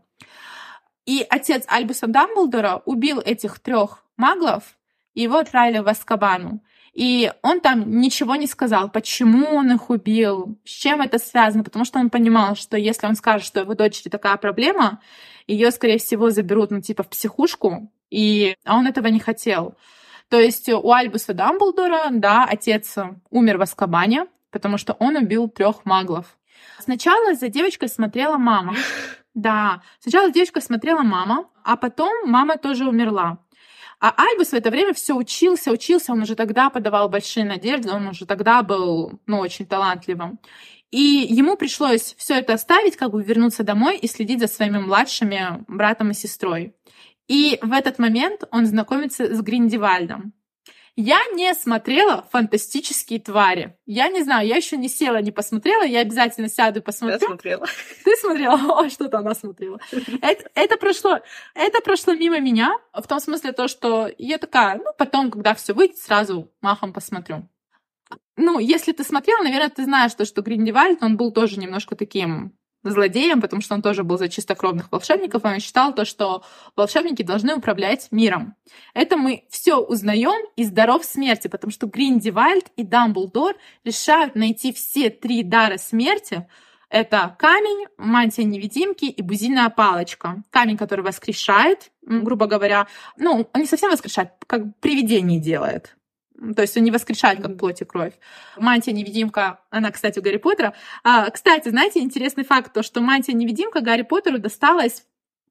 И 1.07 1.25
отец 1.29 1.65
Альбуса 1.69 2.07
Дамблдора 2.07 2.83
убил 2.85 3.21
этих 3.21 3.59
трех 3.59 4.05
маглов, 4.17 4.77
и 5.15 5.23
его 5.23 5.39
отправили 5.39 5.79
в 5.79 5.89
Аскабану. 5.89 6.61
И 6.95 7.33
он 7.43 7.61
там 7.61 7.99
ничего 8.01 8.37
не 8.37 8.47
сказал, 8.47 8.89
почему 8.89 9.49
он 9.49 9.73
их 9.73 9.91
убил, 9.91 10.57
с 10.65 10.71
чем 10.71 11.01
это 11.01 11.19
связано, 11.19 11.65
потому 11.65 11.85
что 11.85 11.99
он 11.99 12.09
понимал, 12.09 12.55
что 12.55 12.77
если 12.77 13.07
он 13.07 13.17
скажет, 13.17 13.47
что 13.47 13.61
его 13.61 13.75
дочери 13.75 14.09
такая 14.09 14.37
проблема, 14.37 15.01
ее, 15.49 15.73
скорее 15.73 15.99
всего, 15.99 16.31
заберут, 16.31 16.71
ну, 16.71 16.81
типа, 16.81 17.03
в 17.03 17.09
психушку, 17.09 17.91
и... 18.11 18.57
а 18.65 18.77
он 18.77 18.87
этого 18.87 19.09
не 19.09 19.19
хотел. 19.19 19.75
То 20.29 20.39
есть 20.41 20.69
у 20.69 20.93
Альбуса 20.93 21.35
Дамблдора, 21.35 22.07
да, 22.11 22.47
отец 22.49 22.97
умер 23.31 23.59
в 23.59 23.63
Аскабане, 23.63 24.27
потому 24.51 24.79
что 24.79 24.95
он 24.95 25.17
убил 25.17 25.49
трех 25.49 25.85
маглов. 25.85 26.39
Сначала 26.79 27.35
за 27.35 27.49
девочкой 27.49 27.89
смотрела 27.89 28.39
мама. 28.39 28.75
Да, 29.35 29.83
сначала 29.99 30.31
девочка 30.31 30.61
смотрела 30.61 31.03
мама, 31.03 31.49
а 31.65 31.77
потом 31.77 32.13
мама 32.31 32.57
тоже 32.57 32.89
умерла. 32.89 33.39
А 34.01 34.13
Альбус 34.17 34.51
в 34.51 34.55
это 34.55 34.71
время 34.71 34.93
все 34.93 35.15
учился, 35.15 35.73
учился, 35.73 36.13
он 36.13 36.23
уже 36.23 36.35
тогда 36.35 36.71
подавал 36.71 37.09
большие 37.09 37.45
надежды, 37.45 37.91
он 37.91 38.07
уже 38.09 38.27
тогда 38.27 38.63
был, 38.63 39.19
ну, 39.27 39.39
очень 39.39 39.67
талантливым. 39.67 40.39
И 40.91 41.27
ему 41.29 41.57
пришлось 41.57 42.15
все 42.17 42.35
это 42.35 42.55
оставить, 42.55 42.97
как 42.97 43.11
бы 43.11 43.23
вернуться 43.23 43.65
домой 43.65 43.97
и 43.97 44.07
следить 44.07 44.41
за 44.41 44.47
своими 44.47 44.79
младшими 44.79 45.65
братом 45.67 46.11
и 46.11 46.15
сестрой. 46.15 46.75
И 47.27 47.59
в 47.63 47.73
этот 47.73 47.99
момент 47.99 48.45
он 48.51 48.67
знакомится 48.67 49.35
с 49.35 49.41
Гриндивальдом. 49.41 50.35
Я 50.97 51.21
не 51.33 51.53
смотрела 51.55 52.29
«Фантастические 52.31 53.19
твари». 53.19 53.77
Я 53.85 54.09
не 54.09 54.23
знаю, 54.23 54.47
я 54.47 54.57
еще 54.57 54.77
не 54.77 54.89
села, 54.89 55.21
не 55.21 55.33
посмотрела. 55.33 55.83
Я 55.83 56.01
обязательно 56.01 56.49
сяду 56.49 56.79
и 56.79 56.83
посмотрю. 56.83 57.19
Я 57.19 57.27
смотрела. 57.27 57.67
Ты 58.05 58.17
смотрела? 58.17 58.55
О, 58.81 58.89
что-то 58.89 59.19
она 59.19 59.35
смотрела. 59.35 59.81
Это, 60.23 60.49
это, 60.55 60.77
прошло, 60.77 61.19
это 61.55 61.81
прошло 61.81 62.15
мимо 62.15 62.39
меня, 62.39 62.79
в 62.93 63.07
том 63.09 63.19
смысле 63.19 63.51
то, 63.53 63.67
что 63.67 64.09
я 64.19 64.39
такая, 64.39 64.77
ну, 64.77 64.93
потом, 64.97 65.33
когда 65.33 65.55
все 65.55 65.75
выйдет, 65.75 65.99
сразу 65.99 66.53
махом 66.61 66.93
посмотрю. 66.93 67.49
Ну, 68.37 68.61
если 68.61 68.93
ты 68.93 69.03
смотрела, 69.03 69.43
наверное, 69.43 69.71
ты 69.71 69.85
знаешь 69.85 70.15
то, 70.15 70.25
что 70.25 70.43
Гриндевальд, 70.43 71.03
он 71.03 71.17
был 71.17 71.33
тоже 71.33 71.59
немножко 71.59 71.97
таким 71.97 72.57
злодеем, 72.91 73.41
потому 73.41 73.63
что 73.63 73.75
он 73.75 73.83
тоже 73.83 74.05
был 74.05 74.19
за 74.19 74.29
чистокровных 74.29 74.91
волшебников, 74.93 75.45
он 75.45 75.61
считал 75.61 75.95
то, 75.95 76.05
что 76.05 76.45
волшебники 76.77 77.23
должны 77.23 77.55
управлять 77.55 78.09
миром. 78.11 78.55
Это 78.93 79.17
мы 79.17 79.45
все 79.51 79.77
узнаем 79.77 80.47
из 80.57 80.71
даров 80.71 81.05
смерти, 81.05 81.49
потому 81.49 81.71
что 81.71 81.87
Гриндивальд 81.87 82.67
и 82.77 82.85
Дамблдор 82.85 83.57
решают 83.85 84.35
найти 84.35 84.73
все 84.73 85.11
три 85.11 85.43
дара 85.43 85.79
смерти, 85.79 86.47
это 86.95 87.35
камень, 87.41 87.89
мантия 87.97 88.45
невидимки 88.45 89.07
и 89.07 89.21
бузильная 89.21 89.69
палочка. 89.69 90.45
Камень, 90.51 90.77
который 90.77 91.01
воскрешает, 91.01 91.91
грубо 92.03 92.47
говоря. 92.47 92.87
Ну, 93.17 93.49
он 93.53 93.61
не 93.61 93.67
совсем 93.67 93.91
воскрешает, 93.91 94.31
как 94.47 94.63
привидение 94.79 95.41
делает. 95.41 95.97
То 96.57 96.63
есть 96.63 96.77
он 96.77 96.83
не 96.83 96.91
воскрешает, 96.91 97.41
как 97.41 97.59
плоть 97.59 97.81
и 97.81 97.85
кровь. 97.85 98.15
Мантия-невидимка, 98.57 99.61
она, 99.71 99.91
кстати, 99.91 100.19
у 100.19 100.23
Гарри 100.23 100.39
Поттера. 100.39 100.75
А, 101.05 101.31
кстати, 101.31 101.69
знаете, 101.69 102.01
интересный 102.01 102.45
факт, 102.45 102.73
то, 102.73 102.83
что 102.83 103.01
мантия-невидимка 103.01 103.81
Гарри 103.81 104.03
Поттеру 104.03 104.39
досталась 104.39 105.07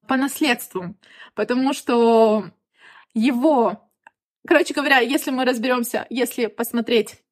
по 0.08 0.18
наследству, 0.18 0.96
потому 1.36 1.74
что 1.74 2.52
его... 3.14 3.90
Короче 4.46 4.74
говоря, 4.74 5.00
если 5.00 5.32
мы 5.32 5.46
разберемся, 5.46 6.06
если 6.10 6.48
посмотреть, 6.48 7.24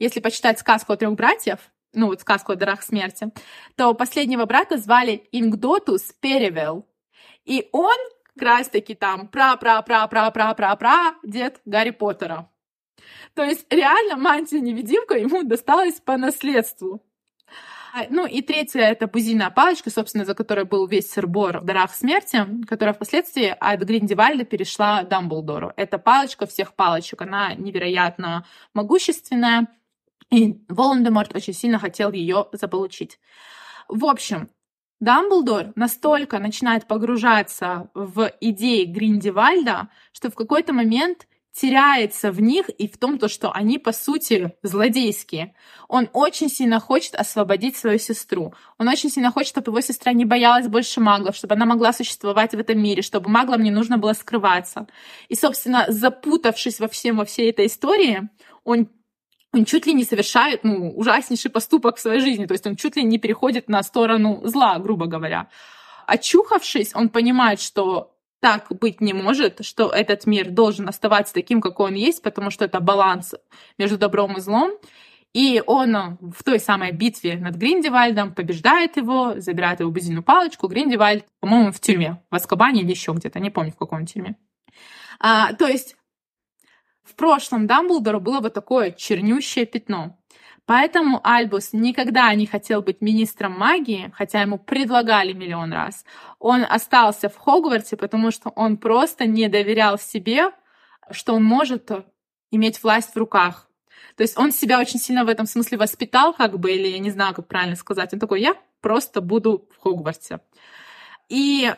если 0.00 0.18
почитать 0.18 0.58
сказку 0.58 0.92
о 0.92 0.96
трех 0.96 1.12
братьев, 1.14 1.60
ну 1.92 2.08
вот 2.08 2.20
сказку 2.20 2.52
о 2.52 2.56
дарах 2.56 2.82
смерти, 2.82 3.30
то 3.76 3.94
последнего 3.94 4.44
брата 4.46 4.78
звали 4.78 5.28
Ингдотус 5.30 6.12
Перевел. 6.20 6.88
И 7.44 7.68
он 7.70 7.96
как 8.34 8.42
раз 8.42 8.68
таки 8.68 8.94
там 8.96 9.28
пра-пра-пра-пра-пра-пра-пра 9.28 11.14
дед 11.22 11.60
Гарри 11.64 11.90
Поттера. 11.90 12.50
То 13.34 13.42
есть 13.42 13.66
реально 13.70 14.16
мантия-невидимка 14.16 15.14
ему 15.14 15.42
досталась 15.42 16.00
по 16.00 16.16
наследству. 16.16 17.02
А, 17.96 18.06
ну 18.10 18.26
и 18.26 18.42
третья— 18.42 18.80
это 18.82 19.06
бузиная 19.06 19.50
палочка, 19.50 19.88
собственно, 19.88 20.24
за 20.24 20.34
которой 20.34 20.64
был 20.64 20.88
весь 20.88 21.12
сырбор 21.12 21.60
в 21.60 21.64
«Дарах 21.64 21.94
смерти», 21.94 22.44
которая 22.66 22.92
впоследствии 22.92 23.54
от 23.56 23.80
Гриндевальда 23.82 24.44
перешла 24.44 25.04
Дамблдору. 25.04 25.72
Это 25.76 25.98
палочка 25.98 26.46
всех 26.46 26.74
палочек, 26.74 27.22
она 27.22 27.54
невероятно 27.54 28.46
могущественная, 28.72 29.68
и 30.32 30.58
Волан-де-Морт 30.68 31.36
очень 31.36 31.52
сильно 31.52 31.78
хотел 31.78 32.10
ее 32.10 32.48
заполучить. 32.50 33.20
В 33.88 34.06
общем, 34.06 34.48
Дамблдор 34.98 35.72
настолько 35.76 36.40
начинает 36.40 36.88
погружаться 36.88 37.90
в 37.94 38.32
идеи 38.40 38.86
Гриндевальда, 38.86 39.88
что 40.12 40.30
в 40.30 40.34
какой-то 40.34 40.72
момент 40.72 41.28
теряется 41.54 42.32
в 42.32 42.40
них 42.40 42.68
и 42.68 42.88
в 42.88 42.98
том, 42.98 43.18
то, 43.18 43.28
что 43.28 43.52
они, 43.52 43.78
по 43.78 43.92
сути, 43.92 44.52
злодейские. 44.62 45.54
Он 45.88 46.08
очень 46.12 46.48
сильно 46.48 46.80
хочет 46.80 47.14
освободить 47.14 47.76
свою 47.76 47.98
сестру. 47.98 48.54
Он 48.76 48.88
очень 48.88 49.08
сильно 49.08 49.30
хочет, 49.30 49.50
чтобы 49.50 49.70
его 49.70 49.80
сестра 49.80 50.12
не 50.12 50.24
боялась 50.24 50.66
больше 50.66 51.00
маглов, 51.00 51.36
чтобы 51.36 51.54
она 51.54 51.64
могла 51.64 51.92
существовать 51.92 52.54
в 52.54 52.58
этом 52.58 52.82
мире, 52.82 53.02
чтобы 53.02 53.30
маглам 53.30 53.62
не 53.62 53.70
нужно 53.70 53.98
было 53.98 54.14
скрываться. 54.14 54.88
И, 55.28 55.36
собственно, 55.36 55.86
запутавшись 55.88 56.80
во 56.80 56.88
всем, 56.88 57.18
во 57.18 57.24
всей 57.24 57.50
этой 57.50 57.66
истории, 57.66 58.28
он 58.64 58.88
он 59.52 59.64
чуть 59.64 59.86
ли 59.86 59.94
не 59.94 60.02
совершает 60.02 60.64
ну, 60.64 60.90
ужаснейший 60.96 61.48
поступок 61.48 61.96
в 61.96 62.00
своей 62.00 62.20
жизни, 62.20 62.46
то 62.46 62.54
есть 62.54 62.66
он 62.66 62.74
чуть 62.74 62.96
ли 62.96 63.04
не 63.04 63.18
переходит 63.18 63.68
на 63.68 63.84
сторону 63.84 64.40
зла, 64.42 64.80
грубо 64.80 65.06
говоря. 65.06 65.48
Очухавшись, 66.08 66.90
он 66.92 67.08
понимает, 67.08 67.60
что 67.60 68.13
так 68.44 68.66
быть 68.78 69.00
не 69.00 69.14
может, 69.14 69.64
что 69.64 69.88
этот 69.88 70.26
мир 70.26 70.50
должен 70.50 70.86
оставаться 70.86 71.32
таким, 71.32 71.62
какой 71.62 71.86
он 71.86 71.94
есть, 71.94 72.22
потому 72.22 72.50
что 72.50 72.66
это 72.66 72.78
баланс 72.78 73.34
между 73.78 73.96
добром 73.96 74.36
и 74.36 74.40
злом. 74.40 74.72
И 75.32 75.62
он 75.66 76.18
в 76.20 76.44
той 76.44 76.60
самой 76.60 76.92
битве 76.92 77.38
над 77.38 77.54
Гриндевальдом 77.54 78.34
побеждает 78.34 78.98
его, 78.98 79.40
забирает 79.40 79.80
его 79.80 79.90
бузину 79.90 80.22
палочку. 80.22 80.68
Гриндевальд, 80.68 81.24
по-моему, 81.40 81.72
в 81.72 81.80
тюрьме, 81.80 82.22
в 82.30 82.34
Аскабане 82.34 82.82
или 82.82 82.90
еще 82.90 83.12
где-то, 83.12 83.40
не 83.40 83.48
помню, 83.48 83.72
в 83.72 83.78
каком 83.78 84.04
тюрьме. 84.04 84.36
А, 85.20 85.54
то 85.54 85.66
есть 85.66 85.96
в 87.02 87.14
прошлом 87.14 87.66
Дамблдору 87.66 88.20
было 88.20 88.40
вот 88.40 88.52
такое 88.52 88.90
чернющее 88.90 89.64
пятно. 89.64 90.18
Поэтому 90.66 91.20
Альбус 91.22 91.72
никогда 91.72 92.34
не 92.34 92.46
хотел 92.46 92.80
быть 92.80 93.02
министром 93.02 93.52
магии, 93.52 94.10
хотя 94.14 94.40
ему 94.40 94.58
предлагали 94.58 95.32
миллион 95.32 95.72
раз. 95.72 96.04
Он 96.38 96.64
остался 96.68 97.28
в 97.28 97.36
Хогвартсе, 97.36 97.96
потому 97.96 98.30
что 98.30 98.48
он 98.50 98.78
просто 98.78 99.26
не 99.26 99.48
доверял 99.48 99.98
себе, 99.98 100.52
что 101.10 101.34
он 101.34 101.44
может 101.44 101.90
иметь 102.50 102.82
власть 102.82 103.14
в 103.14 103.18
руках. 103.18 103.68
То 104.16 104.22
есть 104.22 104.38
он 104.38 104.52
себя 104.52 104.80
очень 104.80 104.98
сильно 104.98 105.24
в 105.24 105.28
этом 105.28 105.46
смысле 105.46 105.76
воспитал, 105.76 106.32
как 106.32 106.58
бы, 106.58 106.72
или 106.72 106.88
я 106.88 106.98
не 106.98 107.10
знаю, 107.10 107.34
как 107.34 107.46
правильно 107.46 107.76
сказать. 107.76 108.12
Он 108.14 108.20
такой, 108.20 108.40
я 108.40 108.54
просто 108.80 109.20
буду 109.20 109.68
в 109.76 109.82
Хогвартсе. 109.82 110.40
И 111.28 111.74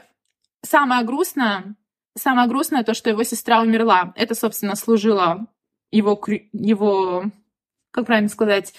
самое 0.63 1.05
грустное, 1.05 1.75
самое 2.17 2.49
грустное 2.49 2.85
то, 2.85 2.95
что 2.95 3.11
его 3.11 3.25
сестра 3.25 3.61
умерла. 3.63 4.13
Это, 4.17 4.35
собственно, 4.35 4.77
служило 4.77 5.47
его, 5.91 6.21
его 6.53 7.25
как 7.97 8.07
правильно 8.07 8.29
сказать, 8.29 8.75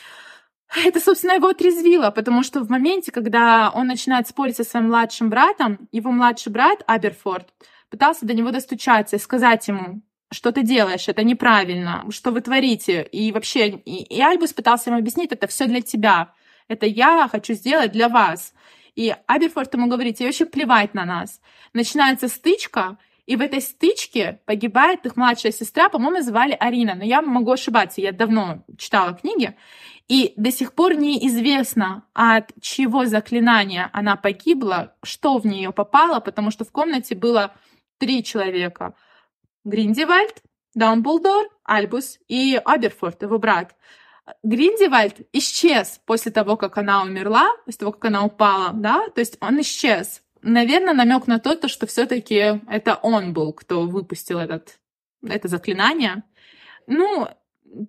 это, 0.85 0.99
собственно, 0.99 1.33
его 1.33 1.47
отрезвило, 1.47 2.11
потому 2.11 2.43
что 2.43 2.59
в 2.61 2.69
моменте, 2.69 3.11
когда 3.11 3.71
он 3.73 3.87
начинает 3.87 4.27
спорить 4.27 4.57
со 4.57 4.63
своим 4.63 4.87
младшим 4.87 5.29
братом, 5.29 5.89
его 5.91 6.11
младший 6.11 6.51
брат 6.51 6.83
Аберфорд 6.85 7.49
пытался 7.89 8.25
до 8.25 8.33
него 8.33 8.51
достучаться 8.51 9.15
и 9.15 9.19
сказать 9.19 9.67
ему, 9.67 10.01
что 10.31 10.51
ты 10.51 10.61
делаешь, 10.61 11.07
это 11.07 11.23
неправильно, 11.23 12.05
что 12.11 12.31
вы 12.31 12.41
творите. 12.41 13.03
И 13.11 13.31
вообще, 13.31 13.69
и, 13.69 14.03
и 14.03 14.21
Альбус 14.21 14.53
пытался 14.53 14.89
ему 14.89 14.99
объяснить, 14.99 15.31
это 15.31 15.47
все 15.47 15.65
для 15.65 15.81
тебя, 15.81 16.33
это 16.67 16.85
я 16.85 17.27
хочу 17.31 17.53
сделать 17.53 17.93
для 17.93 18.09
вас. 18.09 18.53
И 18.95 19.15
Аберфорд 19.25 19.73
ему 19.73 19.87
говорит, 19.87 20.17
тебе 20.17 20.27
вообще 20.27 20.45
плевать 20.45 20.93
на 20.93 21.05
нас. 21.05 21.39
Начинается 21.73 22.27
стычка, 22.27 22.97
и 23.27 23.35
в 23.35 23.41
этой 23.41 23.61
стычке 23.61 24.39
погибает 24.45 25.05
их 25.05 25.17
младшая 25.17 25.51
сестра, 25.51 25.89
по-моему, 25.89 26.21
звали 26.21 26.55
Арина, 26.57 26.95
но 26.95 27.03
я 27.03 27.21
могу 27.21 27.51
ошибаться, 27.51 27.99
я 28.01 28.13
давно 28.13 28.63
читала 28.77 29.13
книги. 29.13 29.55
И 30.07 30.33
до 30.37 30.49
сих 30.49 30.73
пор 30.73 30.95
неизвестно, 30.95 32.05
от 32.13 32.53
чего 32.61 33.05
заклинания 33.05 33.89
она 33.91 34.15
погибла, 34.15 34.95
что 35.03 35.37
в 35.37 35.45
нее 35.45 35.73
попало, 35.73 36.21
потому 36.21 36.51
что 36.51 36.63
в 36.63 36.71
комнате 36.71 37.15
было 37.15 37.53
три 37.97 38.23
человека. 38.23 38.95
Гриндивальд, 39.65 40.41
Дамблдор, 40.73 41.49
Альбус 41.65 42.19
и 42.29 42.59
Аберфорд, 42.63 43.21
его 43.23 43.39
брат. 43.39 43.75
Гриндивальд 44.43 45.27
исчез 45.33 45.99
после 46.05 46.31
того, 46.31 46.55
как 46.55 46.77
она 46.77 47.03
умерла, 47.03 47.49
после 47.65 47.79
того, 47.79 47.91
как 47.91 48.05
она 48.05 48.23
упала, 48.23 48.71
да, 48.73 49.09
то 49.09 49.19
есть 49.19 49.37
он 49.41 49.59
исчез 49.59 50.21
наверное, 50.41 50.93
намек 50.93 51.27
на 51.27 51.39
то, 51.39 51.55
то 51.55 51.67
что 51.67 51.87
все-таки 51.87 52.61
это 52.69 52.95
он 53.01 53.33
был, 53.33 53.53
кто 53.53 53.81
выпустил 53.83 54.39
этот, 54.39 54.79
это 55.23 55.47
заклинание. 55.47 56.23
Ну, 56.87 57.27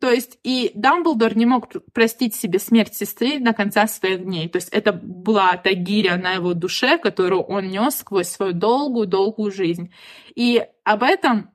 то 0.01 0.11
есть 0.11 0.39
и 0.43 0.73
Дамблдор 0.75 1.37
не 1.37 1.47
мог 1.47 1.69
простить 1.93 2.35
себе 2.35 2.59
смерть 2.59 2.95
сестры 2.95 3.39
до 3.39 3.53
конца 3.53 3.87
своих 3.87 4.25
дней. 4.25 4.49
То 4.49 4.57
есть 4.57 4.69
это 4.71 4.93
была 4.93 5.57
та 5.57 5.73
гиря 5.73 6.17
на 6.17 6.33
его 6.33 6.55
душе, 6.55 6.99
которую 6.99 7.43
он 7.43 7.69
нес 7.69 7.97
сквозь 7.97 8.29
свою 8.29 8.53
долгую-долгую 8.53 9.53
жизнь. 9.53 9.93
И 10.35 10.67
об 10.85 11.03
этом 11.03 11.51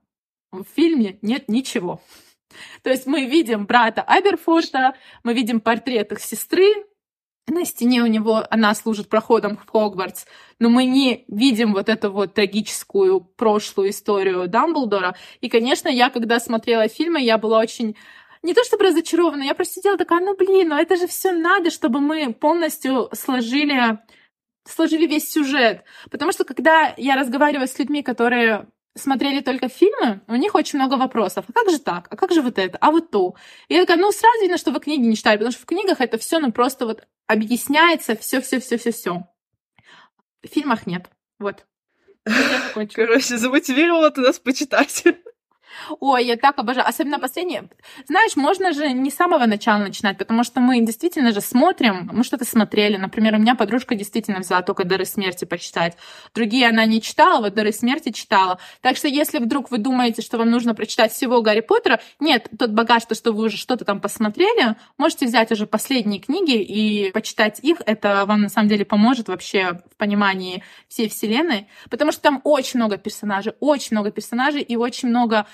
в 0.51 0.63
фильме 0.75 1.17
нет 1.21 1.49
ничего. 1.49 2.01
То 2.81 2.89
есть 2.89 3.05
мы 3.07 3.25
видим 3.25 3.65
брата 3.65 4.01
Аберфорта, 4.01 4.95
мы 5.23 5.33
видим 5.33 5.59
портрет 5.59 6.11
их 6.11 6.19
сестры, 6.19 6.67
на 7.47 7.65
стене 7.65 8.01
у 8.01 8.05
него 8.05 8.43
она 8.49 8.73
служит 8.73 9.09
проходом 9.09 9.57
в 9.57 9.69
Хогвартс, 9.69 10.25
но 10.59 10.69
мы 10.69 10.85
не 10.85 11.25
видим 11.27 11.73
вот 11.73 11.89
эту 11.89 12.11
вот 12.11 12.33
трагическую 12.33 13.19
прошлую 13.19 13.89
историю 13.89 14.47
Дамблдора. 14.47 15.15
И, 15.41 15.49
конечно, 15.49 15.89
я, 15.89 16.09
когда 16.09 16.39
смотрела 16.39 16.87
фильмы, 16.87 17.21
я 17.21 17.37
была 17.37 17.59
очень 17.59 17.95
не 18.43 18.53
то 18.53 18.63
чтобы 18.63 18.85
разочарована, 18.85 19.43
я 19.43 19.55
просто 19.55 19.75
сидела 19.75 19.97
такая, 19.97 20.19
ну 20.19 20.35
блин, 20.35 20.69
ну 20.69 20.77
это 20.77 20.95
же 20.97 21.07
все 21.07 21.31
надо, 21.31 21.69
чтобы 21.69 21.99
мы 21.99 22.33
полностью 22.33 23.09
сложили 23.13 23.99
сложили 24.65 25.07
весь 25.07 25.29
сюжет. 25.29 25.83
Потому 26.09 26.31
что 26.31 26.45
когда 26.45 26.93
я 26.97 27.15
разговариваю 27.15 27.67
с 27.67 27.77
людьми, 27.79 28.01
которые 28.01 28.67
смотрели 28.95 29.41
только 29.41 29.69
фильмы, 29.69 30.21
у 30.27 30.35
них 30.35 30.55
очень 30.55 30.79
много 30.79 30.95
вопросов. 30.95 31.45
А 31.47 31.53
как 31.53 31.69
же 31.69 31.79
так? 31.79 32.07
А 32.09 32.15
как 32.15 32.31
же 32.31 32.41
вот 32.41 32.59
это? 32.59 32.77
А 32.79 32.91
вот 32.91 33.11
то? 33.11 33.35
И 33.67 33.73
я 33.73 33.81
такая, 33.81 33.97
ну, 33.97 34.11
сразу 34.11 34.41
видно, 34.41 34.57
что 34.57 34.71
вы 34.71 34.79
книги 34.79 35.01
не 35.01 35.15
читали, 35.15 35.37
потому 35.37 35.51
что 35.51 35.61
в 35.61 35.65
книгах 35.65 35.99
это 35.99 36.17
все, 36.17 36.39
ну, 36.39 36.51
просто 36.51 36.85
вот 36.85 37.03
объясняется 37.27 38.15
все, 38.15 38.41
все, 38.41 38.59
все, 38.59 38.77
все, 38.77 38.91
все. 38.91 39.27
В 40.43 40.47
фильмах 40.47 40.87
нет. 40.87 41.09
Вот. 41.39 41.65
Короче, 42.93 43.37
замотивировала 43.37 44.11
ты 44.11 44.21
нас 44.21 44.39
почитать. 44.39 45.03
Ой, 45.99 46.25
я 46.25 46.37
так 46.37 46.59
обожаю. 46.59 46.87
Особенно 46.87 47.19
последние. 47.19 47.69
Знаешь, 48.07 48.35
можно 48.35 48.73
же 48.73 48.91
не 48.91 49.09
с 49.09 49.15
самого 49.15 49.45
начала 49.45 49.79
начинать, 49.79 50.17
потому 50.17 50.43
что 50.43 50.59
мы 50.59 50.79
действительно 50.81 51.31
же 51.31 51.41
смотрим, 51.41 52.09
мы 52.11 52.23
что-то 52.23 52.45
смотрели. 52.45 52.97
Например, 52.97 53.35
у 53.35 53.37
меня 53.37 53.55
подружка 53.55 53.95
действительно 53.95 54.39
взяла 54.39 54.61
только 54.61 54.83
«Дары 54.83 55.05
смерти» 55.05 55.45
почитать. 55.45 55.97
Другие 56.35 56.69
она 56.69 56.85
не 56.85 57.01
читала, 57.01 57.41
вот 57.41 57.53
«Дары 57.53 57.71
смерти» 57.71 58.11
читала. 58.11 58.59
Так 58.81 58.97
что 58.97 59.07
если 59.07 59.39
вдруг 59.39 59.71
вы 59.71 59.77
думаете, 59.77 60.21
что 60.21 60.37
вам 60.37 60.49
нужно 60.49 60.75
прочитать 60.75 61.11
всего 61.13 61.41
Гарри 61.41 61.61
Поттера, 61.61 61.99
нет, 62.19 62.49
тот 62.57 62.71
багаж, 62.71 63.05
то, 63.05 63.15
что 63.15 63.31
вы 63.31 63.45
уже 63.45 63.57
что-то 63.57 63.85
там 63.85 63.99
посмотрели, 63.99 64.75
можете 64.97 65.25
взять 65.25 65.51
уже 65.51 65.67
последние 65.67 66.19
книги 66.19 66.61
и 66.61 67.11
почитать 67.11 67.59
их. 67.61 67.81
Это 67.85 68.25
вам 68.25 68.41
на 68.41 68.49
самом 68.49 68.69
деле 68.69 68.85
поможет 68.85 69.27
вообще 69.27 69.81
в 69.91 69.97
понимании 69.97 70.63
всей 70.87 71.09
вселенной, 71.09 71.67
потому 71.89 72.11
что 72.11 72.21
там 72.21 72.41
очень 72.43 72.79
много 72.79 72.97
персонажей, 72.97 73.53
очень 73.59 73.89
много 73.91 74.11
персонажей 74.11 74.61
и 74.61 74.75
очень 74.75 75.09
много 75.09 75.45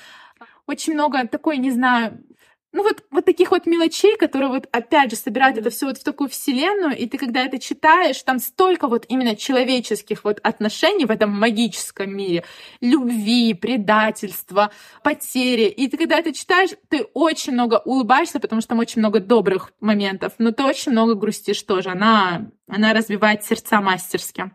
очень 0.70 0.94
много 0.94 1.28
такой, 1.28 1.58
не 1.58 1.72
знаю, 1.72 2.24
ну 2.72 2.84
вот, 2.84 3.04
вот 3.10 3.26
таких 3.26 3.50
вот 3.50 3.66
мелочей, 3.66 4.16
которые 4.16 4.50
вот 4.50 4.68
опять 4.72 5.10
же 5.10 5.16
собирают 5.18 5.58
это 5.58 5.72
все 5.72 5.88
вот 5.88 5.98
в 5.98 6.04
такую 6.04 6.30
вселенную, 6.30 6.96
и 6.96 7.08
ты 7.08 7.18
когда 7.18 7.44
это 7.44 7.58
читаешь, 7.58 8.22
там 8.22 8.38
столько 8.38 8.88
вот 8.88 9.06
именно 9.10 9.36
человеческих 9.36 10.24
вот 10.24 10.40
отношений 10.44 11.06
в 11.06 11.12
этом 11.12 11.32
магическом 11.32 12.16
мире, 12.16 12.44
любви, 12.80 13.56
предательства, 13.56 14.72
потери, 15.04 15.64
и 15.64 15.88
ты 15.88 15.98
когда 15.98 16.20
это 16.20 16.32
читаешь, 16.32 16.70
ты 16.90 17.04
очень 17.14 17.54
много 17.54 17.82
улыбаешься, 17.86 18.40
потому 18.40 18.62
что 18.62 18.70
там 18.70 18.80
очень 18.80 19.00
много 19.00 19.20
добрых 19.20 19.72
моментов, 19.80 20.34
но 20.38 20.52
ты 20.52 20.64
очень 20.64 20.92
много 20.92 21.16
грустишь 21.16 21.64
тоже, 21.64 21.90
она, 21.90 22.52
она 22.68 22.94
развивает 22.94 23.44
сердца 23.44 23.82
мастерски. 23.82 24.52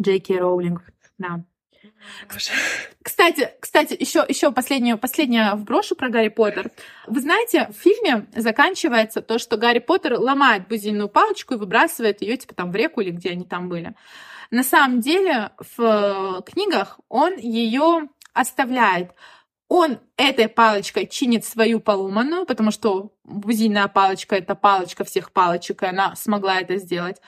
Джейки 0.00 0.32
Роулинг, 0.32 0.82
да. 1.18 1.44
Кстати, 3.02 3.50
кстати, 3.60 3.96
еще, 3.98 4.24
еще 4.28 4.52
последнее, 4.52 4.96
последнее 4.96 5.54
вброшу 5.54 5.96
про 5.96 6.08
Гарри 6.08 6.28
Поттер. 6.28 6.70
Вы 7.06 7.20
знаете, 7.20 7.68
в 7.68 7.80
фильме 7.80 8.26
заканчивается 8.34 9.22
то, 9.22 9.38
что 9.38 9.56
Гарри 9.56 9.80
Поттер 9.80 10.18
ломает 10.18 10.68
бузинную 10.68 11.08
палочку 11.08 11.54
и 11.54 11.56
выбрасывает 11.56 12.22
ее 12.22 12.36
типа 12.36 12.54
там 12.54 12.70
в 12.70 12.76
реку 12.76 13.00
или 13.00 13.10
где 13.10 13.30
они 13.30 13.44
там 13.44 13.68
были. 13.68 13.94
На 14.50 14.62
самом 14.62 15.00
деле 15.00 15.50
в 15.76 16.42
книгах 16.46 17.00
он 17.08 17.36
ее 17.36 18.08
оставляет. 18.32 19.12
Он 19.68 19.98
этой 20.16 20.48
палочкой 20.48 21.08
чинит 21.08 21.44
свою 21.44 21.80
поломанную, 21.80 22.46
потому 22.46 22.70
что 22.70 23.12
бузинная 23.24 23.88
палочка— 23.88 24.36
это 24.36 24.54
палочка 24.54 25.02
всех 25.02 25.32
палочек, 25.32 25.82
и 25.82 25.86
она 25.86 26.14
смогла 26.14 26.60
это 26.60 26.76
сделать. 26.76 27.20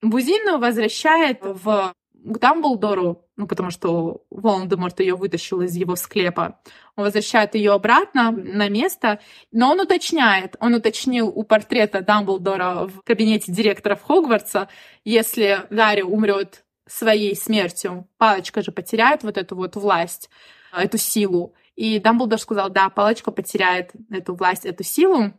Бузинную 0.00 0.58
возвращает 0.58 1.40
в 1.42 1.92
к 2.24 2.38
Дамблдору, 2.38 3.23
ну, 3.36 3.46
потому 3.46 3.70
что 3.70 4.24
Волан-де-Морт 4.30 5.00
ее 5.00 5.14
вытащил 5.16 5.60
из 5.62 5.74
его 5.74 5.96
склепа. 5.96 6.60
Он 6.96 7.04
возвращает 7.04 7.54
ее 7.54 7.72
обратно 7.72 8.30
на 8.30 8.68
место, 8.68 9.20
но 9.50 9.72
он 9.72 9.80
уточняет, 9.80 10.56
он 10.60 10.74
уточнил 10.74 11.28
у 11.28 11.42
портрета 11.42 12.00
Дамблдора 12.00 12.86
в 12.86 13.02
кабинете 13.02 13.50
директоров 13.50 14.02
Хогвартса, 14.02 14.68
если 15.04 15.66
Гарри 15.70 16.02
умрет 16.02 16.64
своей 16.86 17.34
смертью, 17.34 18.08
палочка 18.18 18.62
же 18.62 18.70
потеряет 18.70 19.22
вот 19.22 19.36
эту 19.36 19.56
вот 19.56 19.74
власть, 19.74 20.30
эту 20.72 20.98
силу. 20.98 21.54
И 21.74 21.98
Дамблдор 21.98 22.38
сказал, 22.38 22.70
да, 22.70 22.88
палочка 22.88 23.32
потеряет 23.32 23.90
эту 24.10 24.34
власть, 24.34 24.64
эту 24.64 24.84
силу. 24.84 25.32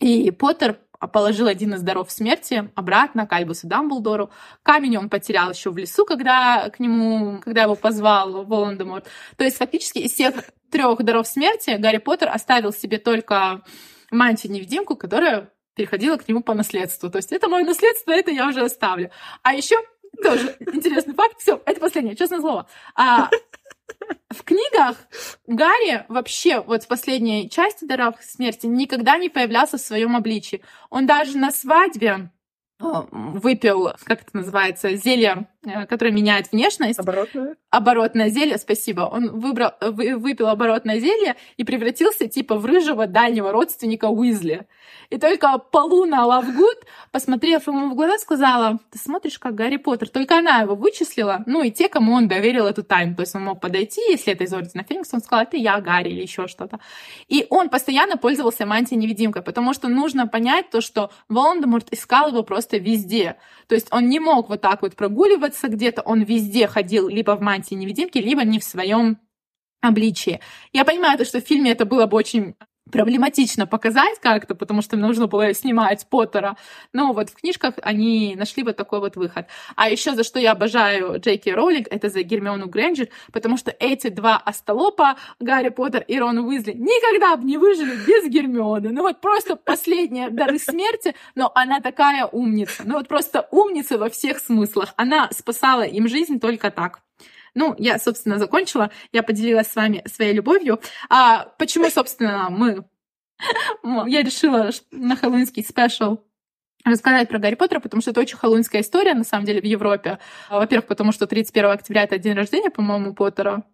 И 0.00 0.30
Поттер 0.32 0.80
положил 1.06 1.46
один 1.46 1.74
из 1.74 1.82
даров 1.82 2.10
смерти 2.10 2.70
обратно 2.74 3.26
к 3.26 3.32
Альбусу 3.32 3.66
Дамблдору. 3.66 4.30
Камень 4.62 4.98
он 4.98 5.08
потерял 5.08 5.50
еще 5.50 5.70
в 5.70 5.76
лесу, 5.76 6.04
когда 6.04 6.70
к 6.70 6.80
нему, 6.80 7.40
когда 7.40 7.62
его 7.62 7.74
позвал 7.74 8.44
Волан-де-Морт. 8.44 9.06
То 9.36 9.44
есть 9.44 9.56
фактически 9.56 9.98
из 9.98 10.12
всех 10.12 10.34
трех 10.70 11.02
даров 11.02 11.26
смерти 11.26 11.76
Гарри 11.78 11.98
Поттер 11.98 12.28
оставил 12.28 12.72
себе 12.72 12.98
только 12.98 13.62
мантию-невидимку, 14.10 14.96
которая 14.96 15.50
переходила 15.74 16.16
к 16.16 16.28
нему 16.28 16.42
по 16.42 16.54
наследству. 16.54 17.10
То 17.10 17.16
есть 17.18 17.32
это 17.32 17.48
мое 17.48 17.64
наследство, 17.64 18.12
это 18.12 18.30
я 18.30 18.48
уже 18.48 18.62
оставлю. 18.64 19.10
А 19.42 19.54
еще 19.54 19.76
тоже 20.22 20.56
интересный 20.60 21.14
факт. 21.14 21.40
Все, 21.40 21.60
это 21.64 21.80
последнее, 21.80 22.16
честное 22.16 22.40
слово. 22.40 22.66
А, 22.94 23.30
в 24.32 24.42
книгах 24.42 24.96
Гарри 25.46 26.04
вообще 26.08 26.60
вот 26.60 26.84
в 26.84 26.88
последней 26.88 27.48
части 27.48 27.84
«Даров 27.84 28.16
смерти» 28.20 28.66
никогда 28.66 29.18
не 29.18 29.28
появлялся 29.28 29.78
в 29.78 29.80
своем 29.80 30.16
обличии. 30.16 30.62
Он 30.90 31.06
даже 31.06 31.38
на 31.38 31.50
свадьбе 31.50 32.30
Э, 32.82 33.04
выпил, 33.12 33.92
как 34.04 34.22
это 34.22 34.36
называется, 34.36 34.96
зелье, 34.96 35.46
э, 35.64 35.86
которое 35.86 36.10
меняет 36.10 36.50
внешность. 36.50 36.98
Оборотное? 36.98 37.56
Оборотное 37.70 38.30
зелье, 38.30 38.58
спасибо. 38.58 39.02
Он 39.02 39.38
выбрал, 39.38 39.72
вы, 39.80 40.16
выпил 40.16 40.48
оборотное 40.48 40.98
зелье 40.98 41.36
и 41.56 41.64
превратился 41.64 42.26
типа 42.26 42.56
в 42.56 42.64
рыжего 42.64 43.06
дальнего 43.06 43.52
родственника 43.52 44.06
Уизли. 44.06 44.66
И 45.10 45.18
только 45.18 45.58
Полуна 45.58 46.24
Лавгуд, 46.24 46.86
посмотрев 47.10 47.66
ему 47.66 47.90
в 47.90 47.94
глаза, 47.94 48.18
сказала, 48.18 48.78
ты 48.90 48.98
смотришь, 48.98 49.38
как 49.38 49.54
Гарри 49.54 49.76
Поттер. 49.76 50.08
Только 50.08 50.38
она 50.38 50.60
его 50.60 50.74
вычислила, 50.74 51.42
ну 51.46 51.62
и 51.62 51.70
те, 51.70 51.88
кому 51.88 52.14
он 52.14 52.28
доверил 52.28 52.66
эту 52.66 52.82
тайну. 52.82 53.14
То 53.14 53.22
есть 53.22 53.34
он 53.34 53.44
мог 53.44 53.60
подойти, 53.60 54.00
если 54.10 54.32
это 54.32 54.44
из 54.44 54.52
Ордена 54.54 54.84
Феникса, 54.84 55.16
он 55.16 55.22
сказал, 55.22 55.44
это 55.44 55.58
я, 55.58 55.78
Гарри, 55.80 56.08
или 56.08 56.22
еще 56.22 56.48
что-то. 56.48 56.80
И 57.28 57.46
он 57.50 57.68
постоянно 57.68 58.16
пользовался 58.16 58.64
мантией-невидимкой, 58.64 59.42
потому 59.42 59.74
что 59.74 59.88
нужно 59.88 60.26
понять 60.26 60.70
то, 60.70 60.80
что 60.80 61.10
Волан-де-Морт 61.28 61.88
искал 61.92 62.28
его 62.28 62.42
просто 62.42 62.62
просто 62.62 62.76
везде. 62.78 63.36
То 63.66 63.74
есть 63.74 63.88
он 63.90 64.08
не 64.08 64.20
мог 64.20 64.48
вот 64.48 64.60
так 64.60 64.82
вот 64.82 64.94
прогуливаться 64.94 65.51
где-то, 65.68 66.02
он 66.02 66.22
везде 66.22 66.66
ходил 66.66 67.08
либо 67.08 67.36
в 67.36 67.40
мантии 67.40 67.74
невидимки, 67.74 68.18
либо 68.18 68.44
не 68.44 68.58
в 68.58 68.64
своем 68.64 69.18
обличии. 69.80 70.40
Я 70.72 70.84
понимаю, 70.84 71.18
то, 71.18 71.24
что 71.24 71.40
в 71.40 71.44
фильме 71.44 71.72
это 71.72 71.84
было 71.84 72.06
бы 72.06 72.16
очень 72.16 72.54
проблематично 72.90 73.66
показать 73.66 74.18
как-то, 74.20 74.54
потому 74.54 74.82
что 74.82 74.96
нужно 74.96 75.26
было 75.26 75.54
снимать 75.54 76.06
Поттера. 76.08 76.56
Но 76.92 77.12
вот 77.12 77.30
в 77.30 77.34
книжках 77.34 77.74
они 77.82 78.34
нашли 78.36 78.62
вот 78.62 78.76
такой 78.76 79.00
вот 79.00 79.16
выход. 79.16 79.46
А 79.76 79.88
еще 79.88 80.14
за 80.14 80.24
что 80.24 80.38
я 80.38 80.52
обожаю 80.52 81.18
Джейки 81.18 81.48
Роулинг, 81.48 81.86
это 81.90 82.08
за 82.08 82.22
Гермиону 82.22 82.68
Грэнджер, 82.68 83.08
потому 83.32 83.56
что 83.56 83.74
эти 83.78 84.08
два 84.08 84.36
остолопа, 84.36 85.16
Гарри 85.40 85.70
Поттер 85.70 86.04
и 86.06 86.18
Рон 86.18 86.38
Уизли, 86.38 86.72
никогда 86.72 87.36
бы 87.36 87.44
не 87.44 87.56
выжили 87.56 87.94
без 88.06 88.28
Гермионы. 88.28 88.90
Ну 88.90 89.02
вот 89.02 89.20
просто 89.20 89.56
последняя 89.56 90.30
дары 90.30 90.58
смерти, 90.58 91.14
но 91.34 91.50
она 91.54 91.80
такая 91.80 92.26
умница. 92.26 92.82
Ну 92.84 92.94
вот 92.94 93.08
просто 93.08 93.48
умница 93.50 93.98
во 93.98 94.10
всех 94.10 94.38
смыслах. 94.38 94.92
Она 94.96 95.30
спасала 95.32 95.82
им 95.82 96.08
жизнь 96.08 96.40
только 96.40 96.70
так. 96.70 97.00
Ну, 97.54 97.74
я, 97.78 97.98
собственно, 97.98 98.38
закончила. 98.38 98.90
Я 99.12 99.22
поделилась 99.22 99.68
с 99.68 99.76
вами 99.76 100.02
своей 100.06 100.32
любовью. 100.32 100.80
А 101.08 101.46
почему, 101.58 101.90
собственно, 101.90 102.48
мы... 102.50 102.84
Я 104.06 104.22
решила 104.22 104.70
на 104.90 105.16
хэллоуинский 105.16 105.64
спешл 105.64 106.18
рассказать 106.84 107.28
про 107.28 107.38
Гарри 107.38 107.54
Поттера, 107.54 107.80
потому 107.80 108.00
что 108.00 108.10
это 108.10 108.20
очень 108.20 108.36
хэллоуинская 108.36 108.80
история, 108.80 109.14
на 109.14 109.24
самом 109.24 109.44
деле, 109.44 109.60
в 109.60 109.64
Европе. 109.64 110.18
Во-первых, 110.50 110.86
потому 110.86 111.12
что 111.12 111.26
31 111.26 111.70
октября— 111.70 112.02
это 112.04 112.18
день 112.18 112.34
рождения, 112.34 112.70
по-моему, 112.70 113.14
Поттера 113.14 113.64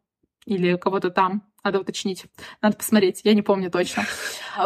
или 0.44 0.76
кого-то 0.76 1.10
там. 1.10 1.47
Надо 1.64 1.80
уточнить. 1.80 2.24
Надо 2.62 2.76
посмотреть, 2.76 3.20
я 3.24 3.34
не 3.34 3.42
помню 3.42 3.70
точно. 3.70 4.04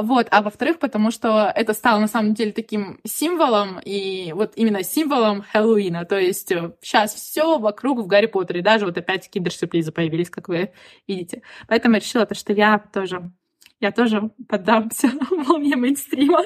Вот. 0.01 0.29
А 0.31 0.43
во-вторых, 0.43 0.79
потому 0.79 1.11
что 1.11 1.53
это 1.55 1.73
стало 1.73 2.01
на 2.01 2.07
самом 2.07 2.35
деле 2.35 2.53
таким 2.53 3.01
символом, 3.05 3.81
и 3.85 4.33
вот 4.35 4.53
именно 4.57 4.83
символом 4.83 5.43
Хэллоуина. 5.53 6.05
То 6.05 6.19
есть 6.19 6.49
сейчас 6.81 7.15
э, 7.15 7.17
все 7.17 7.59
вокруг 7.59 8.01
в 8.01 8.07
Гарри 8.07 8.27
Поттере. 8.27 8.63
Даже 8.63 8.87
вот 8.87 8.97
опять 8.99 9.29
киндер-сюрпризы 9.31 9.91
появились, 9.91 10.31
как 10.31 10.49
вы 10.49 10.73
видите. 11.09 11.43
Поэтому 11.67 11.95
я 11.95 12.01
решила, 12.01 12.27
то, 12.27 12.35
что 12.35 12.53
я 12.53 12.79
тоже, 12.79 13.33
я 13.81 13.91
тоже 13.91 14.31
поддамся 14.49 15.11
волне 15.31 15.77
мейнстрима. 15.77 16.45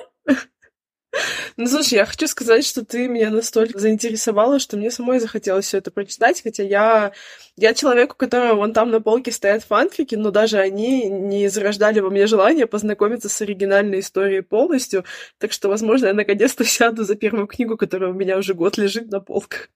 Ну, 1.57 1.67
слушай, 1.67 1.95
я 1.95 2.07
хочу 2.07 2.27
сказать, 2.27 2.65
что 2.67 2.85
ты 2.85 3.09
меня 3.09 3.31
настолько 3.31 3.79
заинтересовала, 3.79 4.59
что 4.59 4.77
мне 4.77 4.91
самой 4.91 5.19
захотелось 5.19 5.67
все 5.67 5.79
это 5.79 5.91
прочитать, 5.91 6.43
хотя 6.43 6.63
я, 6.63 7.13
я 7.57 7.75
человек, 7.75 8.13
у 8.13 8.17
которого 8.17 8.55
вон 8.55 8.73
там 8.73 8.91
на 8.91 9.01
полке 9.01 9.33
стоят 9.33 9.65
фанфики, 9.65 10.15
но 10.15 10.31
даже 10.31 10.59
они 10.59 11.09
не 11.09 11.49
зарождали 11.49 12.01
во 12.01 12.11
мне 12.11 12.27
желание 12.27 12.67
познакомиться 12.67 13.29
с 13.29 13.41
оригинальной 13.41 14.01
историей 14.01 14.43
полностью, 14.43 15.05
так 15.39 15.53
что, 15.53 15.69
возможно, 15.69 16.07
я 16.07 16.15
наконец-то 16.15 16.65
сяду 16.65 17.05
за 17.05 17.15
первую 17.15 17.47
книгу, 17.47 17.77
которая 17.77 18.11
у 18.11 18.15
меня 18.15 18.37
уже 18.37 18.55
год 18.55 18.77
лежит 18.77 19.11
на 19.11 19.21
полках. 19.21 19.71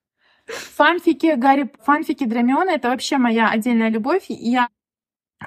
Фанфики 0.75 1.35
Гарри, 1.35 1.71
фанфики 1.83 2.25
Драмиона— 2.25 2.69
это 2.71 2.89
вообще 2.89 3.17
моя 3.17 3.49
отдельная 3.49 3.89
любовь, 3.89 4.25
я 4.27 4.67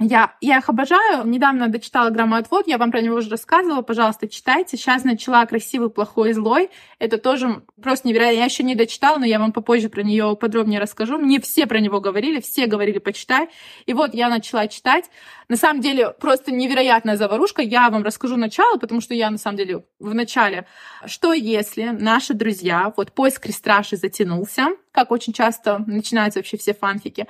я, 0.00 0.34
я 0.40 0.58
их 0.58 0.68
обожаю. 0.68 1.24
Недавно 1.24 1.68
дочитала 1.68 2.10
громоотвод, 2.10 2.66
я 2.66 2.78
вам 2.78 2.90
про 2.90 3.00
него 3.00 3.16
уже 3.16 3.30
рассказывала. 3.30 3.82
Пожалуйста, 3.82 4.28
читайте. 4.28 4.76
Сейчас 4.76 5.04
начала 5.04 5.46
красивый, 5.46 5.88
плохой, 5.88 6.32
злой. 6.32 6.70
Это 6.98 7.16
тоже 7.16 7.62
просто 7.80 8.08
невероятно. 8.08 8.38
Я 8.38 8.44
еще 8.46 8.64
не 8.64 8.74
дочитала, 8.74 9.18
но 9.18 9.24
я 9.24 9.38
вам 9.38 9.52
попозже 9.52 9.88
про 9.88 10.02
нее 10.02 10.36
подробнее 10.36 10.80
расскажу. 10.80 11.18
Мне 11.18 11.40
все 11.40 11.66
про 11.66 11.78
него 11.78 12.00
говорили, 12.00 12.40
все 12.40 12.66
говорили, 12.66 12.98
почитай. 12.98 13.48
И 13.86 13.94
вот 13.94 14.14
я 14.14 14.28
начала 14.28 14.66
читать. 14.66 15.04
На 15.48 15.56
самом 15.56 15.80
деле, 15.80 16.10
просто 16.10 16.50
невероятная 16.50 17.16
заварушка. 17.16 17.62
Я 17.62 17.88
вам 17.88 18.02
расскажу 18.02 18.36
начало, 18.36 18.78
потому 18.78 19.00
что 19.00 19.14
я, 19.14 19.30
на 19.30 19.38
самом 19.38 19.58
деле, 19.58 19.84
в 20.00 20.12
начале. 20.12 20.66
Что 21.06 21.32
если 21.32 21.90
наши 21.90 22.34
друзья, 22.34 22.92
вот 22.96 23.12
поиск 23.12 23.42
Крестраши 23.42 23.96
затянулся, 23.96 24.68
как 24.90 25.12
очень 25.12 25.32
часто 25.32 25.84
начинаются 25.86 26.40
вообще 26.40 26.56
все 26.56 26.74
фанфики, 26.74 27.26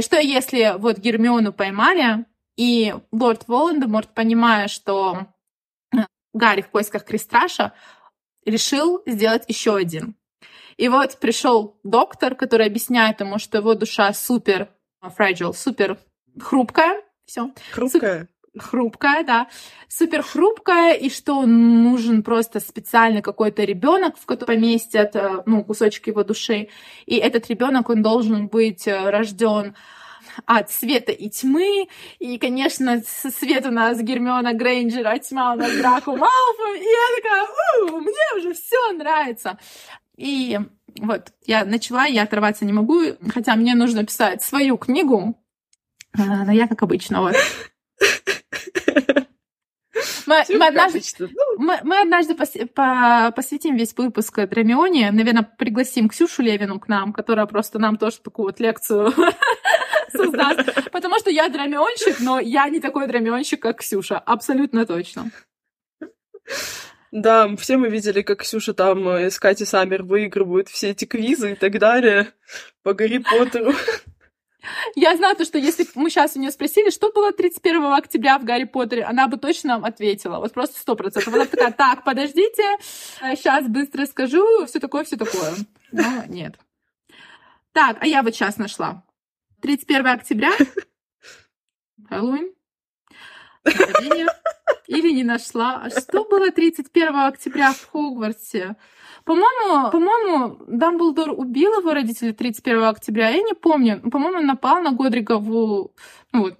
что 0.00 0.18
если 0.18 0.76
вот 0.78 0.98
Гермиону 0.98 1.52
поймали, 1.52 2.24
и 2.56 2.94
лорд 3.10 3.48
Волан-де-Морт, 3.48 4.10
понимая, 4.14 4.68
что 4.68 5.26
э, 5.94 5.98
Гарри 6.34 6.62
в 6.62 6.68
поисках 6.68 7.04
Крестраша, 7.04 7.72
решил 8.44 9.02
сделать 9.06 9.44
еще 9.48 9.76
один. 9.76 10.14
И 10.76 10.88
вот 10.88 11.18
пришел 11.18 11.78
доктор, 11.84 12.34
который 12.34 12.66
объясняет 12.66 13.20
ему, 13.20 13.38
что 13.38 13.58
его 13.58 13.74
душа 13.74 14.12
супер 14.12 14.68
fragile, 15.02 15.52
супер 15.54 15.98
хрупкая. 16.38 17.02
Все. 17.24 17.50
Хрупкая. 17.72 18.28
Хрупкая, 18.58 19.22
да. 19.22 19.48
Супер 19.88 20.22
хрупкая, 20.22 20.94
и 20.94 21.08
что 21.08 21.46
нужен 21.46 22.24
просто 22.24 22.58
специальный 22.58 23.22
какой-то 23.22 23.62
ребенок, 23.62 24.16
в 24.18 24.26
который 24.26 24.56
поместят 24.56 25.14
э, 25.14 25.42
ну, 25.46 25.62
кусочек 25.62 26.08
его 26.08 26.24
души. 26.24 26.68
И 27.06 27.16
этот 27.16 27.48
ребенок, 27.48 27.90
он 27.90 28.02
должен 28.02 28.48
быть 28.48 28.88
э, 28.88 29.10
рожден 29.10 29.76
от 30.46 30.70
света 30.70 31.12
и 31.12 31.30
тьмы. 31.30 31.88
И, 32.18 32.38
конечно, 32.38 33.00
свет 33.04 33.66
у 33.66 33.70
нас 33.70 34.00
Гермиона 34.00 34.52
Грейнджер, 34.52 35.06
а 35.06 35.18
тьма 35.20 35.52
у 35.54 35.56
нас 35.56 35.72
Драко 35.76 36.10
Малфой. 36.10 36.78
И 36.78 36.82
я 36.82 37.22
такая, 37.22 38.00
мне 38.00 38.36
уже 38.36 38.54
все 38.54 38.92
нравится. 38.94 39.58
И 40.16 40.58
вот 40.98 41.32
я 41.46 41.64
начала, 41.64 42.06
я 42.06 42.24
оторваться 42.24 42.64
не 42.64 42.72
могу, 42.72 43.00
хотя 43.32 43.54
мне 43.54 43.76
нужно 43.76 44.04
писать 44.04 44.42
свою 44.42 44.76
книгу, 44.76 45.36
а, 46.18 46.44
но 46.44 46.52
я 46.52 46.66
как 46.66 46.82
обычно 46.82 47.20
вот. 47.20 47.36
Мы, 50.30 50.44
мы, 50.58 50.66
однажды, 50.68 51.00
ну. 51.18 51.28
мы, 51.58 51.80
мы 51.82 52.00
однажды 52.02 52.36
пос, 52.36 52.52
по, 52.72 53.32
посвятим 53.34 53.74
весь 53.74 53.92
выпуск 53.96 54.46
Драмионе. 54.46 55.10
Наверное, 55.10 55.42
пригласим 55.42 56.08
Ксюшу 56.08 56.42
Левину 56.42 56.78
к 56.78 56.86
нам, 56.86 57.12
которая 57.12 57.46
просто 57.46 57.80
нам 57.80 57.96
тоже 57.96 58.20
такую 58.20 58.46
вот 58.46 58.60
лекцию 58.60 59.12
создаст. 60.12 60.90
Потому 60.92 61.18
что 61.18 61.30
я 61.30 61.48
драмионщик, 61.48 62.20
но 62.20 62.38
я 62.38 62.68
не 62.68 62.78
такой 62.78 63.08
драмионщик, 63.08 63.60
как 63.60 63.80
Ксюша. 63.80 64.20
Абсолютно 64.20 64.86
точно. 64.86 65.32
Да, 67.10 67.48
все 67.56 67.76
мы 67.76 67.88
видели, 67.88 68.22
как 68.22 68.42
Ксюша 68.42 68.72
там 68.72 69.08
э, 69.08 69.30
с 69.30 69.40
Катей 69.40 69.66
Саммер 69.66 70.04
выигрывают 70.04 70.68
все 70.68 70.90
эти 70.90 71.06
квизы 71.06 71.52
и 71.52 71.54
так 71.56 71.76
далее 71.80 72.28
по 72.84 72.94
Гарри 72.94 73.18
Поттеру. 73.18 73.72
Я 74.94 75.16
знаю 75.16 75.36
то, 75.36 75.44
что 75.44 75.58
если 75.58 75.84
бы 75.84 75.90
мы 75.94 76.10
сейчас 76.10 76.36
у 76.36 76.40
нее 76.40 76.50
спросили, 76.50 76.90
что 76.90 77.10
было 77.12 77.32
31 77.32 77.84
октября 77.92 78.38
в 78.38 78.44
Гарри 78.44 78.64
Поттере, 78.64 79.04
она 79.04 79.26
бы 79.26 79.36
точно 79.36 79.70
нам 79.70 79.84
ответила. 79.84 80.38
Вот 80.38 80.52
просто 80.52 80.78
сто 80.78 80.96
процентов. 80.96 81.32
Она 81.34 81.46
такая, 81.46 81.72
так, 81.72 82.04
подождите, 82.04 82.64
сейчас 83.20 83.66
быстро 83.66 84.06
скажу, 84.06 84.66
все 84.66 84.80
такое, 84.80 85.04
все 85.04 85.16
такое. 85.16 85.54
Но 85.92 86.24
нет. 86.26 86.58
Так, 87.72 87.98
а 88.00 88.06
я 88.06 88.22
вот 88.22 88.34
сейчас 88.34 88.56
нашла. 88.56 89.04
31 89.62 90.06
октября. 90.06 90.52
Хэллоуин. 92.08 92.52
Или 94.86 95.12
не 95.12 95.22
нашла. 95.22 95.82
А 95.84 95.90
что 95.90 96.24
было 96.24 96.50
31 96.50 97.14
октября 97.14 97.72
в 97.72 97.86
Хогвартсе? 97.90 98.76
По-моему, 99.30 99.90
по-моему, 99.92 100.58
Дамблдор 100.66 101.30
убил 101.30 101.78
его 101.78 101.94
родителей 101.94 102.32
31 102.32 102.82
октября. 102.82 103.28
Я 103.28 103.42
не 103.42 103.54
помню. 103.54 104.00
По-моему, 104.10 104.40
напал 104.40 104.82
на 104.82 104.90
Годригову. 104.90 105.94
Ну, 106.32 106.40
вот, 106.40 106.56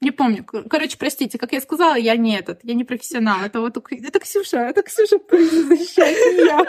Не 0.00 0.12
помню. 0.12 0.44
Короче, 0.44 0.96
простите, 0.96 1.36
как 1.36 1.50
я 1.52 1.60
сказала, 1.60 1.96
я 1.96 2.16
не 2.16 2.38
этот, 2.38 2.60
я 2.62 2.74
не 2.74 2.84
профессионал. 2.84 3.40
Это 3.44 3.60
вот 3.60 3.76
это 3.76 4.20
Ксюша, 4.20 4.58
это 4.58 4.82
Ксюша 4.82 5.18
защищает 5.28 6.38
меня. 6.38 6.64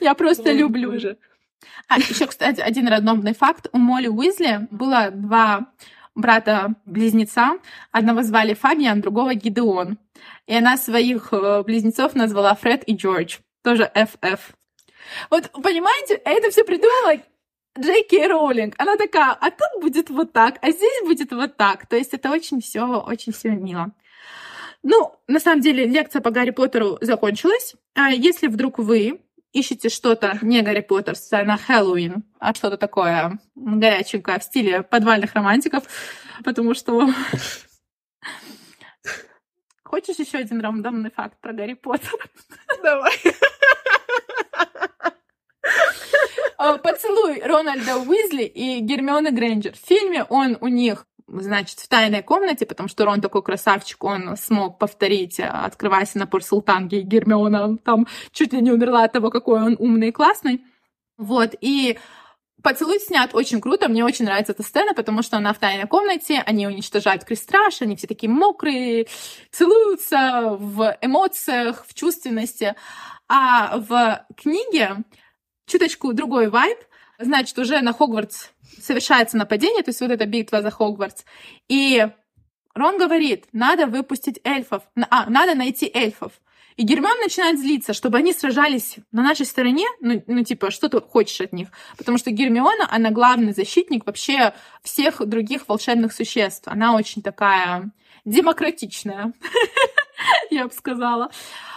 Я 0.00 0.14
просто 0.14 0.52
люблю. 0.52 0.96
А, 1.88 1.98
еще, 1.98 2.28
кстати, 2.28 2.60
один 2.60 2.86
рандомный 2.86 3.34
факт. 3.34 3.66
У 3.72 3.78
Молли 3.78 4.06
Уизли 4.06 4.68
было 4.70 5.10
два 5.10 5.72
брата-близнеца. 6.18 7.58
Одного 7.92 8.22
звали 8.22 8.52
Фабиан, 8.54 9.00
другого 9.00 9.34
Гидеон. 9.34 9.98
И 10.46 10.54
она 10.54 10.76
своих 10.76 11.32
э, 11.32 11.62
близнецов 11.62 12.14
назвала 12.14 12.54
Фред 12.54 12.82
и 12.86 12.94
Джордж. 12.94 13.38
Тоже 13.62 13.90
FF. 13.94 14.40
Вот, 15.30 15.50
понимаете, 15.52 16.20
это 16.24 16.50
все 16.50 16.64
придумала 16.64 17.22
Джей 17.78 18.02
Кей 18.02 18.26
Роулинг. 18.26 18.74
Она 18.78 18.96
такая, 18.96 19.30
а 19.32 19.50
тут 19.50 19.80
будет 19.80 20.10
вот 20.10 20.32
так, 20.32 20.58
а 20.60 20.70
здесь 20.70 21.02
будет 21.04 21.32
вот 21.32 21.56
так. 21.56 21.86
То 21.86 21.96
есть 21.96 22.12
это 22.12 22.30
очень 22.30 22.60
все, 22.60 22.84
очень 22.84 23.32
все 23.32 23.50
мило. 23.50 23.92
Ну, 24.82 25.12
на 25.26 25.40
самом 25.40 25.60
деле, 25.60 25.86
лекция 25.86 26.20
по 26.20 26.30
Гарри 26.30 26.50
Поттеру 26.50 26.98
закончилась. 27.00 27.74
А 27.94 28.10
если 28.10 28.48
вдруг 28.48 28.78
вы 28.78 29.20
ищете 29.52 29.88
что-то 29.88 30.38
не 30.42 30.62
Гарри 30.62 30.80
Поттер 30.80 31.14
на 31.44 31.56
Хэллоуин, 31.56 32.24
а 32.38 32.54
что-то 32.54 32.76
такое 32.76 33.38
горяченькое 33.54 34.38
в 34.38 34.44
стиле 34.44 34.82
подвальных 34.82 35.34
романтиков, 35.34 35.84
потому 36.44 36.74
что... 36.74 37.08
Хочешь 39.84 40.18
еще 40.18 40.38
один 40.38 40.60
рандомный 40.60 41.10
факт 41.10 41.40
про 41.40 41.52
Гарри 41.52 41.74
Поттера? 41.74 42.24
Давай. 42.82 43.14
А, 46.58 46.76
поцелуй 46.76 47.40
Рональда 47.40 47.96
Уизли 47.98 48.42
и 48.42 48.80
Гермионы 48.80 49.30
Грейнджер. 49.30 49.74
В 49.74 49.86
фильме 49.86 50.24
он 50.24 50.58
у 50.60 50.66
них 50.66 51.06
значит, 51.28 51.78
в 51.78 51.88
тайной 51.88 52.22
комнате, 52.22 52.66
потому 52.66 52.88
что 52.88 53.04
Рон 53.04 53.20
такой 53.20 53.42
красавчик, 53.42 54.02
он 54.04 54.36
смог 54.36 54.78
повторить, 54.78 55.38
открываясь 55.40 56.14
на 56.14 56.26
Порсултанге, 56.26 57.00
и 57.00 57.02
Гермиона 57.02 57.76
там 57.78 58.06
чуть 58.32 58.52
ли 58.52 58.60
не 58.60 58.72
умерла 58.72 59.04
от 59.04 59.12
того, 59.12 59.30
какой 59.30 59.62
он 59.62 59.76
умный 59.78 60.08
и 60.08 60.12
классный. 60.12 60.64
Вот, 61.16 61.54
и 61.60 61.98
Поцелуй 62.62 62.98
снят 62.98 63.34
очень 63.34 63.60
круто, 63.60 63.88
мне 63.88 64.04
очень 64.04 64.24
нравится 64.24 64.52
эта 64.52 64.64
сцена, 64.64 64.92
потому 64.92 65.22
что 65.22 65.36
она 65.36 65.52
в 65.52 65.58
тайной 65.58 65.86
комнате, 65.86 66.42
они 66.44 66.66
уничтожают 66.66 67.22
крестраж, 67.24 67.80
они 67.82 67.94
все 67.94 68.08
такие 68.08 68.28
мокрые, 68.28 69.06
целуются 69.52 70.56
в 70.58 70.96
эмоциях, 71.00 71.84
в 71.86 71.94
чувственности. 71.94 72.74
А 73.28 73.78
в 73.78 74.26
книге 74.36 75.04
чуточку 75.66 76.12
другой 76.12 76.48
вайб, 76.48 76.78
значит, 77.18 77.58
уже 77.58 77.80
на 77.80 77.92
Хогвартс 77.92 78.48
совершается 78.80 79.36
нападение, 79.36 79.82
то 79.82 79.90
есть 79.90 80.00
вот 80.00 80.10
эта 80.10 80.26
битва 80.26 80.62
за 80.62 80.70
Хогвартс. 80.70 81.24
И 81.68 82.06
Рон 82.74 82.98
говорит, 82.98 83.46
надо 83.52 83.86
выпустить 83.86 84.40
эльфов, 84.44 84.82
а, 85.10 85.28
надо 85.28 85.54
найти 85.54 85.90
эльфов. 85.92 86.32
И 86.76 86.84
Гермион 86.84 87.18
начинает 87.20 87.58
злиться, 87.58 87.92
чтобы 87.92 88.18
они 88.18 88.32
сражались 88.32 88.98
на 89.10 89.24
нашей 89.24 89.46
стороне, 89.46 89.84
ну, 90.00 90.22
ну, 90.28 90.44
типа, 90.44 90.70
что 90.70 90.88
ты 90.88 91.00
хочешь 91.00 91.40
от 91.40 91.52
них? 91.52 91.70
Потому 91.96 92.18
что 92.18 92.30
Гермиона, 92.30 92.86
она 92.88 93.10
главный 93.10 93.52
защитник 93.52 94.06
вообще 94.06 94.54
всех 94.84 95.26
других 95.26 95.68
волшебных 95.68 96.12
существ. 96.12 96.68
Она 96.68 96.94
очень 96.94 97.20
такая 97.20 97.90
демократичная, 98.24 99.32
я 100.50 100.68
бы 100.68 100.72
сказала. 100.72 101.30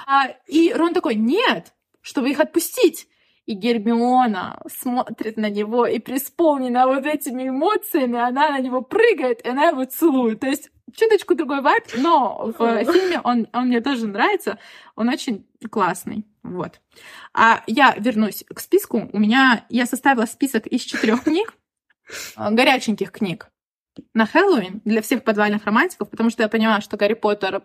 А, 0.06 0.28
и 0.46 0.72
Рон 0.72 0.94
такой, 0.94 1.16
нет, 1.16 1.74
чтобы 2.02 2.30
их 2.30 2.40
отпустить. 2.40 3.08
И 3.46 3.54
Гермиона 3.54 4.62
смотрит 4.68 5.38
на 5.38 5.50
него, 5.50 5.86
и 5.86 6.00
преисполнена 6.00 6.88
вот 6.88 7.06
этими 7.06 7.50
эмоциями, 7.50 8.20
она 8.20 8.52
на 8.52 8.60
него 8.60 8.82
прыгает, 8.82 9.42
и 9.42 9.50
она 9.50 9.70
его 9.70 9.86
целует. 9.86 10.40
То 10.40 10.48
есть 10.48 10.70
чуточку 10.96 11.36
другой 11.36 11.62
вайб, 11.62 11.84
но 11.98 12.54
в 12.58 12.86
фильме 12.86 13.20
он, 13.24 13.48
он 13.54 13.68
мне 13.68 13.82
тоже 13.82 14.08
нравится, 14.08 14.60
он 14.96 15.10
очень 15.10 15.48
классный. 15.70 16.26
Вот. 16.44 16.82
А 17.34 17.64
я 17.68 17.96
вернусь 17.98 18.44
к 18.54 18.60
списку. 18.60 19.10
У 19.12 19.20
меня 19.20 19.66
я 19.70 19.86
составила 19.86 20.26
список 20.26 20.68
из 20.68 20.82
четырех 20.82 21.24
книг, 21.24 21.54
горяченьких 22.36 23.12
книг 23.12 23.51
на 24.14 24.26
Хэллоуин 24.26 24.82
для 24.86 25.02
всех 25.02 25.24
подвальных 25.24 25.66
романтиков, 25.66 26.10
потому 26.10 26.30
что 26.30 26.44
я 26.44 26.50
понимаю, 26.50 26.82
что 26.82 26.98
Гарри 26.98 27.14
Поттер 27.14 27.64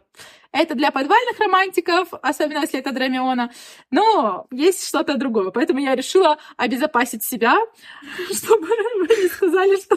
это 0.53 0.74
для 0.74 0.91
подвальных 0.91 1.39
романтиков, 1.39 2.09
особенно 2.22 2.61
если 2.61 2.81
это 2.81 2.93
Драмиона, 2.93 3.53
но 3.91 4.47
есть 4.51 4.89
что-то 4.89 5.16
другое. 5.16 5.51
Поэтому 5.51 5.81
я 5.81 5.95
решила 5.95 6.39
обезопасить 6.57 7.22
себя, 7.22 7.57
чтобы 8.33 8.66
вы 8.66 9.07
не 9.22 9.29
сказали, 9.29 9.77
что 9.77 9.97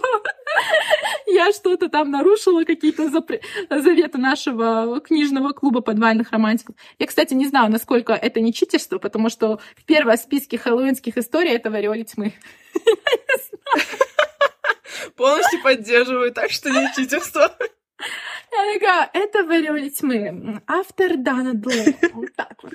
я 1.27 1.51
что-то 1.51 1.89
там 1.89 2.11
нарушила, 2.11 2.63
какие-то 2.63 3.09
заветы 3.09 4.17
нашего 4.17 4.99
книжного 4.99 5.53
клуба 5.53 5.81
подвальных 5.81 6.31
романтиков. 6.31 6.75
Я, 6.97 7.07
кстати, 7.07 7.33
не 7.33 7.47
знаю, 7.47 7.71
насколько 7.71 8.13
это 8.13 8.39
не 8.41 8.53
читерство, 8.53 8.97
потому 8.97 9.29
что 9.29 9.59
в 9.75 9.85
первом 9.85 10.17
списке 10.17 10.57
хэллоуинских 10.57 11.17
историй 11.17 11.51
это 11.51 11.71
«Вариоли 11.71 12.03
тьмы». 12.03 12.33
Полностью 15.19 15.61
поддерживаю, 15.61 16.31
так 16.31 16.49
что 16.49 16.69
не 16.69 16.89
читерство. 16.95 17.53
Я 18.51 18.73
такая, 18.73 19.09
это 19.13 19.43
«Вариоли 19.43 19.89
тьмы». 19.89 20.61
Автор 20.65 21.17
Дана 21.17 21.53
Блэк. 21.53 22.13
Вот 22.13 22.33
так 22.37 22.55
вот. 22.63 22.73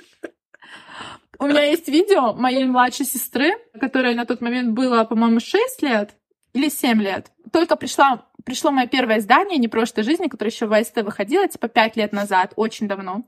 У 1.39 1.47
меня 1.47 1.63
есть 1.63 1.87
видео 1.87 2.33
моей 2.33 2.65
младшей 2.65 3.07
сестры, 3.07 3.53
которая 3.81 4.13
на 4.13 4.25
тот 4.25 4.41
момент 4.41 4.73
было, 4.73 5.05
по-моему, 5.05 5.39
6 5.39 5.81
лет 5.81 6.11
или 6.53 6.69
7 6.69 7.01
лет. 7.01 7.31
Только 7.51 7.75
пришла, 7.77 8.27
пришло 8.45 8.69
мое 8.69 8.85
первое 8.85 9.17
издание 9.17 9.57
«Не 9.57 9.67
прошлой 9.67 10.03
жизни», 10.03 10.27
которое 10.27 10.51
еще 10.51 10.67
в 10.67 10.73
АСТ 10.73 10.97
выходило, 10.97 11.47
типа 11.47 11.67
5 11.67 11.97
лет 11.97 12.13
назад, 12.13 12.53
очень 12.57 12.87
давно. 12.87 13.25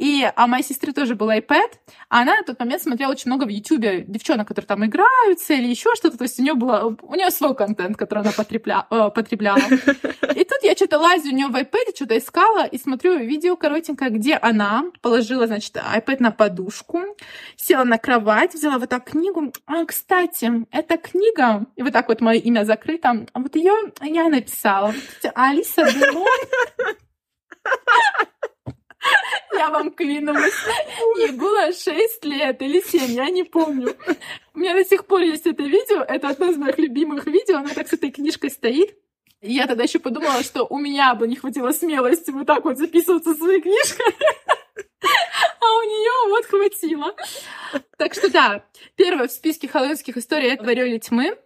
И, 0.00 0.26
а 0.34 0.46
моей 0.46 0.64
сестры 0.64 0.94
тоже 0.94 1.14
был 1.14 1.30
iPad, 1.30 1.72
а 2.08 2.22
она 2.22 2.36
на 2.36 2.42
тот 2.42 2.58
момент 2.58 2.82
смотрела 2.82 3.10
очень 3.10 3.30
много 3.30 3.44
в 3.44 3.50
YouTube 3.50 4.06
девчонок, 4.08 4.48
которые 4.48 4.66
там 4.66 4.82
играются 4.86 5.52
или 5.52 5.66
еще 5.66 5.94
что-то. 5.94 6.16
То 6.16 6.24
есть 6.24 6.40
у 6.40 6.42
нее 6.42 6.54
было, 6.54 6.96
у 7.02 7.14
нее 7.14 7.30
свой 7.30 7.54
контент, 7.54 7.98
который 7.98 8.20
она 8.20 8.32
потребля, 8.32 8.86
э, 8.90 9.10
потребляла. 9.14 9.58
И 10.34 10.44
тут 10.44 10.62
я 10.62 10.74
что-то 10.74 10.98
лазю 10.98 11.28
у 11.28 11.34
нее 11.34 11.48
в 11.48 11.54
iPad, 11.54 11.94
что-то 11.94 12.16
искала 12.16 12.64
и 12.64 12.78
смотрю 12.78 13.18
видео 13.18 13.56
коротенькое, 13.56 14.10
где 14.10 14.36
она 14.36 14.84
положила, 15.02 15.46
значит, 15.46 15.76
iPad 15.76 16.16
на 16.20 16.30
подушку, 16.30 17.00
села 17.56 17.84
на 17.84 17.98
кровать, 17.98 18.54
взяла 18.54 18.78
вот 18.78 18.88
так 18.88 19.04
книгу. 19.04 19.52
А, 19.66 19.84
кстати, 19.84 20.50
эта 20.70 20.96
книга, 20.96 21.66
и 21.76 21.82
вот 21.82 21.92
так 21.92 22.08
вот 22.08 22.22
мое 22.22 22.38
имя 22.38 22.64
закрыто, 22.64 23.26
а 23.34 23.38
вот 23.38 23.54
ее 23.54 23.74
я 24.00 24.30
написала. 24.30 24.94
Алиса 25.34 25.84
Делон. 25.92 26.26
Я 29.52 29.70
вам 29.70 29.90
клянусь. 29.90 30.54
Ей 31.18 31.32
было 31.32 31.72
6 31.72 32.24
лет 32.24 32.62
или 32.62 32.80
7, 32.80 33.12
я 33.12 33.30
не 33.30 33.44
помню. 33.44 33.96
У 34.54 34.58
меня 34.58 34.74
до 34.74 34.84
сих 34.84 35.06
пор 35.06 35.20
есть 35.20 35.46
это 35.46 35.62
видео. 35.62 36.02
Это 36.02 36.28
одно 36.28 36.50
из 36.50 36.56
моих 36.56 36.78
любимых 36.78 37.26
видео. 37.26 37.58
Она 37.58 37.70
так 37.70 37.88
с 37.88 37.92
этой 37.92 38.10
книжкой 38.10 38.50
стоит. 38.50 38.96
И 39.40 39.54
я 39.54 39.66
тогда 39.66 39.84
еще 39.84 39.98
подумала, 39.98 40.42
что 40.42 40.64
у 40.64 40.78
меня 40.78 41.14
бы 41.14 41.26
не 41.26 41.36
хватило 41.36 41.72
смелости 41.72 42.30
вот 42.30 42.46
так 42.46 42.64
вот 42.64 42.76
записываться 42.76 43.34
своей 43.34 43.60
книжкой. 43.60 44.14
А 45.60 45.76
у 45.76 45.82
нее 45.82 46.28
вот 46.28 46.44
хватило. 46.46 47.14
Так 47.96 48.14
что 48.14 48.30
да, 48.30 48.64
первое 48.96 49.28
в 49.28 49.32
списке 49.32 49.66
хэллоуинских 49.68 50.16
историй— 50.16 50.50
это 50.52 50.64
«Варёли 50.64 50.98
тьмы». 50.98 51.38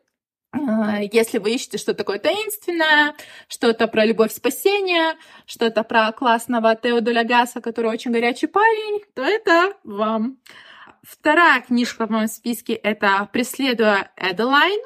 А, 0.54 1.00
если 1.00 1.38
вы 1.38 1.54
ищете 1.54 1.78
что-то 1.78 1.98
такое 1.98 2.18
таинственное, 2.18 3.14
что-то 3.48 3.88
про 3.88 4.04
любовь 4.04 4.32
спасения, 4.32 5.16
что-то 5.46 5.82
про 5.82 6.12
классного 6.12 6.76
Теодоля 6.76 7.24
Гаса, 7.24 7.60
который 7.60 7.90
очень 7.90 8.12
горячий 8.12 8.46
парень, 8.46 9.02
то 9.14 9.22
это 9.22 9.74
вам. 9.84 10.38
Вторая 11.02 11.60
книжка 11.60 12.06
в 12.06 12.10
моем 12.10 12.28
списке— 12.28 12.72
это 12.74 13.28
«Преследуя 13.32 14.12
Эделайн». 14.16 14.80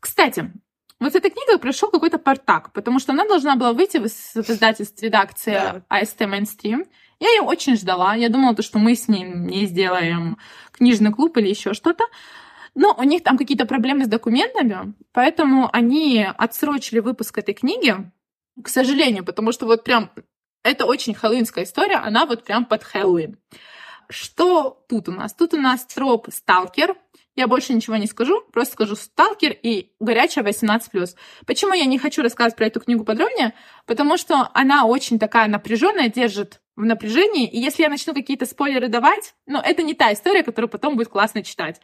Кстати, 0.00 0.50
вот 0.98 1.12
с 1.12 1.16
этой 1.16 1.30
книгой 1.30 1.58
прошел 1.58 1.90
какой-то 1.90 2.18
портак, 2.18 2.72
потому 2.72 2.98
что 2.98 3.12
она 3.12 3.26
должна 3.26 3.56
была 3.56 3.72
выйти 3.72 3.98
в 3.98 4.06
издательстве 4.06 5.08
редакции 5.08 5.52
да. 5.52 5.82
АСТ 5.88 6.22
Mainstream. 6.22 6.86
Я 7.18 7.30
ее 7.30 7.42
очень 7.42 7.76
ждала. 7.76 8.14
Я 8.14 8.28
думала, 8.28 8.60
что 8.62 8.78
мы 8.78 8.94
с 8.94 9.08
ней 9.08 9.24
не 9.24 9.66
сделаем 9.66 10.38
книжный 10.72 11.12
клуб 11.12 11.36
или 11.36 11.48
еще 11.48 11.74
что-то. 11.74 12.04
Но 12.74 12.94
у 12.98 13.02
них 13.02 13.22
там 13.22 13.36
какие-то 13.36 13.66
проблемы 13.66 14.04
с 14.04 14.08
документами, 14.08 14.94
поэтому 15.12 15.68
они 15.72 16.26
отсрочили 16.36 17.00
выпуск 17.00 17.36
этой 17.38 17.54
книги, 17.54 17.94
к 18.62 18.68
сожалению, 18.68 19.24
потому 19.24 19.52
что 19.52 19.66
вот 19.66 19.84
прям 19.84 20.10
это 20.62 20.86
очень 20.86 21.14
хэллоуинская 21.14 21.64
история, 21.64 21.96
она 21.96 22.24
вот 22.24 22.44
прям 22.44 22.64
под 22.64 22.84
Хэллоуин. 22.84 23.36
Что 24.08 24.84
тут 24.88 25.08
у 25.08 25.12
нас? 25.12 25.32
Тут 25.32 25.54
у 25.54 25.56
нас 25.58 25.84
троп 25.86 26.28
«Сталкер». 26.30 26.96
Я 27.34 27.46
больше 27.46 27.72
ничего 27.72 27.96
не 27.96 28.06
скажу, 28.06 28.42
просто 28.52 28.74
скажу 28.74 28.94
«Сталкер» 28.94 29.56
и 29.62 29.92
«Горячая 30.00 30.44
18+.» 30.44 31.16
Почему 31.46 31.72
я 31.72 31.86
не 31.86 31.98
хочу 31.98 32.22
рассказывать 32.22 32.56
про 32.56 32.66
эту 32.66 32.80
книгу 32.80 33.04
подробнее? 33.04 33.54
Потому 33.86 34.18
что 34.18 34.50
она 34.52 34.84
очень 34.84 35.18
такая 35.18 35.48
напряженная, 35.48 36.08
держит 36.08 36.60
в 36.76 36.84
напряжении, 36.84 37.48
и 37.48 37.58
если 37.58 37.82
я 37.82 37.88
начну 37.88 38.14
какие-то 38.14 38.44
спойлеры 38.44 38.88
давать, 38.88 39.34
ну, 39.46 39.60
это 39.60 39.82
не 39.82 39.94
та 39.94 40.12
история, 40.12 40.42
которую 40.42 40.68
потом 40.68 40.96
будет 40.96 41.08
классно 41.08 41.42
читать. 41.42 41.80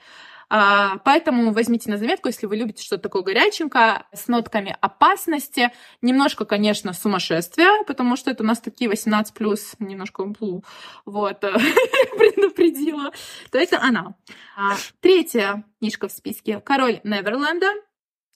А, 0.51 0.99
поэтому 0.99 1.53
возьмите 1.53 1.91
на 1.91 1.99
заметку, 1.99 2.29
если 2.29 2.47
вы 2.47 2.57
любите 2.57 2.83
что-то 2.83 3.03
такое 3.05 3.23
горяченькое, 3.23 4.05
с 4.13 4.29
нотками 4.29 4.77
опасности, 4.81 5.73
немножко, 6.01 6.45
конечно, 6.47 6.93
сумасшествия, 6.93 7.85
потому 7.85 8.17
что 8.17 8.31
это 8.31 8.43
у 8.43 8.47
нас 8.47 8.61
такие 8.61 8.89
18 8.89 9.35
плюс, 9.35 9.75
немножко 9.79 10.25
блу, 10.25 10.65
вот, 11.05 11.41
предупредила, 11.41 13.13
то 13.51 13.59
это 13.59 13.81
она. 13.81 14.15
А, 14.57 14.77
третья 15.01 15.65
книжка 15.81 16.09
в 16.09 16.13
списке 16.13 16.61
«Король 16.61 17.01
Неверленда». 17.05 17.69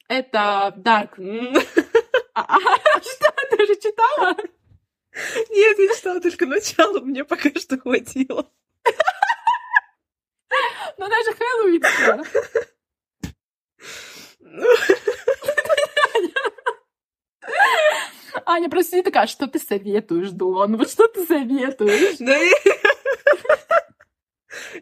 Это 0.08 0.74
Dark... 0.76 1.16
А, 2.34 2.46
что, 2.56 3.30
ты 3.50 3.62
уже 3.62 3.74
читала? 3.76 4.34
Нет, 5.50 5.78
я 5.78 5.94
читала 5.94 6.18
только 6.18 6.46
начало, 6.46 7.00
мне 7.00 7.24
пока 7.24 7.50
что 7.60 7.78
хватило. 7.78 8.50
Ну, 10.98 11.08
даже 11.08 11.32
Хэллоуин. 11.34 11.82
Аня 18.46 18.68
просто 18.68 18.96
не 18.96 19.02
такая, 19.02 19.26
что 19.26 19.46
ты 19.46 19.58
советуешь, 19.58 20.30
Дон? 20.30 20.76
Вот 20.76 20.90
что 20.90 21.08
ты 21.08 21.26
советуешь? 21.26 22.18
Да 22.18 22.36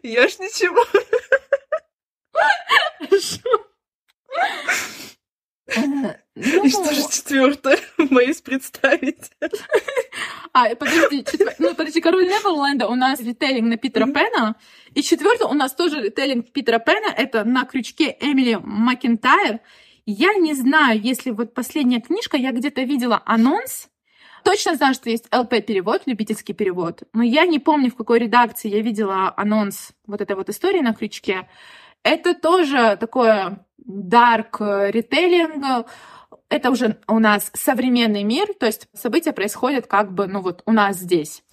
я 0.03 0.27
ж 0.27 0.39
ничего. 0.39 0.85
Хорошо. 5.67 6.15
И 6.35 6.69
что 6.69 6.93
же 6.93 7.01
четвертое 7.01 7.77
боюсь 7.97 8.41
представить? 8.41 9.31
А, 10.53 10.75
подожди, 10.75 11.25
ну 11.59 11.73
подожди, 11.75 12.01
король 12.01 12.25
Неверленда 12.25 12.89
у 12.89 12.95
нас 12.95 13.21
ритейлинг 13.21 13.69
на 13.69 13.77
Питера. 13.77 14.05
Пэна. 14.05 14.57
И 14.93 15.01
четвертое 15.01 15.47
у 15.47 15.53
нас 15.53 15.73
тоже 15.73 16.01
ритейлинг 16.01 16.51
Питера 16.51 16.77
Пэна. 16.77 17.07
Это 17.15 17.45
на 17.45 17.63
крючке 17.63 18.17
Эмили 18.19 18.59
Макентайр. 18.61 19.61
Я 20.05 20.33
не 20.33 20.53
знаю, 20.53 20.99
если 20.99 21.31
вот 21.31 21.53
последняя 21.53 22.01
книжка, 22.01 22.35
я 22.35 22.51
где-то 22.51 22.81
видела 22.81 23.21
анонс, 23.25 23.87
Точно 24.43 24.75
знаю, 24.75 24.93
что 24.93 25.09
есть 25.09 25.27
ЛП-перевод, 25.33 26.03
любительский 26.07 26.53
перевод, 26.53 27.03
но 27.13 27.21
я 27.21 27.45
не 27.45 27.59
помню, 27.59 27.91
в 27.91 27.95
какой 27.95 28.19
редакции 28.19 28.69
я 28.69 28.81
видела 28.81 29.33
анонс 29.37 29.91
вот 30.07 30.19
этой 30.21 30.35
вот 30.35 30.49
истории 30.49 30.81
на 30.81 30.93
крючке. 30.93 31.47
Это 32.03 32.33
тоже 32.33 32.97
такое 32.99 33.65
dark 34.09 34.91
ритейлинг, 34.91 35.87
это 36.49 36.69
уже 36.69 36.97
у 37.07 37.19
нас 37.19 37.49
современный 37.53 38.23
мир, 38.23 38.53
то 38.59 38.65
есть 38.65 38.87
события 38.93 39.31
происходят 39.31 39.87
как 39.87 40.13
бы, 40.13 40.27
ну 40.27 40.41
вот 40.41 40.63
у 40.65 40.71
нас 40.71 40.97
здесь. 40.97 41.43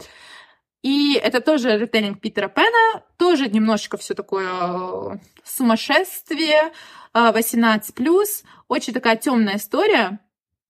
И 0.82 1.14
это 1.14 1.40
тоже 1.40 1.76
ритейлинг 1.78 2.20
Питера 2.20 2.48
Пэна, 2.48 3.02
тоже 3.16 3.48
немножечко 3.48 3.96
все 3.96 4.14
такое 4.14 4.48
э, 4.48 5.18
сумасшествие, 5.44 6.72
18+, 7.14 7.92
э, 7.98 8.46
очень 8.68 8.92
такая 8.92 9.16
темная 9.16 9.56
история. 9.56 10.20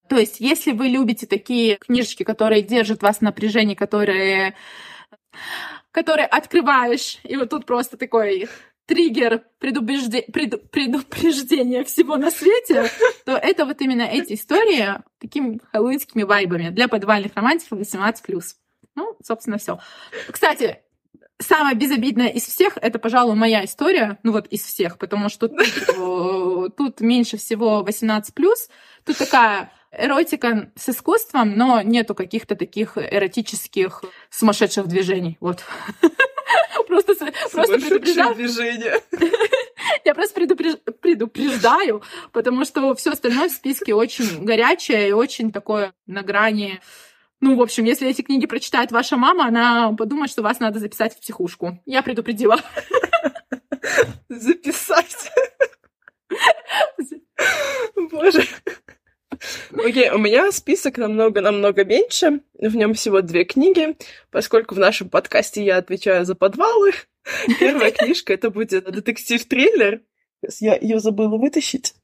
То 0.08 0.16
есть, 0.16 0.40
если 0.40 0.72
вы 0.72 0.88
любите 0.88 1.26
такие 1.26 1.76
книжечки, 1.76 2.22
которые 2.22 2.62
держат 2.62 3.02
вас 3.02 3.18
в 3.18 3.22
напряжении, 3.22 3.74
которые, 3.74 4.54
которые 5.90 6.26
открываешь, 6.26 7.18
и 7.24 7.36
вот 7.36 7.50
тут 7.50 7.66
просто 7.66 7.98
такой 7.98 8.48
триггер 8.89 9.43
предупрежде... 9.61 10.22
преду... 10.22 10.59
предупреждения 10.59 11.84
всего 11.84 12.16
на 12.16 12.30
свете, 12.30 12.91
то 13.24 13.32
это 13.36 13.66
вот 13.66 13.80
именно 13.82 14.03
эти 14.03 14.32
истории 14.32 14.95
такими 15.20 15.61
хэллоуинскими 15.70 16.22
вайбами 16.24 16.70
для 16.70 16.89
подвальных 16.89 17.34
романтиков 17.36 17.78
18+. 17.78 18.43
Ну, 18.97 19.16
собственно, 19.22 19.59
все. 19.59 19.78
Кстати, 20.30 20.78
самая 21.39 21.74
безобидная 21.74 22.28
из 22.28 22.45
всех 22.45 22.78
это, 22.80 22.99
пожалуй, 22.99 23.36
моя 23.36 23.64
история. 23.64 24.18
Ну 24.22 24.32
вот 24.32 24.47
из 24.47 24.62
всех, 24.62 24.99
потому 24.99 25.28
что 25.28 25.49
тут 25.49 27.01
меньше 27.01 27.36
всего 27.36 27.84
18+. 27.86 28.22
Тут 29.05 29.18
такая 29.18 29.70
эротика 29.93 30.72
с 30.76 30.89
искусством, 30.89 31.57
но 31.57 31.82
нету 31.82 32.14
каких-то 32.14 32.57
таких 32.57 32.97
эротических 32.97 34.03
сумасшедших 34.30 34.86
движений. 34.86 35.36
Вот. 35.41 35.62
Просто, 36.86 37.14
просто 37.53 37.78
предупреждаю. 37.78 38.34
движение. 38.34 39.01
Я 40.05 40.14
просто 40.14 40.40
предупреждаю, 40.44 42.03
потому 42.32 42.64
что 42.64 42.94
все 42.94 43.11
остальное 43.11 43.49
в 43.49 43.53
списке 43.53 43.94
очень 43.94 44.44
горячее 44.44 45.11
и 45.11 45.12
очень 45.12 45.53
такое 45.53 45.92
на 46.07 46.22
грани. 46.22 46.80
Ну, 47.40 47.57
в 47.57 47.62
общем, 47.62 47.84
если 47.84 48.09
эти 48.09 48.22
книги 48.22 48.46
прочитает 48.46 48.90
ваша 48.90 49.16
мама, 49.16 49.46
она 49.46 49.92
подумает, 49.92 50.30
что 50.30 50.42
вас 50.42 50.59
надо 50.61 50.80
записать 50.80 51.14
в 51.14 51.20
психушку. 51.20 51.80
Я 51.86 52.03
предупредила. 52.03 52.59
Записать. 54.28 55.30
Боже. 58.11 58.44
Окей, 59.72 60.11
у 60.11 60.18
меня 60.18 60.51
список 60.53 60.99
намного-намного 60.99 61.84
меньше. 61.84 62.41
В 62.55 62.74
нем 62.76 62.95
всего 62.95 63.20
две 63.20 63.45
книги, 63.45 63.97
поскольку 64.30 64.74
в 64.74 64.78
нашем 64.78 65.09
подкасте 65.09 65.64
я 65.64 65.76
отвечаю 65.76 66.24
за 66.24 66.34
подвалы. 66.34 66.93
Первая 67.61 67.91
книжка 67.91 68.32
это 68.32 68.51
будет 68.51 68.84
детектив-триллер. 68.84 70.01
Я 70.61 70.76
ее 70.76 71.01
забыла 71.01 71.36
вытащить 71.36 71.95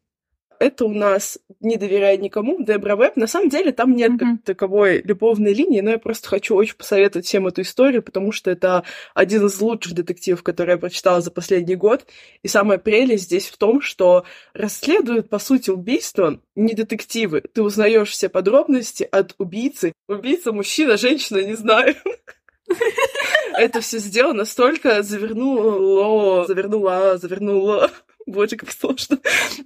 это 0.59 0.85
у 0.85 0.93
нас 0.93 1.39
«Не 1.61 1.77
доверяй 1.77 2.19
никому», 2.19 2.63
Дебра 2.63 2.97
Веб. 2.97 3.17
На 3.17 3.27
самом 3.27 3.49
деле 3.49 3.73
там 3.73 3.95
нет 3.95 4.13
mm-hmm. 4.13 4.39
таковой 4.45 5.03
любовной 5.03 5.53
линии, 5.55 5.81
но 5.81 5.91
я 5.91 5.99
просто 5.99 6.29
хочу 6.29 6.55
очень 6.55 6.77
посоветовать 6.77 7.27
всем 7.27 7.47
эту 7.47 7.63
историю, 7.63 8.03
потому 8.03 8.33
что 8.33 8.51
это 8.51 8.85
один 9.15 9.47
из 9.47 9.61
лучших 9.61 9.95
детективов, 9.95 10.43
который 10.43 10.73
я 10.73 10.79
прочитала 10.79 11.21
за 11.21 11.31
последний 11.31 11.77
год. 11.77 12.07
И 12.43 12.49
самая 12.49 12.79
прелесть 12.79 13.25
здесь 13.25 13.49
в 13.49 13.57
том, 13.57 13.81
что 13.81 14.25
расследуют, 14.53 15.29
по 15.29 15.39
сути, 15.39 15.71
убийство 15.71 16.41
не 16.55 16.75
детективы. 16.75 17.41
Ты 17.41 17.63
узнаешь 17.63 18.11
все 18.11 18.29
подробности 18.29 19.09
от 19.11 19.35
убийцы. 19.39 19.93
Убийца 20.09 20.53
мужчина, 20.53 20.97
женщина, 20.97 21.39
не 21.39 21.55
знаю. 21.55 21.95
Это 23.57 23.81
все 23.81 23.99
сделано 23.99 24.45
настолько 24.45 25.03
завернуло, 25.03 26.47
завернула, 26.47 27.19
завернула 27.19 27.91
Боже, 28.27 28.57
как 28.57 28.71
сложно. 28.73 29.19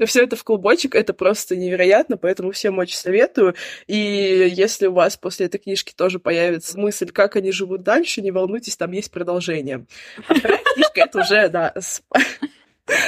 Все 0.06 0.24
это 0.24 0.36
в 0.36 0.44
клубочек, 0.44 0.94
это 0.94 1.12
просто 1.14 1.56
невероятно, 1.56 2.16
поэтому 2.16 2.50
всем 2.52 2.78
очень 2.78 2.96
советую. 2.96 3.54
И 3.86 3.94
если 3.96 4.86
у 4.86 4.92
вас 4.92 5.16
после 5.16 5.46
этой 5.46 5.59
книжки 5.59 5.92
тоже 5.96 6.18
появится 6.18 6.78
мысль, 6.78 7.11
как 7.11 7.36
они 7.36 7.52
живут 7.52 7.82
дальше, 7.82 8.20
не 8.22 8.30
волнуйтесь, 8.30 8.76
там 8.76 8.92
есть 8.92 9.11
продолжение. 9.11 9.86
А 10.28 10.34
вторая 10.34 10.61
книжка— 10.74 10.92
это 11.00 11.20
уже, 11.20 11.48
да, 11.48 11.74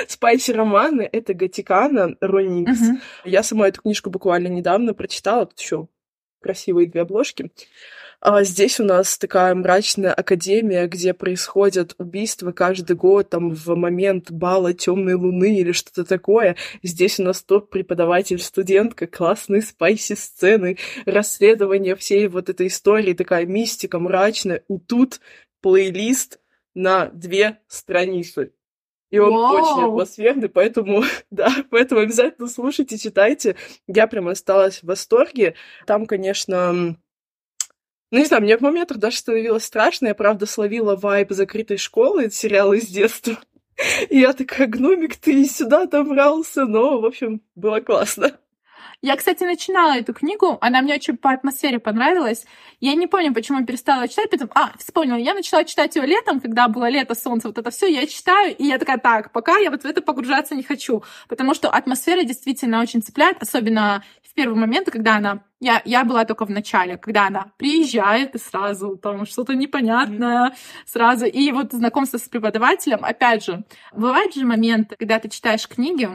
Спайси 0.09 0.51
романы— 0.51 1.09
это 1.12 1.32
Гатикана 1.34 2.16
Роникс. 2.20 2.80
Я 3.24 3.42
сама 3.42 3.68
эту 3.68 3.82
книжку 3.82 4.11
буквально 4.11 4.48
недавно 4.48 4.94
прочитала, 4.94 5.46
тут 5.46 5.59
еще 5.59 5.88
красивые 6.40 6.86
две 6.88 7.03
обложки. 7.03 7.51
А 8.21 8.45
здесь 8.45 8.79
у 8.79 8.85
нас 8.85 9.16
такая 9.16 9.55
мрачная 9.55 10.12
академия, 10.12 10.87
где 10.87 11.14
происходят 11.14 11.95
убийства 11.97 12.53
каждый 12.53 12.95
год, 12.95 13.31
там, 13.31 13.55
в 13.55 13.75
момент 13.75 14.31
бала 14.31 14.75
темной 14.75 15.14
луны 15.14 15.59
или 15.59 15.73
что-то 15.73 16.05
такое. 16.05 16.57
Здесь 16.83 17.18
у 17.18 17.23
нас 17.23 17.43
топ-преподаватель, 17.43 18.39
студентка, 18.39 19.07
классные 19.07 19.62
спайси-сцены, 19.62 20.77
расследование 21.07 21.97
всей 21.97 22.29
вот 22.29 22.51
этой 22.51 22.66
истории, 22.66 23.14
такая 23.14 23.47
мистика 23.47 23.99
мрачная. 23.99 24.64
И 24.68 24.79
тут 24.79 25.21
плейлист 25.62 26.41
на 26.75 27.07
две 27.07 27.61
страницы. 27.68 28.53
И 29.11 29.18
он 29.18 29.33
Вау. 29.33 29.55
очень 29.55 29.89
атмосферный, 29.89 30.51
поэтому, 30.51 31.05
да, 31.31 31.51
поэтому 31.71 32.03
обязательно 32.03 32.49
слушайте, 32.49 32.99
читайте. 32.99 33.57
Я 33.87 34.07
прям 34.07 34.29
осталась 34.29 34.83
в 34.83 34.87
восторге. 34.87 35.55
Там, 35.87 36.05
конечно, 36.05 36.97
ну, 38.11 38.19
не 38.19 38.25
знаю, 38.25 38.43
мне 38.43 38.57
в 38.57 38.61
моментах 38.61 38.99
даже 38.99 39.19
становилось 39.19 39.65
страшно. 39.65 40.09
Я, 40.09 40.15
правда, 40.15 40.47
словила 40.47 40.97
вайб 40.97 41.31
закрытой 41.31 41.77
школы, 41.77 42.31
сериала 42.31 42.73
из 42.73 42.89
детства. 42.89 43.39
И 44.11 44.19
я 44.19 44.33
такая, 44.33 44.67
гномик, 44.67 45.17
ты 45.17 45.45
сюда 45.45 45.87
добрался. 45.87 46.65
Но, 46.67 47.01
в 47.01 47.07
общем, 47.07 47.41
было 47.55 47.81
классно. 47.81 48.33
Я, 49.03 49.16
кстати, 49.16 49.44
начинала 49.44 49.96
эту 49.96 50.12
книгу, 50.12 50.59
она 50.61 50.82
мне 50.82 50.94
очень 50.94 51.16
по 51.16 51.30
атмосфере 51.30 51.78
понравилась. 51.78 52.44
Я 52.80 52.94
не 52.94 53.07
помню, 53.07 53.32
почему 53.32 53.61
я 53.61 53.64
перестала 53.64 54.07
читать, 54.09 54.28
потом... 54.28 54.51
А, 54.55 54.72
вспомнила, 54.76 55.16
я 55.16 55.32
начала 55.32 55.64
читать 55.64 55.96
ее 55.96 56.05
летом, 56.05 56.38
когда 56.38 56.68
было 56.68 56.86
лето, 56.90 57.14
солнце, 57.14 57.48
вот 57.48 57.57
это 57.57 57.70
все, 57.70 57.86
я 57.86 58.07
читаю, 58.07 58.55
и 58.55 58.66
я 58.66 58.78
такая, 58.78 58.98
так, 58.98 59.32
пока 59.32 59.57
я 59.57 59.70
вот 59.70 59.82
в 59.82 59.84
это 59.86 60.03
погружаться 60.03 60.55
не 60.55 60.62
хочу, 60.62 61.03
потому 61.28 61.55
что 61.55 61.70
атмосфера 61.70 62.24
действительно 62.24 62.82
очень 62.82 63.01
цепляет, 63.01 63.42
особенно 63.42 64.05
в 64.22 64.34
первый 64.34 64.59
момент, 64.59 64.90
когда 64.90 65.16
она 65.16 65.44
я, 65.61 65.80
я 65.86 66.05
была 66.05 66.26
только 66.26 66.44
в 66.44 66.51
начале, 66.51 66.98
когда 66.98 67.26
она 67.26 67.53
приезжает 67.57 68.34
и 68.34 68.38
сразу 68.38 68.96
там 68.96 69.26
что-то 69.26 69.55
непонятное, 69.55 70.55
сразу. 70.86 71.26
И 71.26 71.53
вот 71.53 71.72
знакомство 71.72 72.16
с 72.16 72.28
преподавателем, 72.28 73.05
опять 73.05 73.44
же, 73.44 73.64
бывают 73.92 74.34
же 74.34 74.46
моменты, 74.46 74.96
когда 74.98 75.18
ты 75.18 75.28
читаешь 75.28 75.68
книги, 75.68 76.09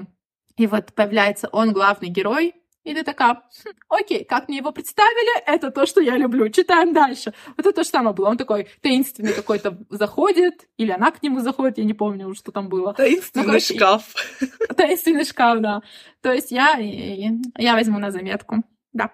и 0.58 0.68
вот 0.68 0.94
появляется 0.94 1.48
он 1.52 1.74
главный 1.74 2.10
герой, 2.10 2.56
И 2.86 2.94
ты 2.94 3.04
такая, 3.04 3.34
хм, 3.34 3.70
окей, 3.90 4.24
как 4.24 4.48
мне 4.48 4.58
его 4.58 4.72
представили, 4.72 5.42
это 5.48 5.72
то, 5.72 5.88
что 5.88 6.02
я 6.02 6.16
люблю. 6.18 6.48
Читаем 6.50 6.94
дальше. 6.94 7.34
Вот 7.58 7.66
это 7.66 7.74
то 7.74 7.84
же 7.84 7.90
самое 7.90 8.16
было. 8.16 8.30
Он 8.30 8.38
такой 8.38 8.68
таинственный 8.82 9.34
какой-то 9.34 9.78
заходит, 9.90 10.70
или 10.78 10.92
она 10.92 11.10
к 11.12 11.24
нему 11.24 11.40
заходит, 11.40 11.80
я 11.80 11.84
не 11.84 11.96
помню, 11.96 12.34
что 12.36 12.52
там 12.52 12.70
было. 12.70 12.94
Таинственный 12.94 13.46
ну, 13.46 13.52
короче, 13.54 13.74
шкаф. 13.74 14.14
Таинственный 14.78 15.26
шкаф, 15.26 15.60
да. 15.62 15.82
То 16.22 16.32
есть 16.32 16.52
я, 16.52 16.78
я 16.78 17.74
возьму 17.74 17.98
на 17.98 18.12
заметку. 18.12 18.58
Да. 18.94 19.12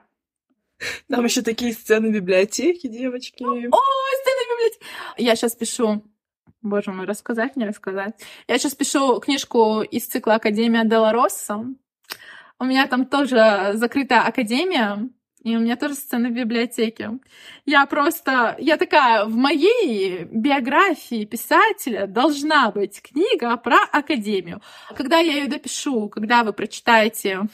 Там 1.08 1.24
еще 1.24 1.42
такие 1.42 1.72
сцены 1.72 2.12
библиотеки, 2.12 2.88
девочки. 2.88 3.44
О, 3.44 3.48
сцены 3.48 4.42
библиотеки. 4.52 4.86
Я 5.18 5.36
сейчас 5.38 5.56
пишу 5.56 6.04
Боже 6.62 6.92
мой, 6.92 7.08
рассказать, 7.08 7.56
не 7.56 7.66
рассказать. 7.66 8.14
Я 8.48 8.60
сейчас 8.60 8.76
пишу 8.76 9.20
книжку 9.20 9.82
из 9.82 10.06
цикла 10.06 10.36
Академия 10.36 10.84
Делароса. 10.86 11.66
У 12.62 12.64
меня 12.64 12.86
там 12.86 13.08
тоже 13.08 13.72
закрытая 13.74 14.22
академия, 14.22 15.10
и 15.44 15.58
у 15.58 15.60
меня 15.60 15.76
тоже 15.78 15.96
сцены 15.96 16.30
в 16.30 16.34
библиотеке. 16.34 17.18
Я 17.66 17.88
просто... 17.88 18.56
Я 18.60 18.78
такая, 18.78 19.26
в 19.26 19.36
моей 19.36 20.26
биографии 20.26 21.26
писателя 21.26 22.06
должна 22.06 22.70
быть 22.70 23.02
книга 23.02 23.58
про 23.58 23.78
академию. 23.92 24.62
Когда 24.96 25.18
я 25.18 25.38
ее 25.38 25.48
допишу, 25.48 26.08
когда 26.10 26.44
вы 26.44 26.54
прочитаете 26.54 27.48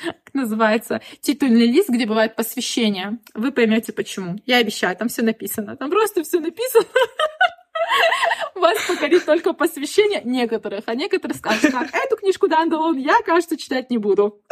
как 0.00 0.34
называется, 0.34 1.00
титульный 1.20 1.66
лист, 1.66 1.88
где 1.88 2.06
бывает 2.06 2.36
посвящение. 2.36 3.18
Вы 3.34 3.50
поймете 3.50 3.92
почему. 3.92 4.36
Я 4.46 4.58
обещаю, 4.58 4.94
там 4.94 5.08
все 5.08 5.22
написано. 5.22 5.76
Там 5.76 5.90
просто 5.90 6.22
все 6.22 6.38
написано. 6.38 6.84
Вас 8.54 8.78
покорит 8.86 9.24
только 9.24 9.52
посвящение 9.52 10.22
некоторых, 10.24 10.84
а 10.86 10.94
некоторые 10.94 11.36
скажут, 11.36 11.72
как 11.72 11.94
эту 11.94 12.16
книжку 12.16 12.48
Дандалон 12.48 12.96
я, 12.96 13.18
кажется, 13.24 13.56
читать 13.56 13.90
не 13.90 13.98
буду. 13.98 14.42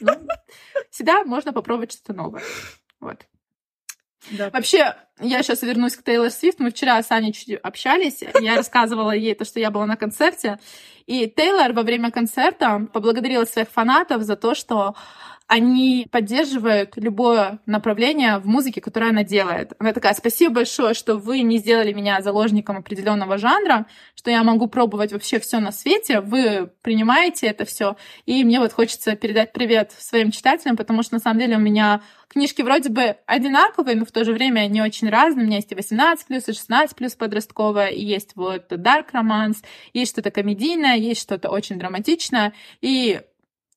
Ну, 0.00 0.12
всегда 0.90 1.24
можно 1.24 1.52
попробовать 1.52 1.92
что-то 1.92 2.12
новое. 2.12 2.42
Вот. 3.00 3.26
Да. 4.30 4.50
Вообще, 4.50 4.94
я 5.20 5.42
сейчас 5.42 5.62
вернусь 5.62 5.96
к 5.96 6.02
Тейлор 6.02 6.30
Свифт. 6.30 6.58
Мы 6.60 6.70
вчера 6.70 7.02
с 7.02 7.10
Аней 7.10 7.32
чуть 7.32 7.54
общались. 7.54 8.22
Я 8.40 8.56
рассказывала 8.56 9.12
ей 9.12 9.34
то, 9.34 9.44
что 9.44 9.60
я 9.60 9.70
была 9.70 9.86
на 9.86 9.96
концерте. 9.96 10.58
И 11.08 11.26
Тейлор 11.26 11.72
во 11.72 11.84
время 11.84 12.10
концерта 12.10 12.86
поблагодарила 12.92 13.46
своих 13.46 13.70
фанатов 13.70 14.22
за 14.24 14.36
то, 14.36 14.54
что 14.54 14.94
они 15.46 16.06
поддерживают 16.12 16.92
любое 16.96 17.60
направление 17.64 18.38
в 18.38 18.46
музыке, 18.46 18.82
которое 18.82 19.08
она 19.08 19.24
делает. 19.24 19.72
Она 19.78 19.94
такая, 19.94 20.12
спасибо 20.12 20.56
большое, 20.56 20.92
что 20.92 21.16
вы 21.16 21.40
не 21.40 21.56
сделали 21.56 21.94
меня 21.94 22.20
заложником 22.20 22.76
определенного 22.76 23.38
жанра, 23.38 23.86
что 24.14 24.30
я 24.30 24.44
могу 24.44 24.66
пробовать 24.66 25.14
вообще 25.14 25.40
все 25.40 25.58
на 25.60 25.72
свете, 25.72 26.20
вы 26.20 26.70
принимаете 26.82 27.46
это 27.46 27.64
все. 27.64 27.96
И 28.26 28.44
мне 28.44 28.60
вот 28.60 28.74
хочется 28.74 29.16
передать 29.16 29.54
привет 29.54 29.92
своим 29.98 30.30
читателям, 30.30 30.76
потому 30.76 31.02
что 31.02 31.14
на 31.14 31.20
самом 31.20 31.38
деле 31.40 31.56
у 31.56 31.60
меня 31.60 32.02
книжки 32.28 32.60
вроде 32.60 32.90
бы 32.90 33.16
одинаковые, 33.24 33.96
но 33.96 34.04
в 34.04 34.12
то 34.12 34.24
же 34.24 34.34
время 34.34 34.66
не 34.66 34.82
очень 34.82 35.08
разные. 35.08 35.44
У 35.44 35.46
меня 35.46 35.56
есть 35.56 35.72
и 35.72 35.74
18 35.74 36.26
плюс, 36.26 36.46
и 36.46 36.52
16 36.52 36.94
плюс 36.94 37.14
подростковая, 37.14 37.88
и 37.88 38.04
есть 38.04 38.32
вот 38.36 38.70
dark 38.70 39.06
романс, 39.12 39.62
есть 39.94 40.12
что-то 40.12 40.30
комедийное, 40.30 40.97
есть 40.98 41.22
что-то 41.22 41.50
очень 41.50 41.78
драматичное. 41.78 42.52
И 42.80 43.20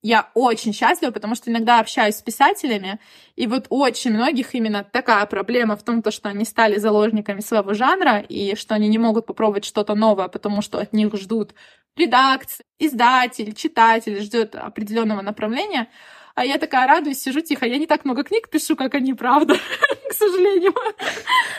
я 0.04 0.32
очень 0.34 0.74
счастлива, 0.74 1.12
потому 1.12 1.36
что 1.36 1.52
иногда 1.52 1.80
общаюсь 1.80 2.16
с 2.16 2.22
писателями, 2.22 3.00
и 3.36 3.46
вот 3.46 3.68
очень 3.70 4.12
многих 4.12 4.56
именно 4.56 4.84
такая 4.84 5.26
проблема 5.28 5.76
в 5.76 5.84
том, 5.84 6.02
то, 6.02 6.10
что 6.10 6.30
они 6.30 6.44
стали 6.44 6.78
заложниками 6.78 7.40
своего 7.40 7.74
жанра, 7.74 8.20
и 8.20 8.56
что 8.56 8.74
они 8.74 8.88
не 8.88 8.98
могут 8.98 9.28
попробовать 9.28 9.66
что-то 9.66 9.94
новое, 9.94 10.28
потому 10.28 10.64
что 10.64 10.80
от 10.80 10.94
них 10.94 11.14
ждут 11.16 11.54
редакция, 11.96 12.66
издатель, 12.80 13.54
читатель, 13.54 14.20
ждет 14.22 14.56
определенного 14.56 15.22
направления. 15.22 15.88
А 16.36 16.46
я 16.46 16.58
такая 16.58 16.88
радуюсь, 16.88 17.20
сижу 17.20 17.42
тихо. 17.42 17.66
Я 17.66 17.78
не 17.78 17.88
так 17.88 18.06
много 18.06 18.24
книг 18.24 18.50
пишу, 18.50 18.76
как 18.76 18.96
они, 18.96 19.14
правда, 19.14 19.56
к 20.10 20.14
сожалению. 20.14 20.74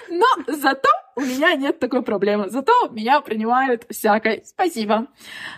Но 0.08 0.26
зато 0.46 0.88
у 1.16 1.20
меня 1.20 1.54
нет 1.54 1.78
такой 1.78 2.02
проблемы. 2.02 2.48
Зато 2.48 2.88
меня 2.90 3.20
принимают 3.20 3.84
всякой. 3.90 4.42
Спасибо. 4.44 5.08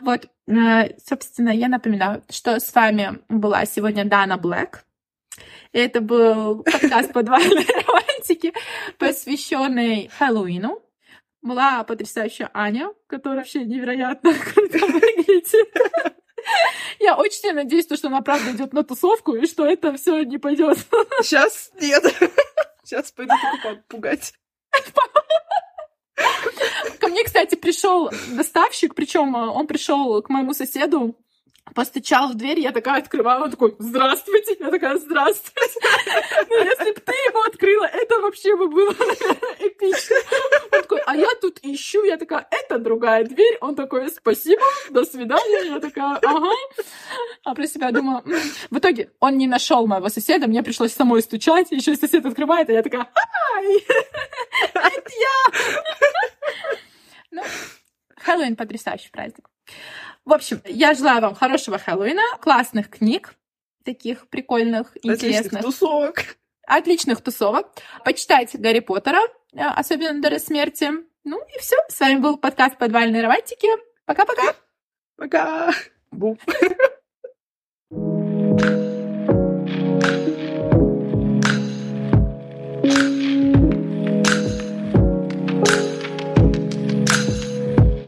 Вот, 0.01 0.27
э, 0.49 0.99
собственно, 0.99 1.51
я 1.51 1.69
напоминаю, 1.69 2.23
что 2.31 2.59
с 2.59 2.75
вами 2.75 3.21
была 3.29 3.65
сегодня 3.67 4.05
Дана 4.05 4.37
Блэк. 4.37 4.85
Это 5.73 6.01
был 6.01 6.63
подкаст 6.63 7.13
подвальной 7.13 7.67
романтики, 7.87 8.53
посвященный 8.99 10.11
Хэллоуину. 10.19 10.81
Была 11.43 11.85
потрясающая 11.85 12.51
Аня, 12.55 12.89
которая 13.07 13.41
вообще 13.41 13.65
невероятно 13.65 14.33
круто 14.33 14.79
выглядит. 14.87 16.24
Я 17.01 17.17
очень 17.17 17.41
сильно 17.41 17.63
надеюсь, 17.63 17.87
что 17.87 18.09
она 18.09 18.21
правда 18.21 18.53
идет 18.53 18.73
на 18.73 18.85
тусовку, 18.85 19.35
и 19.35 19.47
что 19.47 19.67
это 19.67 19.97
все 19.97 20.23
не 20.23 20.39
пойдет. 20.39 20.79
Сейчас 21.23 21.71
нет. 21.81 22.05
Сейчас 22.85 23.13
пойду 23.13 23.35
пугать. 23.89 24.35
Ко 27.01 27.09
мне, 27.09 27.25
кстати, 27.25 27.55
пришел 27.55 28.11
доставщик, 28.31 28.95
причем 28.95 29.35
э, 29.35 29.49
он 29.49 29.67
пришел 29.67 30.23
к 30.23 30.29
моему 30.29 30.55
соседу, 30.55 31.17
постучал 31.73 32.29
в 32.29 32.35
дверь, 32.35 32.61
я 32.61 32.73
такая 32.73 33.01
открываю, 33.01 33.45
он 33.45 33.51
такой, 33.51 33.75
здравствуйте, 33.79 34.57
я 34.61 34.71
такая, 34.71 34.99
здравствуйте. 34.99 35.81
Ну, 36.51 36.63
если 36.63 36.93
бы 36.93 37.01
ты 37.01 37.13
ему 37.13 37.43
открыла, 37.43 37.87
это 37.87 38.21
вообще 38.21 38.57
бы 38.57 38.69
было 38.69 38.93
эпично. 39.59 40.17
Он 40.73 40.83
такой, 40.83 41.01
а 41.07 41.17
я 41.17 41.29
тут 41.41 41.59
ищу, 41.63 42.05
я 42.05 42.17
такая, 42.17 42.47
это 42.51 42.79
другая 42.79 43.25
дверь. 43.25 43.57
Он 43.61 43.75
такой, 43.75 44.11
спасибо, 44.11 44.63
до 44.91 45.05
свидания. 45.05 45.71
Я 45.71 45.81
такая, 45.81 46.17
ага. 46.17 46.51
А 47.45 47.55
про 47.55 47.67
себя 47.67 47.91
думаю, 47.91 48.23
в 48.71 48.79
итоге 48.79 49.11
он 49.21 49.39
не 49.39 49.47
нашел 49.47 49.87
моего 49.87 50.09
соседа, 50.09 50.47
мне 50.47 50.63
пришлось 50.63 50.93
самой 50.93 51.23
стучать, 51.23 51.71
еще 51.71 51.93
и 51.93 51.97
сосед 51.97 52.27
открывает, 52.27 52.69
а 52.69 52.73
я 52.73 52.83
такая, 52.83 53.11
ай, 53.57 53.77
это 54.75 55.11
я. 55.11 55.63
Ну, 57.31 57.43
Хэллоуин 58.17 58.57
потрясающий 58.57 59.11
праздник. 59.11 59.49
В 60.25 60.33
общем, 60.33 60.61
я 60.65 60.95
желаю 60.95 61.21
вам 61.21 61.35
хорошего 61.35 61.79
Хэллоуина, 61.79 62.23
классных 62.41 62.89
книг, 62.89 63.35
таких 63.85 64.27
прикольных, 64.29 64.97
интересных. 65.03 65.47
Отличных 65.47 65.63
тусовок. 65.63 66.37
Отличных 66.67 67.21
тусовок. 67.21 67.69
Почитайте 68.05 68.57
Гарри 68.57 68.81
Поттера, 68.81 69.21
э, 69.53 69.61
особенно 69.61 70.23
до 70.23 70.39
смерти. 70.39 70.91
Ну 71.25 71.41
и 71.55 71.59
все. 71.59 71.77
С 71.89 72.01
вами 72.01 72.19
был 72.21 72.39
подкаст 72.39 72.79
«Подвальные 72.79 73.23
романтики». 73.23 73.69
Пока-пока. 74.07 74.55
Пока. 75.17 75.73
Пока. 76.11 76.65